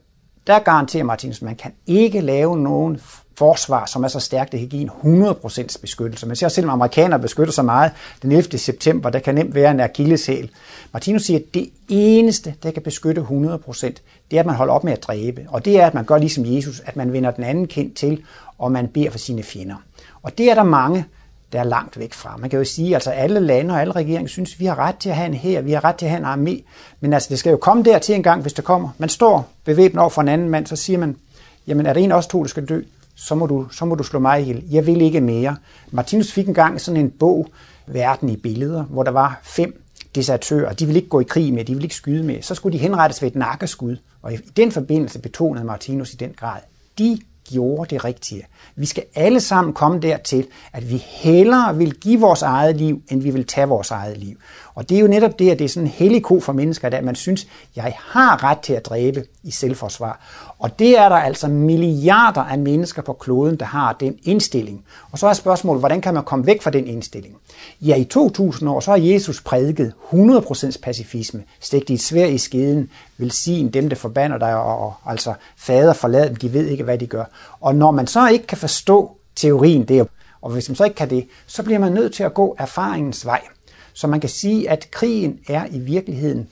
der 0.48 0.60
garanterer 0.60 1.04
Martinus, 1.04 1.38
at 1.38 1.41
man 1.41 1.56
kan 1.56 1.74
ikke 1.88 2.21
lave 2.21 2.58
nogen 2.58 3.02
forsvar, 3.38 3.86
som 3.86 4.04
er 4.04 4.08
så 4.08 4.19
stærkt, 4.19 4.52
det 4.52 4.60
kan 4.60 4.69
give 4.69 4.82
en 5.04 5.26
100% 5.26 5.82
beskyttelse. 5.82 6.28
Man 6.28 6.36
ser 6.36 6.45
også, 6.48 6.56
selvom 6.56 6.74
amerikanere 6.74 7.19
beskytter 7.19 7.54
sig 7.54 7.65
meget 7.65 7.91
den 8.21 8.32
11. 8.32 8.58
september, 8.58 9.10
der 9.10 9.19
kan 9.19 9.36
nemt 9.36 9.56
være 9.56 9.71
en 9.71 9.80
akilleshæl. 9.80 10.50
Martinus 10.93 11.24
siger, 11.24 11.39
at 11.39 11.54
det 11.54 11.69
eneste, 11.89 12.54
der 12.63 12.71
kan 12.71 12.84
beskytte 12.84 13.21
100%, 13.21 13.88
det 14.32 14.38
er, 14.38 14.39
at 14.39 14.45
man 14.45 14.56
holder 14.56 14.74
op 14.74 14.84
med 14.84 14.93
at 14.93 15.04
dræbe. 15.04 15.45
Og 15.48 15.65
det 15.65 15.80
er, 15.80 15.88
at 15.88 15.93
man 15.93 16.06
gør 16.06 16.17
ligesom 16.17 16.45
Jesus, 16.45 16.82
at 16.86 16.95
man 16.95 17.13
vender 17.13 17.32
den 17.32 17.43
anden 17.43 17.67
kind 17.67 17.93
til, 17.95 18.24
og 18.57 18.71
man 18.71 18.87
beder 18.87 19.09
for 19.09 19.17
sine 19.17 19.43
fjender. 19.43 19.75
Og 20.23 20.37
det 20.37 20.51
er 20.51 20.55
der 20.55 20.63
mange, 20.63 21.05
der 21.53 21.59
er 21.59 21.63
langt 21.63 21.99
væk 21.99 22.13
fra. 22.13 22.37
Man 22.37 22.49
kan 22.49 22.59
jo 22.59 22.65
sige, 22.65 22.89
at 22.89 22.93
altså 22.93 23.09
alle 23.09 23.39
lande 23.39 23.73
og 23.73 23.81
alle 23.81 23.93
regeringer 23.93 24.27
synes, 24.27 24.53
at 24.53 24.59
vi 24.59 24.65
har 24.65 24.79
ret 24.79 24.95
til 24.95 25.09
at 25.09 25.15
have 25.15 25.27
en 25.27 25.33
her, 25.33 25.61
vi 25.61 25.71
har 25.71 25.83
ret 25.83 25.95
til 25.95 26.05
at 26.05 26.11
have 26.11 26.19
en 26.19 26.47
armé. 26.47 26.61
Men 26.99 27.13
altså, 27.13 27.29
det 27.29 27.39
skal 27.39 27.51
jo 27.51 27.57
komme 27.57 27.83
dertil 27.83 28.15
en 28.15 28.23
gang, 28.23 28.41
hvis 28.41 28.53
det 28.53 28.63
kommer. 28.63 28.89
Man 28.97 29.09
står 29.09 29.49
bevæbnet 29.63 30.01
over 30.01 30.09
for 30.09 30.21
en 30.21 30.27
anden 30.27 30.49
mand, 30.49 30.67
så 30.67 30.75
siger 30.75 30.99
man, 30.99 31.15
jamen 31.67 31.85
er 31.85 31.93
der 31.93 32.01
en 32.01 32.11
af 32.11 32.15
os 32.15 32.27
to, 32.27 32.43
der 32.43 32.49
skal 32.49 32.65
dø, 32.65 32.81
så 33.15 33.35
må 33.35 33.45
du, 33.45 33.67
så 33.71 33.85
må 33.85 33.95
du 33.95 34.03
slå 34.03 34.19
mig 34.19 34.41
ihjel. 34.41 34.63
Jeg 34.71 34.85
vil 34.85 35.01
ikke 35.01 35.21
mere. 35.21 35.55
Martinus 35.91 36.31
fik 36.31 36.47
engang 36.47 36.81
sådan 36.81 37.01
en 37.01 37.11
bog, 37.11 37.47
Verden 37.87 38.29
i 38.29 38.35
billeder, 38.35 38.83
hvor 38.83 39.03
der 39.03 39.11
var 39.11 39.39
fem 39.43 39.83
desertører. 40.15 40.73
De 40.73 40.85
ville 40.85 40.99
ikke 40.99 41.09
gå 41.09 41.19
i 41.19 41.23
krig 41.23 41.53
med, 41.53 41.65
de 41.65 41.73
ville 41.73 41.85
ikke 41.85 41.95
skyde 41.95 42.23
med. 42.23 42.41
Så 42.41 42.55
skulle 42.55 42.73
de 42.73 42.81
henrettes 42.81 43.21
ved 43.21 43.29
et 43.29 43.35
nakkeskud. 43.35 43.97
Og 44.21 44.33
i 44.33 44.37
den 44.37 44.71
forbindelse 44.71 45.19
betonede 45.19 45.65
Martinus 45.65 46.13
i 46.13 46.15
den 46.15 46.33
grad, 46.37 46.59
de 46.97 47.19
gjorde 47.51 47.95
det 47.95 48.05
rigtige. 48.05 48.47
Vi 48.75 48.86
skal 48.86 49.03
alle 49.15 49.39
sammen 49.39 49.73
komme 49.73 49.99
dertil, 49.99 50.47
at 50.73 50.89
vi 50.89 50.97
hellere 51.08 51.77
vil 51.77 51.93
give 51.93 52.19
vores 52.19 52.41
eget 52.41 52.75
liv, 52.75 53.01
end 53.12 53.21
vi 53.21 53.29
vil 53.29 53.47
tage 53.47 53.67
vores 53.67 53.91
eget 53.91 54.17
liv. 54.17 54.38
Og 54.75 54.89
det 54.89 54.97
er 54.97 55.01
jo 55.01 55.07
netop 55.07 55.39
det, 55.39 55.51
at 55.51 55.59
det 55.59 55.65
er 55.65 55.69
sådan 55.69 55.88
en 55.88 55.93
hellig 55.93 56.23
ko 56.23 56.39
for 56.39 56.53
mennesker, 56.53 56.89
at 56.89 57.03
man 57.03 57.15
synes, 57.15 57.47
jeg 57.75 57.95
har 57.99 58.43
ret 58.43 58.59
til 58.59 58.73
at 58.73 58.85
dræbe 58.85 59.23
i 59.43 59.51
selvforsvar. 59.51 60.19
Og 60.59 60.79
det 60.79 60.97
er 60.97 61.09
der 61.09 61.15
altså 61.15 61.47
milliarder 61.47 62.41
af 62.41 62.59
mennesker 62.59 63.01
på 63.01 63.13
kloden, 63.13 63.55
der 63.55 63.65
har 63.65 63.93
den 63.93 64.17
indstilling. 64.23 64.85
Og 65.11 65.19
så 65.19 65.27
er 65.27 65.33
spørgsmålet, 65.33 65.81
hvordan 65.81 66.01
kan 66.01 66.13
man 66.13 66.23
komme 66.23 66.45
væk 66.45 66.61
fra 66.61 66.69
den 66.69 66.88
indstilling? 66.88 67.35
Ja, 67.81 67.95
i 67.95 68.03
2000 68.03 68.69
år, 68.69 68.79
så 68.79 68.91
har 68.91 68.97
Jesus 68.97 69.41
prædiket 69.41 69.93
100% 70.13 70.81
pacifisme, 70.81 71.43
Stik 71.59 71.88
dit 71.88 72.01
svær 72.01 72.25
i 72.25 72.38
skeden, 72.38 72.89
velsign 73.17 73.69
dem, 73.69 73.89
der 73.89 73.95
forbander 73.95 74.38
dig, 74.38 74.55
og, 74.55 74.79
og 74.79 74.93
altså 75.05 75.33
fader 75.57 75.93
forlad 75.93 76.29
dem, 76.29 76.35
de 76.35 76.53
ved 76.53 76.67
ikke, 76.67 76.83
hvad 76.83 76.97
de 76.97 77.07
gør. 77.07 77.23
Og 77.61 77.75
når 77.75 77.91
man 77.91 78.07
så 78.07 78.27
ikke 78.27 78.47
kan 78.47 78.57
forstå 78.57 79.17
teorien 79.35 79.83
der, 79.83 80.05
og 80.41 80.51
hvis 80.51 80.69
man 80.69 80.75
så 80.75 80.83
ikke 80.83 80.95
kan 80.95 81.09
det, 81.09 81.27
så 81.47 81.63
bliver 81.63 81.79
man 81.79 81.91
nødt 81.91 82.13
til 82.13 82.23
at 82.23 82.33
gå 82.33 82.55
erfaringens 82.59 83.25
vej. 83.25 83.41
Så 83.95 84.08
man 84.08 84.19
kan 84.19 84.29
sige, 84.29 84.69
at 84.69 84.91
krigen 84.91 85.39
er 85.47 85.65
i 85.71 85.79
virkeligheden 85.79 86.47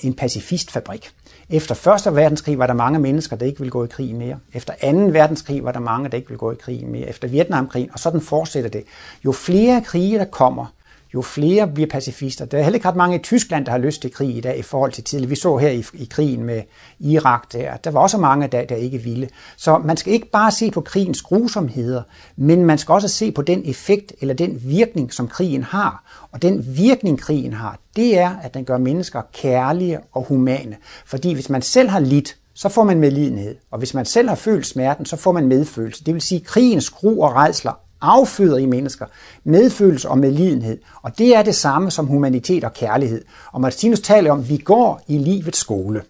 en 0.00 0.14
pacifistfabrik. 0.14 1.10
Efter 1.50 2.06
1. 2.06 2.16
verdenskrig 2.16 2.58
var 2.58 2.66
der 2.66 2.74
mange 2.74 2.98
mennesker, 2.98 3.36
der 3.36 3.46
ikke 3.46 3.58
ville 3.58 3.70
gå 3.70 3.84
i 3.84 3.88
krig 3.88 4.14
mere. 4.14 4.38
Efter 4.52 4.74
2. 4.92 4.98
verdenskrig 4.98 5.64
var 5.64 5.72
der 5.72 5.80
mange, 5.80 6.08
der 6.08 6.16
ikke 6.16 6.28
ville 6.28 6.38
gå 6.38 6.52
i 6.52 6.54
krig 6.54 6.86
mere. 6.86 7.08
Efter 7.08 7.28
Vietnamkrigen, 7.28 7.90
og 7.92 7.98
sådan 7.98 8.20
fortsætter 8.20 8.70
det. 8.70 8.84
Jo 9.24 9.32
flere 9.32 9.82
krige, 9.82 10.18
der 10.18 10.24
kommer, 10.24 10.66
jo 11.14 11.22
flere 11.22 11.68
bliver 11.68 11.88
pacifister. 11.90 12.44
Der 12.44 12.58
er 12.58 12.62
heller 12.62 12.76
ikke 12.76 12.88
ret 12.88 12.96
mange 12.96 13.16
i 13.16 13.22
Tyskland, 13.22 13.64
der 13.64 13.70
har 13.70 13.78
lyst 13.78 14.02
til 14.02 14.12
krig 14.12 14.36
i 14.36 14.40
dag 14.40 14.58
i 14.58 14.62
forhold 14.62 14.92
til 14.92 15.04
tidligere. 15.04 15.28
Vi 15.28 15.36
så 15.36 15.56
her 15.56 15.68
i, 15.68 15.84
i 15.94 16.04
krigen 16.10 16.44
med 16.44 16.62
Irak, 17.00 17.52
der, 17.52 17.76
der 17.76 17.90
var 17.90 18.00
også 18.00 18.18
mange, 18.18 18.46
der, 18.46 18.64
der 18.64 18.76
ikke 18.76 18.98
ville. 18.98 19.28
Så 19.56 19.78
man 19.78 19.96
skal 19.96 20.12
ikke 20.12 20.30
bare 20.30 20.50
se 20.50 20.70
på 20.70 20.80
krigens 20.80 21.22
grusomheder, 21.22 22.02
men 22.36 22.64
man 22.64 22.78
skal 22.78 22.92
også 22.92 23.08
se 23.08 23.32
på 23.32 23.42
den 23.42 23.62
effekt 23.64 24.12
eller 24.20 24.34
den 24.34 24.60
virkning, 24.64 25.12
som 25.12 25.28
krigen 25.28 25.62
har. 25.62 26.28
Og 26.32 26.42
den 26.42 26.76
virkning, 26.76 27.20
krigen 27.20 27.52
har, 27.52 27.78
det 27.96 28.18
er, 28.18 28.36
at 28.42 28.54
den 28.54 28.64
gør 28.64 28.78
mennesker 28.78 29.22
kærlige 29.32 29.98
og 30.12 30.24
humane. 30.24 30.76
Fordi 31.06 31.34
hvis 31.34 31.50
man 31.50 31.62
selv 31.62 31.88
har 31.88 32.00
lidt, 32.00 32.36
så 32.54 32.68
får 32.68 32.84
man 32.84 33.00
medlidenhed. 33.00 33.56
Og 33.70 33.78
hvis 33.78 33.94
man 33.94 34.04
selv 34.04 34.28
har 34.28 34.36
følt 34.36 34.66
smerten, 34.66 35.06
så 35.06 35.16
får 35.16 35.32
man 35.32 35.46
medfølelse. 35.46 36.04
Det 36.04 36.14
vil 36.14 36.22
sige, 36.22 36.40
at 36.40 36.46
krigens 36.46 36.90
gru 36.90 37.24
og 37.24 37.34
redsler 37.34 37.89
afføder 38.00 38.56
i 38.56 38.66
mennesker 38.66 39.06
medfølelse 39.44 40.08
og 40.08 40.18
medlidenhed. 40.18 40.78
Og 41.02 41.18
det 41.18 41.36
er 41.36 41.42
det 41.42 41.54
samme 41.54 41.90
som 41.90 42.06
humanitet 42.06 42.64
og 42.64 42.72
kærlighed. 42.72 43.24
Og 43.52 43.60
Martinus 43.60 44.00
taler 44.00 44.32
om, 44.32 44.40
at 44.40 44.48
vi 44.48 44.56
går 44.56 45.02
i 45.08 45.18
livets 45.18 45.58
skole. 45.58 46.02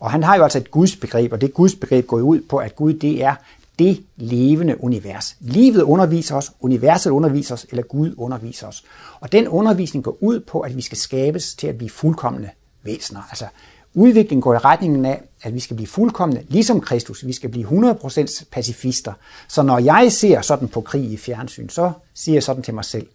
Og 0.00 0.10
han 0.10 0.22
har 0.22 0.36
jo 0.36 0.42
altså 0.42 0.58
et 0.58 0.70
gudsbegreb, 0.70 1.32
og 1.32 1.40
det 1.40 1.54
gudsbegreb 1.54 2.06
går 2.06 2.20
ud 2.20 2.40
på, 2.40 2.56
at 2.56 2.76
Gud 2.76 2.92
det 2.92 3.24
er 3.24 3.34
det 3.78 4.04
levende 4.16 4.84
univers. 4.84 5.36
Livet 5.40 5.82
underviser 5.82 6.36
os, 6.36 6.52
universet 6.60 7.10
underviser 7.10 7.54
os, 7.54 7.66
eller 7.70 7.82
Gud 7.82 8.14
underviser 8.16 8.66
os. 8.66 8.84
Og 9.20 9.32
den 9.32 9.48
undervisning 9.48 10.04
går 10.04 10.16
ud 10.20 10.40
på, 10.40 10.60
at 10.60 10.76
vi 10.76 10.82
skal 10.82 10.98
skabes 10.98 11.54
til 11.54 11.66
at 11.66 11.76
blive 11.76 11.90
fuldkommende 11.90 12.48
væsener. 12.82 13.20
Altså 13.30 13.46
udviklingen 13.94 14.42
går 14.42 14.54
i 14.54 14.58
retningen 14.58 15.04
af, 15.04 15.22
at 15.42 15.54
vi 15.54 15.60
skal 15.60 15.76
blive 15.76 15.86
fuldkommende, 15.86 16.42
ligesom 16.48 16.80
Kristus. 16.80 17.26
Vi 17.26 17.32
skal 17.32 17.50
blive 17.50 17.68
100% 17.68 18.44
pacifister. 18.50 19.12
Så 19.48 19.62
når 19.62 19.78
jeg 19.78 20.12
ser 20.12 20.40
sådan 20.40 20.68
på 20.68 20.80
krig 20.80 21.12
i 21.12 21.16
fjernsyn, 21.16 21.68
så 21.68 21.92
siger 22.14 22.34
jeg 22.34 22.42
sådan 22.42 22.62
til 22.62 22.74
mig 22.74 22.84
selv, 22.84 23.06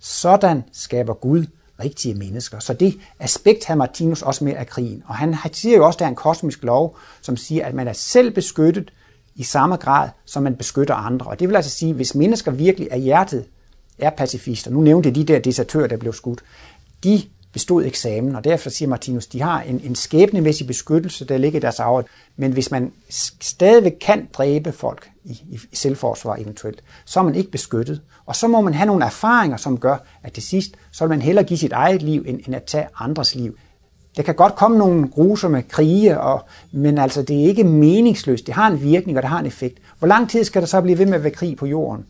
sådan 0.00 0.64
skaber 0.72 1.14
Gud 1.14 1.46
rigtige 1.80 2.14
mennesker. 2.14 2.58
Så 2.58 2.72
det 2.72 2.98
aspekt 3.18 3.64
har 3.64 3.74
Martinus 3.74 4.22
også 4.22 4.44
med 4.44 4.54
af 4.54 4.66
krigen. 4.66 5.02
Og 5.06 5.14
han 5.14 5.36
siger 5.52 5.76
jo 5.76 5.86
også, 5.86 5.96
at 5.96 5.98
der 5.98 6.04
er 6.04 6.10
en 6.10 6.16
kosmisk 6.16 6.62
lov, 6.62 6.96
som 7.22 7.36
siger, 7.36 7.66
at 7.66 7.74
man 7.74 7.88
er 7.88 7.92
selv 7.92 8.30
beskyttet 8.30 8.92
i 9.34 9.42
samme 9.42 9.76
grad, 9.76 10.08
som 10.24 10.42
man 10.42 10.56
beskytter 10.56 10.94
andre. 10.94 11.26
Og 11.26 11.40
det 11.40 11.48
vil 11.48 11.56
altså 11.56 11.70
sige, 11.70 11.90
at 11.90 11.96
hvis 11.96 12.14
mennesker 12.14 12.50
virkelig 12.50 12.92
af 12.92 13.00
hjertet 13.00 13.44
er 13.98 14.10
pacifister, 14.10 14.70
nu 14.70 14.80
nævnte 14.80 15.06
jeg 15.06 15.14
de 15.14 15.24
der 15.24 15.38
desertører, 15.38 15.86
der 15.86 15.96
blev 15.96 16.12
skudt, 16.12 16.44
de 17.04 17.22
bestod 17.54 17.84
eksamen, 17.84 18.36
og 18.36 18.44
derfor 18.44 18.70
siger 18.70 18.88
Martinus, 18.88 19.26
de 19.26 19.42
har 19.42 19.60
en, 19.60 19.80
en 19.84 19.94
skæbnemæssig 19.94 20.66
beskyttelse, 20.66 21.24
der 21.24 21.38
ligger 21.38 21.58
i 21.58 21.60
deres 21.60 21.80
arv. 21.80 22.04
Men 22.36 22.52
hvis 22.52 22.70
man 22.70 22.92
stadigvæk 23.40 23.96
kan 24.00 24.28
dræbe 24.32 24.72
folk 24.72 25.10
i, 25.24 25.32
i, 25.50 25.60
i 25.72 25.76
selvforsvar 25.76 26.36
eventuelt, 26.36 26.82
så 27.04 27.20
er 27.20 27.24
man 27.24 27.34
ikke 27.34 27.50
beskyttet. 27.50 28.00
Og 28.26 28.36
så 28.36 28.48
må 28.48 28.60
man 28.60 28.74
have 28.74 28.86
nogle 28.86 29.04
erfaringer, 29.04 29.56
som 29.56 29.78
gør, 29.78 29.96
at 30.22 30.32
til 30.32 30.42
sidst, 30.42 30.70
så 30.92 31.04
vil 31.04 31.08
man 31.08 31.22
hellere 31.22 31.44
give 31.44 31.58
sit 31.58 31.72
eget 31.72 32.02
liv, 32.02 32.24
end, 32.26 32.40
end 32.46 32.54
at 32.54 32.62
tage 32.62 32.86
andres 32.98 33.34
liv. 33.34 33.56
Der 34.16 34.22
kan 34.22 34.34
godt 34.34 34.54
komme 34.54 34.78
nogle 34.78 35.08
grusomme 35.08 35.62
krige, 35.62 36.20
og, 36.20 36.44
men 36.72 36.98
altså, 36.98 37.22
det 37.22 37.40
er 37.40 37.46
ikke 37.46 37.64
meningsløst. 37.64 38.46
Det 38.46 38.54
har 38.54 38.70
en 38.70 38.82
virkning, 38.82 39.18
og 39.18 39.22
det 39.22 39.30
har 39.30 39.40
en 39.40 39.46
effekt. 39.46 39.78
Hvor 39.98 40.08
lang 40.08 40.30
tid 40.30 40.44
skal 40.44 40.62
der 40.62 40.66
så 40.66 40.80
blive 40.80 40.98
ved 40.98 41.06
med 41.06 41.14
at 41.14 41.22
være 41.22 41.32
krig 41.32 41.56
på 41.56 41.66
jorden? 41.66 42.06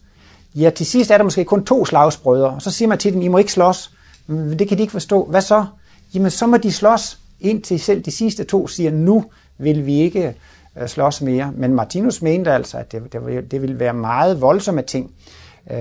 Ja, 0.54 0.70
til 0.70 0.87
sidst 0.87 1.11
er 1.11 1.16
der 1.16 1.24
måske 1.24 1.44
kun 1.44 1.64
to 1.64 1.85
slagsbrødre, 1.85 2.50
og 2.50 2.62
så 2.62 2.70
siger 2.70 2.88
man 2.88 2.98
til 2.98 3.12
dem, 3.12 3.22
I 3.22 3.28
må 3.28 3.38
ikke 3.38 3.52
slås. 3.52 3.90
Det 4.28 4.68
kan 4.68 4.76
de 4.76 4.82
ikke 4.82 4.92
forstå. 4.92 5.24
Hvad 5.24 5.40
så? 5.40 5.66
Jamen, 6.14 6.30
så 6.30 6.46
må 6.46 6.56
de 6.56 6.72
slås, 6.72 7.18
indtil 7.40 7.80
selv 7.80 8.02
de 8.02 8.10
sidste 8.10 8.44
to 8.44 8.66
siger, 8.66 8.90
nu 8.90 9.24
vil 9.58 9.87
vi 9.87 10.00
ikke 10.00 10.34
øh, 10.76 10.88
slås 10.88 11.22
mere. 11.22 11.52
Men 11.56 11.74
Martinus 11.74 12.22
mente 12.22 12.52
altså, 12.52 12.78
at 12.78 12.92
det, 12.92 13.12
det, 13.12 13.50
det 13.50 13.62
ville 13.62 13.78
være 13.78 13.94
meget 13.94 14.40
voldsomme 14.40 14.82
ting, 14.82 15.10
øh, 15.70 15.76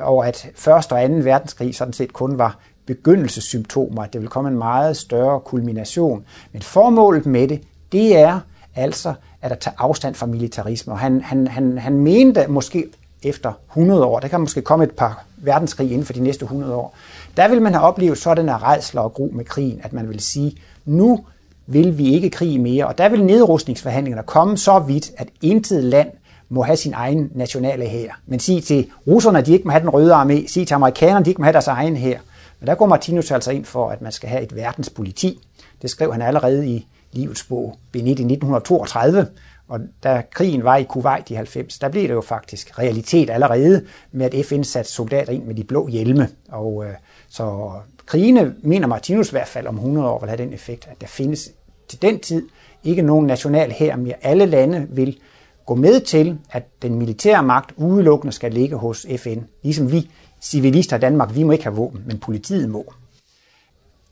og 0.00 0.28
at 0.28 0.48
første 0.54 0.92
og 0.92 1.02
anden 1.02 1.24
verdenskrig 1.24 1.74
sådan 1.74 1.92
set 1.92 2.12
kun 2.12 2.38
var 2.38 2.58
begyndelsessymptomer, 2.86 4.02
at 4.02 4.12
det 4.12 4.20
vil 4.20 4.28
komme 4.28 4.50
en 4.50 4.58
meget 4.58 4.96
større 4.96 5.40
kulmination. 5.40 6.24
Men 6.52 6.62
formålet 6.62 7.26
med 7.26 7.48
det, 7.48 7.62
det 7.92 8.16
er 8.16 8.40
altså 8.74 9.14
at 9.42 9.58
tage 9.58 9.74
afstand 9.78 10.14
fra 10.14 10.26
militarisme. 10.26 10.92
Og 10.92 10.98
han, 10.98 11.20
han, 11.20 11.46
han, 11.46 11.78
han 11.78 11.98
mente 11.98 12.46
måske 12.48 12.84
efter 13.22 13.52
100 13.70 14.04
år, 14.04 14.20
der 14.20 14.28
kan 14.28 14.40
måske 14.40 14.62
komme 14.62 14.84
et 14.84 14.90
par 14.90 15.24
verdenskrig 15.36 15.90
inden 15.90 16.06
for 16.06 16.12
de 16.12 16.20
næste 16.20 16.42
100 16.42 16.74
år, 16.74 16.94
der 17.38 17.48
vil 17.48 17.62
man 17.62 17.74
have 17.74 17.84
oplevet 17.84 18.18
sådan 18.18 18.48
en 18.48 18.62
redsler 18.62 19.00
og 19.00 19.12
gro 19.12 19.30
med 19.34 19.44
krigen, 19.44 19.80
at 19.82 19.92
man 19.92 20.08
vil 20.08 20.20
sige, 20.20 20.56
nu 20.84 21.24
vil 21.66 21.98
vi 21.98 22.14
ikke 22.14 22.30
krig 22.30 22.60
mere, 22.60 22.86
og 22.86 22.98
der 22.98 23.08
vil 23.08 23.24
nedrustningsforhandlingerne 23.24 24.26
komme 24.26 24.56
så 24.56 24.78
vidt, 24.78 25.10
at 25.16 25.28
intet 25.42 25.84
land 25.84 26.10
må 26.48 26.62
have 26.62 26.76
sin 26.76 26.94
egen 26.94 27.30
nationale 27.34 27.84
hær. 27.84 28.20
Men 28.26 28.40
sig 28.40 28.64
til 28.64 28.90
russerne, 29.06 29.40
de 29.40 29.52
ikke 29.52 29.64
må 29.64 29.70
have 29.70 29.80
den 29.80 29.90
røde 29.90 30.14
armé, 30.14 30.48
sig 30.48 30.66
til 30.66 30.74
amerikanerne, 30.74 31.24
de 31.24 31.30
ikke 31.30 31.40
må 31.40 31.44
have 31.44 31.52
deres 31.52 31.66
egen 31.66 31.96
hær. 31.96 32.18
Men 32.60 32.66
der 32.66 32.74
går 32.74 32.86
Martinus 32.86 33.30
altså 33.30 33.50
ind 33.50 33.64
for, 33.64 33.90
at 33.90 34.02
man 34.02 34.12
skal 34.12 34.28
have 34.28 34.42
et 34.42 34.56
verdenspoliti. 34.56 35.40
Det 35.82 35.90
skrev 35.90 36.12
han 36.12 36.22
allerede 36.22 36.68
i 36.68 36.86
Livets 37.12 37.44
bog, 37.44 37.78
Benet 37.92 38.06
i 38.06 38.22
1932, 38.22 39.26
og 39.68 39.80
da 40.02 40.22
krigen 40.30 40.64
var 40.64 40.76
i 40.76 40.82
Kuwait 40.82 41.30
i 41.30 41.34
90, 41.34 41.78
der 41.78 41.88
blev 41.88 42.02
det 42.02 42.14
jo 42.14 42.20
faktisk 42.20 42.78
realitet 42.78 43.30
allerede 43.30 43.84
med, 44.12 44.34
at 44.34 44.46
FN 44.46 44.62
satte 44.62 44.90
soldater 44.90 45.32
ind 45.32 45.44
med 45.44 45.54
de 45.54 45.64
blå 45.64 45.88
hjelme. 45.88 46.28
Og 46.48 46.84
øh, 46.84 46.94
så 47.30 47.72
krigene, 48.06 48.54
mener 48.62 48.86
Martinus 48.86 49.28
i 49.28 49.30
hvert 49.30 49.48
fald 49.48 49.66
om 49.66 49.74
100 49.74 50.08
år, 50.08 50.20
vil 50.20 50.28
have 50.28 50.42
den 50.42 50.52
effekt, 50.52 50.88
at 50.90 51.00
der 51.00 51.06
findes 51.06 51.50
til 51.88 52.02
den 52.02 52.20
tid 52.20 52.48
ikke 52.84 53.02
nogen 53.02 53.26
national 53.26 53.70
her 53.70 53.96
mere. 53.96 54.14
Alle 54.22 54.46
lande 54.46 54.86
vil 54.90 55.18
gå 55.66 55.74
med 55.74 56.00
til, 56.00 56.38
at 56.50 56.82
den 56.82 56.94
militære 56.94 57.42
magt 57.42 57.72
udelukkende 57.76 58.32
skal 58.32 58.52
ligge 58.52 58.76
hos 58.76 59.06
FN. 59.16 59.38
Ligesom 59.62 59.92
vi 59.92 60.10
civilister 60.40 60.96
i 60.96 61.00
Danmark, 61.00 61.34
vi 61.34 61.42
må 61.42 61.52
ikke 61.52 61.64
have 61.64 61.76
våben, 61.76 62.02
men 62.06 62.18
politiet 62.18 62.68
må. 62.68 62.92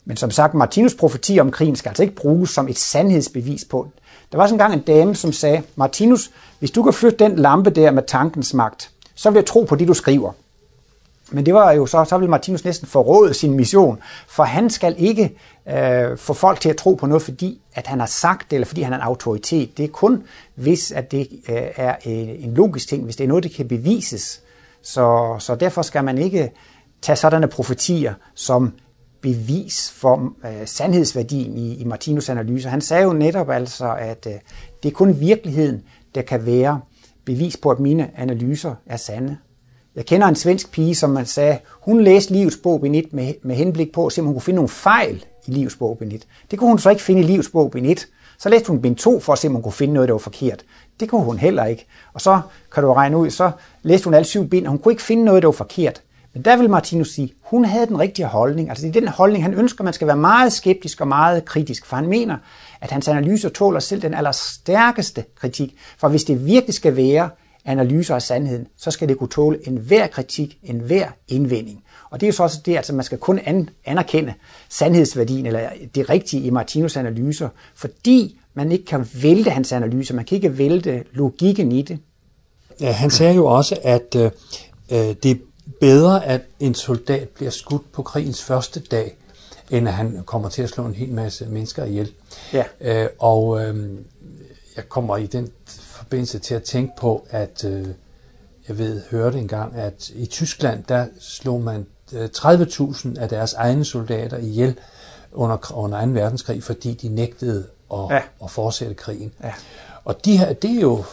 Men 0.04 0.16
som 0.16 0.30
sagt, 0.30 0.54
Martinus 0.54 0.94
profeti 0.94 1.38
om 1.40 1.50
krigen 1.50 1.76
skal 1.76 1.88
altså 1.88 2.02
ikke 2.02 2.14
bruges 2.14 2.50
som 2.50 2.68
et 2.68 2.78
sandhedsbevis 2.78 3.64
på. 3.64 3.88
Der 4.32 4.38
var 4.38 4.46
sådan 4.46 4.54
engang 4.54 4.74
en 4.74 4.80
dame, 4.80 5.14
som 5.14 5.32
sagde, 5.32 5.62
Martinus, 5.76 6.30
hvis 6.58 6.70
du 6.70 6.82
kan 6.82 6.92
flytte 6.92 7.18
den 7.18 7.36
lampe 7.36 7.70
der 7.70 7.90
med 7.90 8.02
tankens 8.06 8.54
magt, 8.54 8.90
så 9.14 9.30
vil 9.30 9.38
jeg 9.38 9.46
tro 9.46 9.62
på 9.62 9.76
det, 9.76 9.88
du 9.88 9.94
skriver. 9.94 10.32
Men 11.30 11.46
det 11.46 11.54
var 11.54 11.72
jo 11.72 11.86
så, 11.86 12.04
så 12.04 12.18
ville 12.18 12.30
Martinus 12.30 12.64
næsten 12.64 12.88
forråde 12.88 13.34
sin 13.34 13.54
mission, 13.54 13.98
for 14.28 14.42
han 14.42 14.70
skal 14.70 14.94
ikke 14.98 15.36
øh, 15.68 16.18
få 16.18 16.32
folk 16.32 16.60
til 16.60 16.68
at 16.68 16.76
tro 16.76 16.94
på 16.94 17.06
noget, 17.06 17.22
fordi 17.22 17.60
at 17.74 17.86
han 17.86 18.00
har 18.00 18.06
sagt 18.06 18.50
det, 18.50 18.56
eller 18.56 18.66
fordi 18.66 18.82
han 18.82 18.92
er 18.92 18.96
en 18.96 19.02
autoritet. 19.02 19.78
Det 19.78 19.84
er 19.84 19.88
kun, 19.88 20.22
hvis 20.54 20.92
at 20.92 21.10
det 21.10 21.28
øh, 21.48 21.56
er 21.76 21.94
øh, 22.06 22.44
en 22.44 22.54
logisk 22.54 22.88
ting, 22.88 23.04
hvis 23.04 23.16
det 23.16 23.24
er 23.24 23.28
noget, 23.28 23.44
der 23.44 23.50
kan 23.56 23.68
bevises. 23.68 24.42
Så, 24.82 25.36
så 25.38 25.54
derfor 25.54 25.82
skal 25.82 26.04
man 26.04 26.18
ikke 26.18 26.52
tage 27.02 27.16
sådanne 27.16 27.48
profetier 27.48 28.14
som 28.34 28.72
bevis 29.20 29.90
for 29.90 30.32
øh, 30.44 30.66
sandhedsværdien 30.66 31.56
i, 31.58 31.74
i 31.74 31.84
Martinus 31.84 32.28
analyse. 32.28 32.68
Han 32.68 32.80
sagde 32.80 33.02
jo 33.02 33.12
netop 33.12 33.50
altså, 33.50 33.94
at 33.98 34.26
øh, 34.26 34.34
det 34.82 34.88
er 34.88 34.92
kun 34.92 35.20
virkeligheden, 35.20 35.82
der 36.14 36.22
kan 36.22 36.46
være 36.46 36.80
bevis 37.24 37.56
på, 37.56 37.70
at 37.70 37.80
mine 37.80 38.18
analyser 38.18 38.74
er 38.86 38.96
sande. 38.96 39.36
Jeg 39.96 40.06
kender 40.06 40.26
en 40.26 40.34
svensk 40.34 40.72
pige, 40.72 40.94
som 40.94 41.10
man 41.10 41.26
sagde, 41.26 41.58
hun 41.80 42.00
læste 42.00 42.32
Livets 42.32 42.56
bog 42.56 42.80
Benit 42.80 43.12
med, 43.12 43.34
med 43.42 43.56
henblik 43.56 43.92
på 43.92 44.06
at 44.06 44.12
se, 44.12 44.20
om 44.20 44.24
hun 44.24 44.34
kunne 44.34 44.42
finde 44.42 44.56
nogle 44.56 44.68
fejl 44.68 45.24
i 45.46 45.50
Livets 45.50 45.76
bog 45.76 45.98
Benit. 45.98 46.26
Det 46.50 46.58
kunne 46.58 46.68
hun 46.68 46.78
så 46.78 46.90
ikke 46.90 47.02
finde 47.02 47.20
i 47.20 47.24
Livets 47.24 47.48
bog 47.48 47.70
Benit. 47.70 48.08
Så 48.38 48.48
læste 48.48 48.68
hun 48.68 48.82
bind 48.82 48.96
2 48.96 49.20
for 49.20 49.32
at 49.32 49.38
se, 49.38 49.48
om 49.48 49.54
hun 49.54 49.62
kunne 49.62 49.72
finde 49.72 49.94
noget, 49.94 50.08
der 50.08 50.14
var 50.14 50.18
forkert. 50.18 50.64
Det 51.00 51.08
kunne 51.08 51.24
hun 51.24 51.38
heller 51.38 51.64
ikke. 51.64 51.86
Og 52.14 52.20
så 52.20 52.40
kan 52.74 52.82
du 52.82 52.92
regne 52.92 53.16
ud, 53.16 53.30
så 53.30 53.50
læste 53.82 54.04
hun 54.04 54.14
alle 54.14 54.24
syv 54.24 54.48
bind, 54.48 54.66
og 54.66 54.70
hun 54.70 54.78
kunne 54.78 54.92
ikke 54.92 55.02
finde 55.02 55.24
noget, 55.24 55.42
der 55.42 55.46
var 55.46 55.52
forkert. 55.52 56.02
Men 56.34 56.44
der 56.44 56.56
vil 56.56 56.70
Martinus 56.70 57.14
sige, 57.14 57.32
hun 57.42 57.64
havde 57.64 57.86
den 57.86 57.98
rigtige 57.98 58.26
holdning. 58.26 58.68
Altså 58.68 58.86
det 58.86 58.96
er 58.96 59.00
den 59.00 59.08
holdning, 59.08 59.44
han 59.44 59.54
ønsker, 59.54 59.84
man 59.84 59.92
skal 59.92 60.06
være 60.06 60.16
meget 60.16 60.52
skeptisk 60.52 61.00
og 61.00 61.08
meget 61.08 61.44
kritisk, 61.44 61.86
for 61.86 61.96
han 61.96 62.06
mener, 62.06 62.36
at 62.80 62.90
hans 62.90 63.08
analyser 63.08 63.48
tåler 63.48 63.80
selv 63.80 64.02
den 64.02 64.14
allerstærkeste 64.14 65.24
kritik. 65.40 65.76
For 65.98 66.08
hvis 66.08 66.24
det 66.24 66.46
virkelig 66.46 66.74
skal 66.74 66.96
være 66.96 67.30
analyser 67.66 68.14
af 68.14 68.22
sandheden, 68.22 68.66
så 68.76 68.90
skal 68.90 69.08
det 69.08 69.18
kunne 69.18 69.28
tåle 69.28 69.68
enhver 69.68 70.06
kritik, 70.06 70.58
enhver 70.62 71.08
indvending. 71.28 71.84
Og 72.10 72.20
det 72.20 72.26
er 72.26 72.28
jo 72.28 72.32
så 72.32 72.42
også 72.42 72.58
det, 72.66 72.72
at 72.72 72.76
altså 72.76 72.94
man 72.94 73.04
skal 73.04 73.18
kun 73.18 73.40
anerkende 73.84 74.34
sandhedsværdien 74.68 75.46
eller 75.46 75.70
det 75.94 76.10
rigtige 76.10 76.42
i 76.42 76.50
Martinus 76.50 76.96
analyser, 76.96 77.48
fordi 77.74 78.38
man 78.54 78.72
ikke 78.72 78.84
kan 78.84 79.08
vælte 79.22 79.50
hans 79.50 79.72
analyser, 79.72 80.14
man 80.14 80.24
kan 80.24 80.36
ikke 80.36 80.58
vælte 80.58 81.04
logikken 81.12 81.72
i 81.72 81.82
det. 81.82 81.98
Ja, 82.80 82.92
han 82.92 83.10
sagde 83.10 83.34
jo 83.34 83.46
også, 83.46 83.78
at 83.82 84.16
øh, 84.16 84.30
øh 84.90 85.14
det 85.22 85.30
er 85.30 85.36
bedre, 85.80 86.24
at 86.26 86.42
en 86.60 86.74
soldat 86.74 87.28
bliver 87.28 87.50
skudt 87.50 87.92
på 87.92 88.02
krigens 88.02 88.42
første 88.42 88.80
dag, 88.80 89.16
end 89.70 89.88
at 89.88 89.94
han 89.94 90.22
kommer 90.26 90.48
til 90.48 90.62
at 90.62 90.68
slå 90.68 90.84
en 90.84 90.94
hel 90.94 91.12
masse 91.12 91.46
mennesker 91.46 91.84
ihjel. 91.84 92.12
Ja. 92.52 92.64
Øh, 92.80 93.08
og 93.18 93.64
øh, 93.64 93.90
jeg 94.76 94.88
kommer 94.88 95.16
i 95.16 95.26
den 95.26 95.50
forbindelse 95.96 96.38
til 96.38 96.54
at 96.54 96.62
tænke 96.62 96.92
på, 96.98 97.26
at 97.30 97.64
øh, 97.64 97.86
jeg 98.68 98.78
ved, 98.78 99.02
hørte 99.10 99.38
engang, 99.38 99.74
at 99.74 100.10
i 100.14 100.26
Tyskland, 100.26 100.84
der 100.88 101.06
slog 101.20 101.60
man 101.60 101.86
30.000 102.12 103.08
øh, 103.08 103.14
af 103.18 103.28
deres 103.28 103.52
egne 103.52 103.84
soldater 103.84 104.36
ihjel 104.36 104.78
under, 105.32 105.72
under 105.74 106.06
2. 106.06 106.12
verdenskrig, 106.12 106.62
fordi 106.62 106.94
de 106.94 107.08
nægtede 107.08 107.66
at, 107.92 107.98
ja. 108.10 108.20
at 108.44 108.50
fortsætte 108.50 108.94
krigen. 108.94 109.32
Ja. 109.44 109.52
Og 110.04 110.24
de 110.24 110.38
her, 110.38 110.52
det 110.52 110.70
er 110.70 110.80
jo 110.80 111.04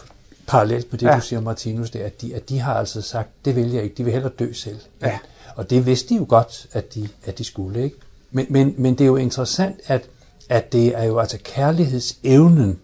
parallelt 0.47 0.91
med 0.91 0.99
det, 0.99 1.05
ja. 1.07 1.15
du 1.15 1.21
siger, 1.21 1.39
Martinus, 1.39 1.89
det, 1.89 1.99
at, 1.99 2.21
de, 2.21 2.35
at 2.35 2.49
de 2.49 2.59
har 2.59 2.73
altså 2.73 3.01
sagt, 3.01 3.29
det 3.45 3.55
vil 3.55 3.71
jeg 3.71 3.83
ikke, 3.83 3.95
de 3.95 4.03
vil 4.03 4.13
hellere 4.13 4.31
dø 4.39 4.53
selv. 4.53 4.79
Ja. 5.01 5.19
Og 5.55 5.69
det 5.69 5.85
vidste 5.85 6.09
de 6.09 6.15
jo 6.15 6.25
godt, 6.29 6.67
at 6.71 6.93
de, 6.93 7.09
at 7.25 7.37
de 7.37 7.43
skulle. 7.43 7.83
ikke. 7.83 7.95
Men, 8.31 8.45
men, 8.49 8.75
men 8.77 8.93
det 8.93 9.01
er 9.01 9.07
jo 9.07 9.15
interessant, 9.15 9.79
at, 9.87 10.09
at 10.49 10.73
det 10.73 10.97
er 10.97 11.03
jo 11.03 11.19
altså 11.19 11.37
kærlighedsevnen, 11.43 12.79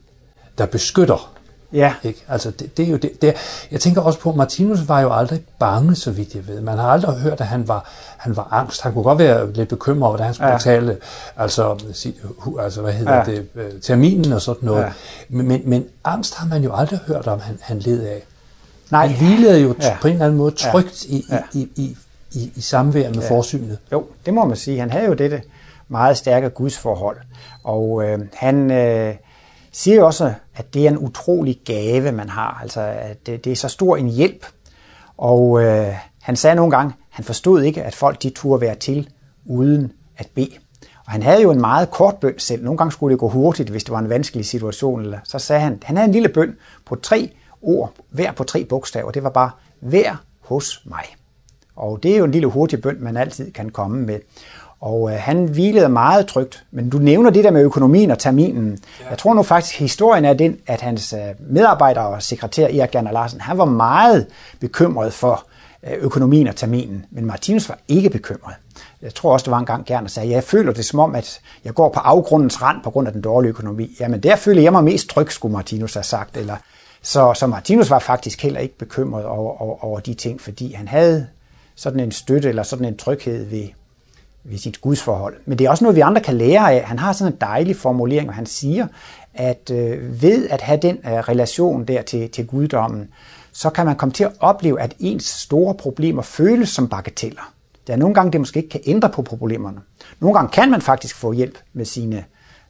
der 0.57 0.65
beskytter 0.65 1.38
Ja. 1.73 1.93
Ikke? 2.03 2.23
Altså, 2.27 2.51
det, 2.51 2.77
det 2.77 2.85
er 2.85 2.91
jo 2.91 2.97
det, 2.97 3.21
det. 3.21 3.33
Jeg 3.71 3.79
tænker 3.79 4.01
også 4.01 4.19
på, 4.19 4.29
at 4.29 4.35
Martinus 4.35 4.87
var 4.87 5.01
jo 5.01 5.13
aldrig 5.13 5.41
bange, 5.59 5.95
så 5.95 6.11
vidt 6.11 6.35
jeg 6.35 6.47
ved. 6.47 6.61
Man 6.61 6.77
har 6.77 6.89
aldrig 6.89 7.15
hørt, 7.15 7.41
at 7.41 7.47
han 7.47 7.67
var, 7.67 7.89
han 8.17 8.35
var 8.35 8.47
angst. 8.51 8.81
Han 8.81 8.93
kunne 8.93 9.03
godt 9.03 9.19
være 9.19 9.53
lidt 9.53 9.69
bekymret 9.69 10.07
over, 10.07 10.17
at 10.17 10.25
han 10.25 10.33
skulle 10.33 10.49
ja. 10.49 10.57
betale, 10.57 10.97
altså, 11.37 11.77
altså, 12.59 12.81
hvad 12.81 12.93
hedder 12.93 13.15
ja. 13.15 13.23
det, 13.23 13.47
øh, 13.55 13.81
terminen 13.81 14.33
og 14.33 14.41
sådan 14.41 14.65
noget. 14.65 14.83
Ja. 14.83 14.91
Men, 15.29 15.47
men, 15.47 15.61
men 15.65 15.85
angst 16.03 16.35
har 16.35 16.47
man 16.47 16.63
jo 16.63 16.75
aldrig 16.75 16.99
hørt 17.07 17.27
om, 17.27 17.39
han, 17.39 17.57
han 17.61 17.79
led 17.79 18.03
af. 18.03 18.23
Nej. 18.91 19.07
Han 19.07 19.17
hvilede 19.17 19.59
jo 19.59 19.75
ja. 19.81 19.97
på 20.01 20.07
en 20.07 20.13
eller 20.13 20.25
anden 20.25 20.37
måde 20.37 20.51
trygt 20.51 21.05
ja. 21.09 21.15
i, 21.15 21.25
ja. 21.31 21.39
i, 21.53 21.69
i, 21.75 21.97
i, 22.31 22.51
i 22.55 22.61
samvær 22.61 23.09
med 23.09 23.21
ja. 23.21 23.29
forsynet. 23.29 23.77
Jo, 23.91 24.05
det 24.25 24.33
må 24.33 24.45
man 24.45 24.57
sige. 24.57 24.79
Han 24.79 24.91
havde 24.91 25.05
jo 25.05 25.13
dette 25.13 25.41
meget 25.87 26.17
stærke 26.17 26.49
gudsforhold. 26.49 27.17
Og 27.63 28.03
øh, 28.03 28.19
han 28.33 28.71
øh, 28.71 29.15
siger 29.71 29.95
jo 29.95 30.05
også, 30.05 30.33
at 30.55 30.73
det 30.73 30.85
er 30.85 30.89
en 30.89 30.97
utrolig 30.97 31.59
gave, 31.65 32.11
man 32.11 32.29
har. 32.29 32.59
Altså, 32.61 32.81
at 32.81 33.25
det, 33.25 33.45
det 33.45 33.51
er 33.51 33.55
så 33.55 33.67
stor 33.67 33.97
en 33.97 34.09
hjælp. 34.09 34.45
Og 35.17 35.63
øh, 35.63 35.93
han 36.21 36.35
sagde 36.35 36.55
nogle 36.55 36.71
gange, 36.71 36.93
han 37.09 37.25
forstod 37.25 37.61
ikke, 37.61 37.83
at 37.83 37.95
folk 37.95 38.23
de 38.23 38.29
turde 38.29 38.61
være 38.61 38.75
til 38.75 39.09
uden 39.45 39.91
at 40.17 40.27
bede. 40.35 40.51
Og 41.05 41.11
han 41.11 41.23
havde 41.23 41.41
jo 41.41 41.51
en 41.51 41.61
meget 41.61 41.91
kort 41.91 42.15
bøn 42.15 42.39
selv. 42.39 42.63
Nogle 42.63 42.77
gange 42.77 42.91
skulle 42.91 43.11
det 43.11 43.19
gå 43.19 43.29
hurtigt, 43.29 43.69
hvis 43.69 43.83
det 43.83 43.91
var 43.91 43.99
en 43.99 44.09
vanskelig 44.09 44.45
situation. 44.45 45.01
Eller 45.01 45.19
så 45.23 45.39
sagde 45.39 45.61
han, 45.61 45.79
han 45.83 45.97
havde 45.97 46.07
en 46.07 46.13
lille 46.13 46.29
bøn 46.29 46.55
på 46.85 46.95
tre 46.95 47.31
ord, 47.61 47.93
hver 48.09 48.31
på 48.31 48.43
tre 48.43 48.65
bogstaver. 48.65 49.11
Det 49.11 49.23
var 49.23 49.29
bare, 49.29 49.51
vær 49.81 50.23
hos 50.41 50.81
mig. 50.85 51.03
Og 51.75 52.03
det 52.03 52.13
er 52.13 52.17
jo 52.17 52.25
en 52.25 52.31
lille 52.31 52.47
hurtig 52.47 52.81
bøn, 52.81 52.97
man 52.99 53.17
altid 53.17 53.51
kan 53.51 53.69
komme 53.69 54.01
med. 54.01 54.19
Og 54.81 55.11
øh, 55.11 55.17
han 55.19 55.45
hvilede 55.45 55.89
meget 55.89 56.27
trygt. 56.27 56.63
Men 56.71 56.89
du 56.89 56.97
nævner 56.97 57.29
det 57.29 57.43
der 57.43 57.51
med 57.51 57.61
økonomien 57.61 58.11
og 58.11 58.19
terminen. 58.19 58.79
Ja. 58.99 59.09
Jeg 59.09 59.17
tror 59.17 59.33
nu 59.33 59.43
faktisk, 59.43 59.75
at 59.75 59.79
historien 59.79 60.25
er 60.25 60.33
den, 60.33 60.57
at 60.67 60.81
hans 60.81 61.13
øh, 61.13 61.19
medarbejder 61.39 62.01
og 62.01 62.21
sekretær 62.23 62.67
Erik 62.67 62.91
Gerner 62.91 63.11
Larsen, 63.11 63.41
han 63.41 63.57
var 63.57 63.65
meget 63.65 64.27
bekymret 64.59 65.13
for 65.13 65.45
øh, 65.83 65.93
økonomien 65.99 66.47
og 66.47 66.55
terminen. 66.55 67.05
Men 67.11 67.25
Martinus 67.25 67.69
var 67.69 67.79
ikke 67.87 68.09
bekymret. 68.09 68.55
Jeg 69.01 69.13
tror 69.15 69.33
også, 69.33 69.43
det 69.43 69.51
var 69.51 69.59
en 69.59 69.65
gang 69.65 69.85
Gerner 69.85 70.09
sagde, 70.09 70.29
jeg 70.31 70.43
føler 70.43 70.73
det 70.73 70.85
som 70.85 70.99
om, 70.99 71.15
at 71.15 71.41
jeg 71.65 71.73
går 71.73 71.89
på 71.89 71.99
afgrundens 71.99 72.61
rand 72.61 72.77
på 72.83 72.89
grund 72.89 73.07
af 73.07 73.13
den 73.13 73.21
dårlige 73.21 73.49
økonomi. 73.49 73.95
Jamen 73.99 74.23
der 74.23 74.35
føler 74.35 74.61
jeg 74.61 74.71
mig 74.71 74.83
mest 74.83 75.09
tryg, 75.09 75.31
skulle 75.31 75.53
Martinus 75.53 75.93
have 75.93 76.03
sagt. 76.03 76.37
Eller, 76.37 76.55
så, 77.01 77.33
så 77.33 77.47
Martinus 77.47 77.89
var 77.89 77.99
faktisk 77.99 78.43
heller 78.43 78.59
ikke 78.59 78.77
bekymret 78.77 79.25
over, 79.25 79.61
over, 79.61 79.85
over 79.85 79.99
de 79.99 80.13
ting, 80.13 80.41
fordi 80.41 80.73
han 80.73 80.87
havde 80.87 81.27
sådan 81.75 81.99
en 81.99 82.11
støtte 82.11 82.49
eller 82.49 82.63
sådan 82.63 82.85
en 82.85 82.97
tryghed 82.97 83.45
ved, 83.45 83.67
ved 84.49 84.57
sit 84.57 84.81
gudsforhold. 84.81 85.35
Men 85.45 85.59
det 85.59 85.65
er 85.65 85.69
også 85.69 85.83
noget, 85.83 85.95
vi 85.95 86.01
andre 86.01 86.21
kan 86.21 86.33
lære 86.33 86.73
af. 86.73 86.83
Han 86.83 86.99
har 86.99 87.13
sådan 87.13 87.33
en 87.33 87.37
dejlig 87.41 87.75
formulering, 87.75 88.25
hvor 88.25 88.33
han 88.33 88.45
siger, 88.45 88.87
at 89.33 89.71
øh, 89.73 90.21
ved 90.21 90.49
at 90.49 90.61
have 90.61 90.79
den 90.81 90.97
øh, 91.05 91.11
relation 91.11 91.85
der 91.85 92.01
til, 92.01 92.29
til 92.29 92.47
guddommen, 92.47 93.07
så 93.51 93.69
kan 93.69 93.85
man 93.85 93.95
komme 93.95 94.13
til 94.13 94.23
at 94.23 94.31
opleve, 94.39 94.81
at 94.81 94.95
ens 94.99 95.25
store 95.25 95.75
problemer 95.75 96.21
føles 96.21 96.69
som 96.69 96.87
bagateller. 96.87 97.53
Der 97.87 97.93
er 97.93 97.97
nogle 97.97 98.15
gange, 98.15 98.31
det 98.31 98.41
måske 98.41 98.57
ikke 98.57 98.69
kan 98.69 98.81
ændre 98.85 99.09
på 99.09 99.21
problemerne. 99.21 99.77
Nogle 100.19 100.37
gange 100.37 100.51
kan 100.51 100.71
man 100.71 100.81
faktisk 100.81 101.15
få 101.15 101.31
hjælp 101.31 101.57
med 101.73 101.85
sine, 101.85 102.23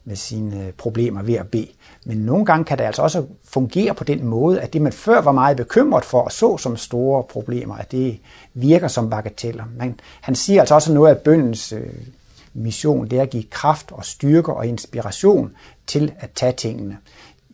med 0.04 0.16
sine 0.16 0.66
øh, 0.66 0.72
problemer 0.72 1.22
ved 1.22 1.34
at 1.34 1.48
bede. 1.48 1.68
Men 2.04 2.18
nogle 2.18 2.44
gange 2.44 2.64
kan 2.64 2.78
det 2.78 2.84
altså 2.84 3.02
også 3.02 3.26
fungere 3.44 3.94
på 3.94 4.04
den 4.04 4.24
måde, 4.24 4.60
at 4.60 4.72
det 4.72 4.82
man 4.82 4.92
før 4.92 5.20
var 5.20 5.32
meget 5.32 5.56
bekymret 5.56 6.04
for 6.04 6.20
og 6.20 6.32
så 6.32 6.56
som 6.56 6.76
store 6.76 7.22
problemer, 7.22 7.74
at 7.76 7.92
det 7.92 8.20
virker 8.54 8.88
som 8.88 9.10
bagateller. 9.10 9.64
Men 9.76 10.00
han 10.20 10.34
siger 10.34 10.60
altså 10.60 10.74
også 10.74 10.92
noget 10.92 11.14
af 11.14 11.18
bøndens 11.18 11.72
øh, 11.72 11.92
mission, 12.54 13.08
det 13.08 13.18
er 13.18 13.22
at 13.22 13.30
give 13.30 13.42
kraft 13.50 13.92
og 13.92 14.04
styrke 14.04 14.52
og 14.52 14.66
inspiration 14.66 15.50
til 15.86 16.12
at 16.18 16.30
tage 16.30 16.52
tingene. 16.52 16.96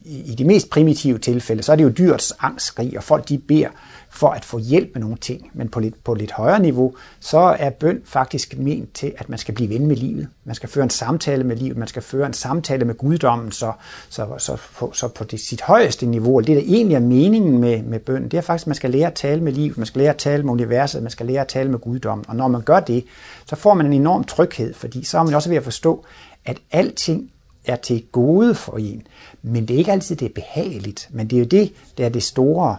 I 0.04 0.34
de 0.38 0.44
mest 0.44 0.70
primitive 0.70 1.18
tilfælde, 1.18 1.62
så 1.62 1.72
er 1.72 1.76
det 1.76 1.84
jo 1.84 1.92
dyrets 1.98 2.34
angstskrig, 2.40 2.96
og 2.96 3.04
folk 3.04 3.28
de 3.28 3.38
beder 3.38 3.68
for 4.16 4.28
at 4.28 4.44
få 4.44 4.58
hjælp 4.58 4.90
med 4.94 5.00
nogle 5.00 5.16
ting. 5.16 5.50
Men 5.54 5.68
på 5.68 5.80
lidt, 5.80 6.04
på 6.04 6.14
lidt 6.14 6.32
højere 6.32 6.60
niveau, 6.60 6.94
så 7.20 7.38
er 7.38 7.70
bøn 7.70 8.00
faktisk 8.04 8.58
ment 8.58 8.94
til, 8.94 9.12
at 9.16 9.28
man 9.28 9.38
skal 9.38 9.54
blive 9.54 9.70
ven 9.70 9.86
med 9.86 9.96
livet. 9.96 10.28
Man 10.44 10.54
skal 10.54 10.68
føre 10.68 10.84
en 10.84 10.90
samtale 10.90 11.44
med 11.44 11.56
livet, 11.56 11.76
man 11.76 11.88
skal 11.88 12.02
føre 12.02 12.26
en 12.26 12.32
samtale 12.32 12.84
med 12.84 12.94
guddommen, 12.94 13.52
så, 13.52 13.72
så, 14.08 14.26
så, 14.38 14.56
på, 14.76 14.90
så 14.94 15.08
på 15.08 15.24
det, 15.24 15.40
sit 15.40 15.60
højeste 15.60 16.06
niveau, 16.06 16.36
og 16.36 16.46
det 16.46 16.56
der 16.56 16.62
egentlig 16.62 16.94
er 16.94 17.00
meningen 17.00 17.58
med, 17.58 17.82
med 17.82 17.98
bøn, 17.98 18.24
det 18.24 18.34
er 18.34 18.40
faktisk, 18.40 18.64
at 18.64 18.68
man 18.68 18.74
skal 18.74 18.90
lære 18.90 19.06
at 19.06 19.14
tale 19.14 19.40
med 19.40 19.52
livet, 19.52 19.78
man 19.78 19.86
skal 19.86 19.98
lære 19.98 20.10
at 20.10 20.16
tale 20.16 20.42
med 20.42 20.52
universet, 20.52 21.02
man 21.02 21.10
skal 21.10 21.26
lære 21.26 21.40
at 21.40 21.48
tale 21.48 21.70
med 21.70 21.78
guddommen. 21.78 22.24
Og 22.28 22.36
når 22.36 22.48
man 22.48 22.62
gør 22.62 22.80
det, 22.80 23.04
så 23.46 23.56
får 23.56 23.74
man 23.74 23.86
en 23.86 23.92
enorm 23.92 24.24
tryghed, 24.24 24.74
fordi 24.74 25.04
så 25.04 25.18
er 25.18 25.22
man 25.22 25.34
også 25.34 25.48
ved 25.48 25.56
at 25.56 25.64
forstå, 25.64 26.04
at 26.44 26.58
alting 26.70 27.30
er 27.64 27.76
til 27.76 28.04
gode 28.12 28.54
for 28.54 28.76
en. 28.76 29.06
Men 29.42 29.68
det 29.68 29.74
er 29.74 29.78
ikke 29.78 29.92
altid, 29.92 30.16
det 30.16 30.26
er 30.26 30.32
behageligt. 30.34 31.08
Men 31.10 31.30
det 31.30 31.36
er 31.36 31.40
jo 31.40 31.46
det, 31.46 31.72
der 31.98 32.04
er 32.04 32.08
det 32.08 32.22
store 32.22 32.76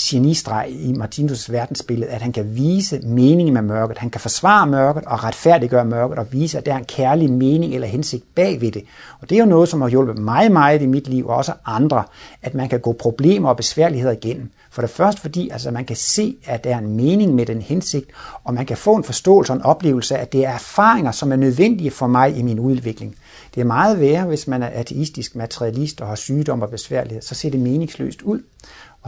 genistreg 0.00 0.70
i 0.70 0.92
Martinus' 0.92 1.52
verdensbillede, 1.52 2.10
at 2.10 2.22
han 2.22 2.32
kan 2.32 2.56
vise 2.56 2.98
meningen 2.98 3.54
med 3.54 3.62
mørket. 3.62 3.98
Han 3.98 4.10
kan 4.10 4.20
forsvare 4.20 4.66
mørket 4.66 5.04
og 5.04 5.24
retfærdiggøre 5.24 5.84
mørket 5.84 6.18
og 6.18 6.26
vise, 6.32 6.58
at 6.58 6.66
der 6.66 6.72
er 6.72 6.78
en 6.78 6.84
kærlig 6.84 7.32
mening 7.32 7.74
eller 7.74 7.88
hensigt 7.88 8.24
bag 8.34 8.60
ved 8.60 8.72
det. 8.72 8.84
Og 9.20 9.30
det 9.30 9.36
er 9.36 9.40
jo 9.40 9.46
noget, 9.46 9.68
som 9.68 9.80
har 9.80 9.88
hjulpet 9.88 10.18
mig 10.18 10.52
meget 10.52 10.82
i 10.82 10.86
mit 10.86 11.08
liv, 11.08 11.26
og 11.26 11.36
også 11.36 11.52
andre, 11.66 12.04
at 12.42 12.54
man 12.54 12.68
kan 12.68 12.80
gå 12.80 12.92
problemer 12.92 13.48
og 13.48 13.56
besværligheder 13.56 14.12
igennem. 14.12 14.50
For 14.70 14.82
det 14.82 14.90
første 14.90 15.20
fordi 15.20 15.48
altså, 15.48 15.70
man 15.70 15.84
kan 15.84 15.96
se, 15.96 16.36
at 16.44 16.64
der 16.64 16.74
er 16.74 16.78
en 16.78 16.96
mening 16.96 17.34
med 17.34 17.46
den 17.46 17.62
hensigt, 17.62 18.10
og 18.44 18.54
man 18.54 18.66
kan 18.66 18.76
få 18.76 18.94
en 18.94 19.04
forståelse 19.04 19.52
og 19.52 19.56
en 19.56 19.62
oplevelse 19.62 20.16
af, 20.16 20.22
at 20.22 20.32
det 20.32 20.44
er 20.44 20.50
erfaringer, 20.50 21.12
som 21.12 21.32
er 21.32 21.36
nødvendige 21.36 21.90
for 21.90 22.06
mig 22.06 22.36
i 22.38 22.42
min 22.42 22.58
udvikling. 22.58 23.16
Det 23.54 23.60
er 23.60 23.64
meget 23.64 24.00
værre, 24.00 24.26
hvis 24.26 24.46
man 24.46 24.62
er 24.62 24.66
ateistisk 24.66 25.36
materialist 25.36 26.00
og 26.00 26.08
har 26.08 26.14
sygdom 26.14 26.62
og 26.62 26.70
besværlighed, 26.70 27.22
så 27.22 27.34
ser 27.34 27.50
det 27.50 27.60
meningsløst 27.60 28.22
ud. 28.22 28.40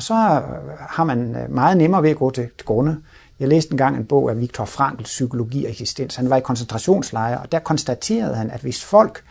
Og 0.00 0.04
så 0.04 0.14
øh, 0.14 0.78
har 0.78 1.04
man 1.04 1.36
øh, 1.36 1.54
meget 1.54 1.76
nemmere 1.76 2.02
ved 2.02 2.10
at 2.10 2.16
gå 2.16 2.30
til, 2.30 2.48
til 2.58 2.66
grunde. 2.66 2.96
Jeg 3.40 3.48
læste 3.48 3.72
engang 3.72 3.96
en 3.96 4.04
bog 4.04 4.30
af 4.30 4.40
Viktor 4.40 4.64
Frankl, 4.64 5.02
Psykologi 5.02 5.64
og 5.64 5.70
eksistens. 5.70 6.16
Han 6.16 6.30
var 6.30 6.36
i 6.36 6.40
koncentrationslejre, 6.40 7.38
og 7.38 7.52
der 7.52 7.58
konstaterede 7.58 8.34
han, 8.34 8.50
at 8.50 8.60
hvis 8.60 8.84
folk 8.84 9.22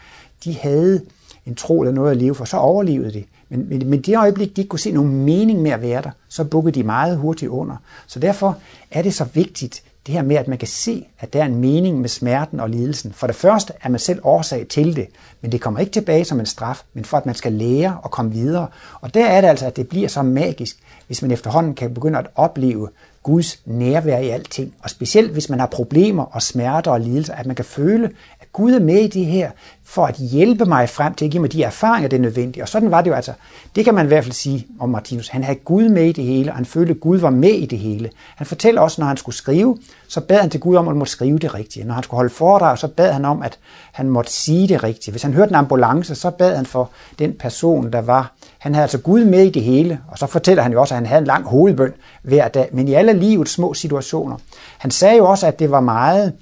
de 0.43 0.57
havde 0.57 1.01
en 1.45 1.55
tro 1.55 1.81
eller 1.81 1.93
noget 1.93 2.11
at 2.11 2.17
leve 2.17 2.35
for, 2.35 2.45
så 2.45 2.57
overlevede 2.57 3.13
de. 3.13 3.23
Men, 3.49 3.69
men, 3.69 3.89
men 3.89 4.01
det 4.01 4.17
øjeblik, 4.17 4.55
de 4.55 4.61
ikke 4.61 4.69
kunne 4.69 4.79
se 4.79 4.91
nogen 4.91 5.25
mening 5.25 5.61
med 5.61 5.71
at 5.71 5.81
være 5.81 6.01
der, 6.01 6.11
så 6.27 6.43
bukkede 6.43 6.79
de 6.79 6.83
meget 6.83 7.17
hurtigt 7.17 7.49
under. 7.49 7.75
Så 8.07 8.19
derfor 8.19 8.57
er 8.91 9.01
det 9.01 9.13
så 9.13 9.23
vigtigt, 9.33 9.83
det 10.09 10.15
her 10.17 10.23
med, 10.23 10.35
at 10.35 10.47
man 10.47 10.57
kan 10.57 10.67
se, 10.67 11.07
at 11.19 11.33
der 11.33 11.41
er 11.41 11.45
en 11.45 11.55
mening 11.55 12.01
med 12.01 12.09
smerten 12.09 12.59
og 12.59 12.69
lidelsen. 12.69 13.13
For 13.13 13.27
det 13.27 13.35
første 13.35 13.73
er 13.83 13.89
man 13.89 13.99
selv 13.99 14.19
årsag 14.23 14.67
til 14.67 14.95
det, 14.95 15.07
men 15.41 15.51
det 15.51 15.61
kommer 15.61 15.79
ikke 15.79 15.91
tilbage 15.91 16.25
som 16.25 16.39
en 16.39 16.45
straf, 16.45 16.81
men 16.93 17.05
for 17.05 17.17
at 17.17 17.25
man 17.25 17.35
skal 17.35 17.53
lære 17.53 17.97
og 18.03 18.11
komme 18.11 18.31
videre. 18.31 18.67
Og 19.01 19.13
der 19.13 19.25
er 19.25 19.41
det 19.41 19.47
altså, 19.47 19.65
at 19.65 19.75
det 19.75 19.89
bliver 19.89 20.07
så 20.07 20.21
magisk, 20.21 20.77
hvis 21.07 21.21
man 21.21 21.31
efterhånden 21.31 21.73
kan 21.73 21.93
begynde 21.93 22.19
at 22.19 22.27
opleve 22.35 22.89
Guds 23.23 23.61
nærvær 23.65 24.17
i 24.17 24.29
alting. 24.29 24.73
Og 24.83 24.89
specielt 24.89 25.31
hvis 25.31 25.49
man 25.49 25.59
har 25.59 25.67
problemer 25.67 26.23
og 26.23 26.41
smerter 26.41 26.91
og 26.91 26.99
lidelser, 26.99 27.33
at 27.33 27.45
man 27.45 27.55
kan 27.55 27.65
føle, 27.65 28.11
Gud 28.59 28.73
er 28.73 28.79
med 28.79 28.99
i 28.99 29.07
det 29.07 29.25
her, 29.25 29.51
for 29.83 30.05
at 30.05 30.15
hjælpe 30.15 30.65
mig 30.65 30.89
frem 30.89 31.13
til 31.13 31.25
at 31.25 31.31
give 31.31 31.41
mig 31.41 31.51
de 31.51 31.63
erfaringer, 31.63 32.09
det 32.09 32.17
er 32.17 32.21
nødvendigt. 32.21 32.61
Og 32.63 32.69
sådan 32.69 32.91
var 32.91 33.01
det 33.01 33.09
jo 33.09 33.15
altså. 33.15 33.33
Det 33.75 33.85
kan 33.85 33.93
man 33.93 34.05
i 34.05 34.07
hvert 34.07 34.23
fald 34.23 34.33
sige 34.33 34.67
om 34.79 34.89
Martinus. 34.89 35.27
Han 35.27 35.43
havde 35.43 35.59
Gud 35.59 35.89
med 35.89 36.05
i 36.05 36.11
det 36.11 36.23
hele, 36.23 36.51
og 36.51 36.55
han 36.55 36.65
følte, 36.65 36.93
at 36.93 36.99
Gud 36.99 37.17
var 37.17 37.29
med 37.29 37.49
i 37.49 37.65
det 37.65 37.79
hele. 37.79 38.09
Han 38.35 38.47
fortæller 38.47 38.81
også, 38.81 39.01
når 39.01 39.07
han 39.07 39.17
skulle 39.17 39.35
skrive, 39.35 39.77
så 40.07 40.21
bad 40.21 40.39
han 40.39 40.49
til 40.49 40.59
Gud 40.59 40.75
om, 40.75 40.87
at 40.87 40.91
han 40.91 40.97
måtte 40.97 41.11
skrive 41.11 41.39
det 41.39 41.53
rigtige. 41.53 41.85
Når 41.85 41.93
han 41.93 42.03
skulle 42.03 42.17
holde 42.17 42.29
foredrag, 42.33 42.77
så 42.77 42.87
bad 42.87 43.11
han 43.11 43.25
om, 43.25 43.41
at 43.41 43.59
han 43.91 44.09
måtte 44.09 44.31
sige 44.31 44.67
det 44.67 44.83
rigtige. 44.83 45.11
Hvis 45.11 45.23
han 45.23 45.33
hørte 45.33 45.49
en 45.49 45.55
ambulance, 45.55 46.15
så 46.15 46.29
bad 46.29 46.55
han 46.55 46.65
for 46.65 46.89
den 47.19 47.33
person, 47.33 47.91
der 47.91 48.01
var. 48.01 48.33
Han 48.57 48.73
havde 48.73 48.83
altså 48.83 48.97
Gud 48.97 49.25
med 49.25 49.45
i 49.45 49.49
det 49.49 49.63
hele, 49.63 49.99
og 50.07 50.17
så 50.17 50.27
fortæller 50.27 50.63
han 50.63 50.71
jo 50.71 50.81
også, 50.81 50.93
at 50.93 50.97
han 50.97 51.05
havde 51.05 51.19
en 51.19 51.27
lang 51.27 51.45
hovedbøn 51.45 51.93
hver 52.21 52.47
dag, 52.47 52.69
men 52.71 52.87
i 52.87 52.93
alle 52.93 53.13
livets 53.13 53.51
små 53.51 53.73
situationer. 53.73 54.37
Han 54.77 54.91
sagde 54.91 55.17
jo 55.17 55.25
også, 55.25 55.47
at 55.47 55.59
det 55.59 55.71
var 55.71 55.79
meget 55.79 56.33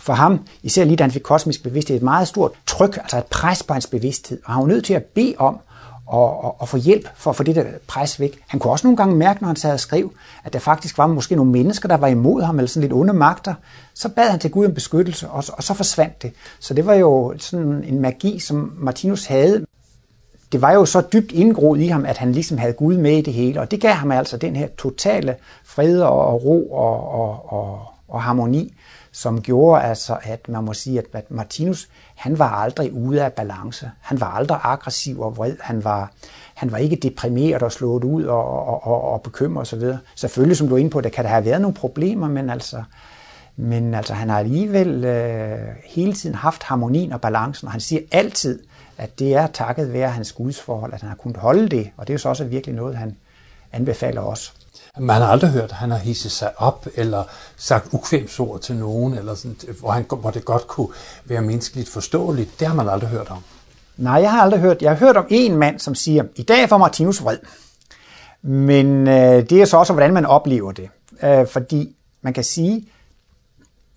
for 0.00 0.12
ham, 0.12 0.40
især 0.62 0.84
lige 0.84 0.96
da 0.96 1.04
han 1.04 1.10
fik 1.10 1.22
kosmisk 1.22 1.62
bevidsthed, 1.62 1.96
et 1.96 2.02
meget 2.02 2.28
stort 2.28 2.52
tryk, 2.66 2.96
altså 2.96 3.18
et 3.18 3.26
pres 3.26 3.62
på 3.62 3.72
hans 3.72 3.86
bevidsthed, 3.86 4.38
og 4.44 4.52
han 4.52 4.62
var 4.62 4.68
nødt 4.68 4.84
til 4.84 4.94
at 4.94 5.04
bede 5.04 5.34
om 5.38 5.58
at, 6.12 6.18
at, 6.18 6.52
og 6.58 6.68
få 6.68 6.76
hjælp 6.76 7.08
for 7.14 7.30
at 7.30 7.36
få 7.36 7.42
det 7.42 7.56
der 7.56 7.64
pres 7.86 8.20
væk. 8.20 8.40
Han 8.46 8.60
kunne 8.60 8.72
også 8.72 8.86
nogle 8.86 8.96
gange 8.96 9.16
mærke, 9.16 9.42
når 9.42 9.46
han 9.46 9.56
sad 9.56 9.72
og 9.72 9.80
skrev, 9.80 10.12
at 10.44 10.52
der 10.52 10.58
faktisk 10.58 10.98
var 10.98 11.06
måske 11.06 11.36
nogle 11.36 11.52
mennesker, 11.52 11.88
der 11.88 11.96
var 11.96 12.06
imod 12.06 12.42
ham, 12.42 12.58
eller 12.58 12.68
sådan 12.68 12.80
lidt 12.80 12.92
onde 12.92 13.12
magter. 13.12 13.54
Så 13.94 14.08
bad 14.08 14.30
han 14.30 14.40
til 14.40 14.50
Gud 14.50 14.66
om 14.66 14.74
beskyttelse, 14.74 15.28
og, 15.28 15.44
og 15.52 15.62
så 15.62 15.74
forsvandt 15.74 16.22
det. 16.22 16.32
Så 16.60 16.74
det 16.74 16.86
var 16.86 16.94
jo 16.94 17.34
sådan 17.38 17.84
en 17.84 18.00
magi, 18.00 18.38
som 18.38 18.72
Martinus 18.78 19.26
havde. 19.26 19.64
Det 20.52 20.62
var 20.62 20.72
jo 20.72 20.84
så 20.84 21.02
dybt 21.12 21.32
indgroet 21.32 21.80
i 21.80 21.86
ham, 21.86 22.04
at 22.04 22.18
han 22.18 22.32
ligesom 22.32 22.58
havde 22.58 22.72
Gud 22.72 22.96
med 22.96 23.18
i 23.18 23.22
det 23.22 23.34
hele, 23.34 23.60
og 23.60 23.70
det 23.70 23.80
gav 23.80 23.92
ham 23.92 24.10
altså 24.10 24.36
den 24.36 24.56
her 24.56 24.68
totale 24.78 25.36
fred 25.64 26.00
og 26.00 26.44
ro 26.44 26.72
og, 26.72 27.10
og, 27.10 27.52
og, 27.52 27.80
og 28.08 28.22
harmoni, 28.22 28.74
som 29.20 29.42
gjorde 29.42 29.82
altså, 29.82 30.18
at 30.22 30.48
man 30.48 30.64
må 30.64 30.74
sige, 30.74 31.02
at 31.14 31.30
Martinus, 31.30 31.88
han 32.14 32.38
var 32.38 32.50
aldrig 32.50 32.92
ude 32.92 33.24
af 33.24 33.32
balance. 33.32 33.90
Han 34.00 34.20
var 34.20 34.26
aldrig 34.26 34.60
aggressiv 34.62 35.20
og 35.20 35.36
vred. 35.36 35.56
Han 35.60 35.84
var, 35.84 36.12
han 36.54 36.72
var 36.72 36.78
ikke 36.78 36.96
deprimeret 36.96 37.62
og 37.62 37.72
slået 37.72 38.04
ud 38.04 38.24
og, 38.24 38.66
og, 38.66 38.86
og, 38.86 39.12
og 39.12 39.22
bekymret 39.22 39.62
osv. 39.62 39.82
Selvfølgelig, 40.14 40.56
som 40.56 40.68
du 40.68 40.74
er 40.74 40.78
inde 40.78 40.90
på, 40.90 41.00
der 41.00 41.08
kan 41.08 41.24
der 41.24 41.30
have 41.30 41.44
været 41.44 41.60
nogle 41.60 41.74
problemer, 41.74 42.28
men 42.28 42.50
altså, 42.50 42.82
men 43.56 43.94
altså, 43.94 44.14
han 44.14 44.28
har 44.28 44.38
alligevel 44.38 45.04
øh, 45.04 45.58
hele 45.84 46.12
tiden 46.12 46.34
haft 46.34 46.62
harmonien 46.62 47.12
og 47.12 47.20
balancen, 47.20 47.66
og 47.66 47.72
han 47.72 47.80
siger 47.80 48.02
altid, 48.12 48.62
at 48.98 49.18
det 49.18 49.34
er 49.34 49.46
takket 49.46 49.92
være 49.92 50.08
hans 50.08 50.32
gudsforhold, 50.32 50.94
at 50.94 51.00
han 51.00 51.08
har 51.08 51.16
kunnet 51.16 51.36
holde 51.36 51.68
det, 51.68 51.90
og 51.96 52.06
det 52.06 52.12
er 52.12 52.14
jo 52.14 52.18
så 52.18 52.28
også 52.28 52.44
virkelig 52.44 52.74
noget, 52.74 52.96
han 52.96 53.16
anbefaler 53.72 54.20
os. 54.20 54.54
Man 54.98 55.22
har 55.22 55.28
aldrig 55.28 55.50
hørt, 55.50 55.64
at 55.64 55.72
han 55.72 55.90
har 55.90 55.98
hisset 55.98 56.32
sig 56.32 56.52
op, 56.56 56.86
eller 56.94 57.24
sagt 57.56 57.88
ukvemsord 57.92 58.60
til 58.60 58.76
nogen, 58.76 59.14
eller 59.14 59.34
sådan, 59.34 59.56
hvor, 59.80 59.90
han, 59.90 60.04
hvor 60.20 60.30
det 60.30 60.44
godt 60.44 60.66
kunne 60.66 60.88
være 61.24 61.42
menneskeligt 61.42 61.88
forståeligt. 61.88 62.60
Det 62.60 62.66
har 62.66 62.74
man 62.74 62.88
aldrig 62.88 63.10
hørt 63.10 63.30
om. 63.30 63.42
Nej, 63.96 64.14
jeg 64.14 64.30
har 64.30 64.42
aldrig 64.42 64.60
hørt. 64.60 64.82
Jeg 64.82 64.90
har 64.90 64.96
hørt 64.96 65.16
om 65.16 65.26
en 65.30 65.56
mand, 65.56 65.78
som 65.78 65.94
siger, 65.94 66.24
i 66.36 66.42
dag 66.42 66.70
var 66.70 66.78
Martinus 66.78 67.22
vred. 67.22 67.38
Men 68.42 69.08
øh, 69.08 69.50
det 69.50 69.52
er 69.52 69.64
så 69.64 69.76
også, 69.76 69.92
hvordan 69.92 70.14
man 70.14 70.26
oplever 70.26 70.72
det. 70.72 70.88
Øh, 71.22 71.46
fordi 71.46 71.96
man 72.22 72.32
kan 72.32 72.44
sige, 72.44 72.86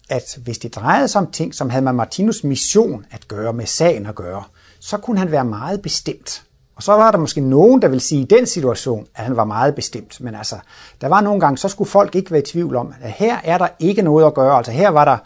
at 0.10 0.38
hvis 0.44 0.58
det 0.58 0.76
drejede 0.76 1.08
sig 1.08 1.22
om 1.22 1.32
ting, 1.32 1.56
som 1.56 1.70
havde 1.70 1.84
med 1.84 1.94
Martinus 1.94 2.44
mission 2.44 3.06
at 3.12 3.28
gøre, 3.28 3.54
med 3.54 3.66
sagen 3.66 4.06
at 4.06 4.16
gøre, 4.16 4.44
så 4.80 4.98
kunne 4.98 5.20
han 5.20 5.32
være 5.32 5.46
meget 5.46 5.82
bestemt. 5.82 6.44
Og 6.84 6.86
så 6.86 6.94
var 6.94 7.12
der 7.12 7.18
måske 7.18 7.42
nogen, 7.42 7.82
der 7.82 7.88
vil 7.88 8.02
sige 8.02 8.22
i 8.22 8.26
den 8.26 8.46
situation, 8.46 9.08
at 9.16 9.24
han 9.24 9.38
var 9.38 9.46
meget 9.46 9.76
bestemt. 9.76 10.22
Men 10.22 10.36
altså, 10.36 10.56
der 11.02 11.08
var 11.08 11.22
nogle 11.22 11.40
gange, 11.40 11.58
så 11.58 11.68
skulle 11.68 11.90
folk 11.90 12.16
ikke 12.16 12.32
være 12.32 12.42
i 12.42 12.46
tvivl 12.46 12.76
om, 12.76 12.94
at 13.02 13.12
her 13.12 13.38
er 13.44 13.58
der 13.58 13.68
ikke 13.80 14.02
noget 14.02 14.26
at 14.26 14.34
gøre. 14.34 14.58
Altså 14.58 14.72
her 14.72 14.90
var 14.90 15.06
der 15.06 15.18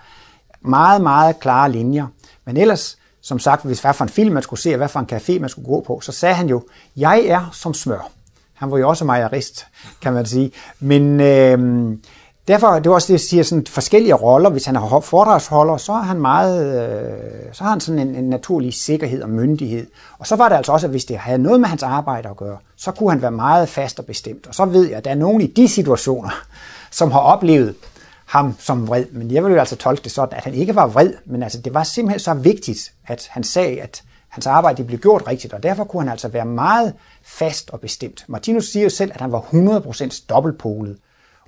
meget, 0.62 1.02
meget 1.02 1.40
klare 1.40 1.72
linjer. 1.72 2.08
Men 2.46 2.58
ellers, 2.58 2.98
som 3.22 3.40
sagt, 3.40 3.66
hvis 3.66 3.82
hvad 3.82 3.94
for 3.94 4.04
en 4.04 4.10
film 4.10 4.34
man 4.34 4.44
skulle 4.44 4.60
se, 4.60 4.72
og 4.74 4.78
hvad 4.78 4.88
for 4.88 5.00
en 5.00 5.10
café 5.12 5.40
man 5.40 5.50
skulle 5.50 5.68
gå 5.68 5.82
på, 5.82 6.00
så 6.00 6.12
sagde 6.12 6.36
han 6.36 6.50
jo, 6.50 6.64
jeg 6.98 7.26
er 7.26 7.50
som 7.54 7.74
smør. 7.74 8.10
Han 8.54 8.72
var 8.72 8.78
jo 8.78 8.90
også 8.90 9.06
mejerist, 9.06 9.68
kan 10.02 10.14
man 10.14 10.26
sige. 10.26 10.52
Men 10.80 11.20
øh, 11.20 11.98
derfor, 12.48 12.80
det 12.80 12.90
var 12.90 12.96
også 12.96 13.08
det, 13.08 13.14
jeg 13.14 13.20
siger, 13.20 13.44
sådan 13.44 13.66
forskellige 13.66 14.14
roller. 14.14 14.50
Hvis 14.50 14.66
han 14.66 14.76
er 14.76 15.00
foredragsholder, 15.00 15.78
så 15.78 15.92
er 15.92 16.02
han 16.02 16.22
meget, 16.22 16.90
øh, 16.90 17.54
så 17.54 17.64
har 17.64 17.70
han 17.70 17.80
sådan 17.80 18.00
en, 18.00 18.16
en 18.16 18.30
naturlig 18.30 18.74
sikkerhed 18.74 19.22
og 19.22 19.30
myndighed. 19.30 19.88
Og 20.20 20.28
så 20.28 20.36
var 20.36 20.50
det 20.50 20.56
altså 20.56 20.72
også, 20.72 20.88
at 20.88 20.92
hvis 20.92 21.06
det 21.06 21.18
havde 21.18 21.38
noget 21.38 21.60
med 21.60 21.68
hans 21.68 21.84
arbejde 21.84 22.30
at 22.30 22.38
gøre, 22.38 22.58
så 22.76 22.92
kunne 22.92 23.10
han 23.10 23.22
være 23.22 23.32
meget 23.32 23.70
fast 23.70 24.00
og 24.00 24.06
bestemt. 24.06 24.48
Og 24.48 24.56
så 24.56 24.66
ved 24.66 24.88
jeg, 24.88 24.98
at 24.98 25.06
der 25.06 25.12
er 25.12 25.16
nogen 25.16 25.42
i 25.42 25.48
de 25.48 25.68
situationer, 25.68 26.30
som 26.92 27.12
har 27.12 27.20
oplevet 27.20 27.76
ham 28.26 28.56
som 28.60 28.88
vred. 28.88 29.06
Men 29.12 29.32
jeg 29.32 29.44
vil 29.44 29.52
jo 29.52 29.60
altså 29.60 29.76
tolke 29.76 30.04
det 30.04 30.12
sådan, 30.12 30.38
at 30.38 30.44
han 30.44 30.54
ikke 30.54 30.76
var 30.76 30.88
vred, 30.88 31.14
men 31.26 31.44
altså 31.44 31.62
det 31.62 31.74
var 31.74 31.84
simpelthen 31.84 32.20
så 32.20 32.34
vigtigt, 32.34 32.92
at 33.08 33.28
han 33.30 33.44
sagde, 33.44 33.82
at 33.82 34.04
hans 34.30 34.48
arbejde 34.48 34.84
blev 34.84 35.00
gjort 35.00 35.24
rigtigt, 35.28 35.54
og 35.54 35.64
derfor 35.64 35.84
kunne 35.84 36.02
han 36.04 36.12
altså 36.12 36.28
være 36.28 36.46
meget 36.46 36.94
fast 37.24 37.70
og 37.70 37.80
bestemt. 37.80 38.26
Martinus 38.28 38.66
siger 38.66 38.84
jo 38.84 38.90
selv, 38.90 39.12
at 39.14 39.22
han 39.22 39.32
var 39.32 39.40
100% 39.40 40.26
dobbeltpolet. 40.30 40.98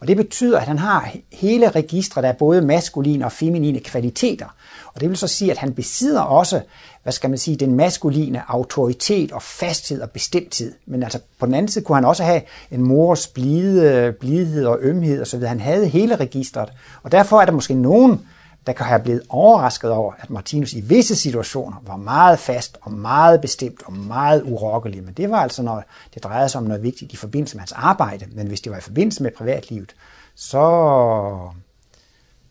Og 0.01 0.07
det 0.07 0.17
betyder, 0.17 0.59
at 0.59 0.67
han 0.67 0.77
har 0.77 1.11
hele 1.31 1.69
registret 1.69 2.25
af 2.25 2.37
både 2.37 2.61
maskuline 2.61 3.25
og 3.25 3.31
feminine 3.31 3.79
kvaliteter. 3.79 4.45
Og 4.93 5.01
det 5.01 5.09
vil 5.09 5.17
så 5.17 5.27
sige, 5.27 5.51
at 5.51 5.57
han 5.57 5.73
besidder 5.73 6.21
også, 6.21 6.61
hvad 7.03 7.13
skal 7.13 7.29
man 7.29 7.39
sige, 7.39 7.57
den 7.57 7.75
maskuline 7.75 8.41
autoritet 8.47 9.31
og 9.31 9.41
fasthed 9.41 10.01
og 10.01 10.11
bestemthed. 10.11 10.73
Men 10.85 11.03
altså 11.03 11.19
på 11.39 11.45
den 11.45 11.53
anden 11.53 11.71
side 11.71 11.85
kunne 11.85 11.95
han 11.95 12.05
også 12.05 12.23
have 12.23 12.41
en 12.71 12.81
mors 12.81 13.27
blide, 13.27 14.13
blidhed 14.19 14.65
og 14.65 14.77
ømhed 14.81 15.21
osv. 15.21 15.43
Han 15.43 15.59
havde 15.59 15.87
hele 15.87 16.15
registret. 16.15 16.69
Og 17.03 17.11
derfor 17.11 17.41
er 17.41 17.45
der 17.45 17.51
måske 17.51 17.73
nogen, 17.73 18.21
der 18.69 18.73
kan 18.73 18.85
have 18.85 18.99
blevet 18.99 19.21
overrasket 19.29 19.91
over, 19.91 20.13
at 20.19 20.29
Martinus 20.29 20.73
i 20.73 20.81
visse 20.81 21.15
situationer 21.15 21.77
var 21.85 21.97
meget 21.97 22.39
fast 22.39 22.77
og 22.81 22.91
meget 22.91 23.41
bestemt 23.41 23.83
og 23.85 23.93
meget 23.93 24.43
urokkelig. 24.43 25.03
Men 25.03 25.13
det 25.13 25.31
var 25.31 25.37
altså, 25.37 25.61
når 25.61 25.83
det 26.13 26.23
drejede 26.23 26.49
sig 26.49 26.61
om 26.61 26.67
noget 26.67 26.83
vigtigt 26.83 27.13
i 27.13 27.15
forbindelse 27.15 27.55
med 27.55 27.61
hans 27.61 27.71
arbejde. 27.71 28.25
Men 28.31 28.47
hvis 28.47 28.61
det 28.61 28.71
var 28.71 28.77
i 28.77 28.81
forbindelse 28.81 29.23
med 29.23 29.31
privatlivet, 29.31 29.95
så, 30.35 30.59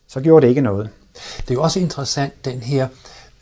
så 0.08 0.20
gjorde 0.20 0.42
det 0.42 0.48
ikke 0.48 0.60
noget. 0.60 0.90
Det 1.40 1.50
er 1.50 1.54
jo 1.54 1.62
også 1.62 1.80
interessant, 1.80 2.44
den 2.44 2.60
her 2.60 2.88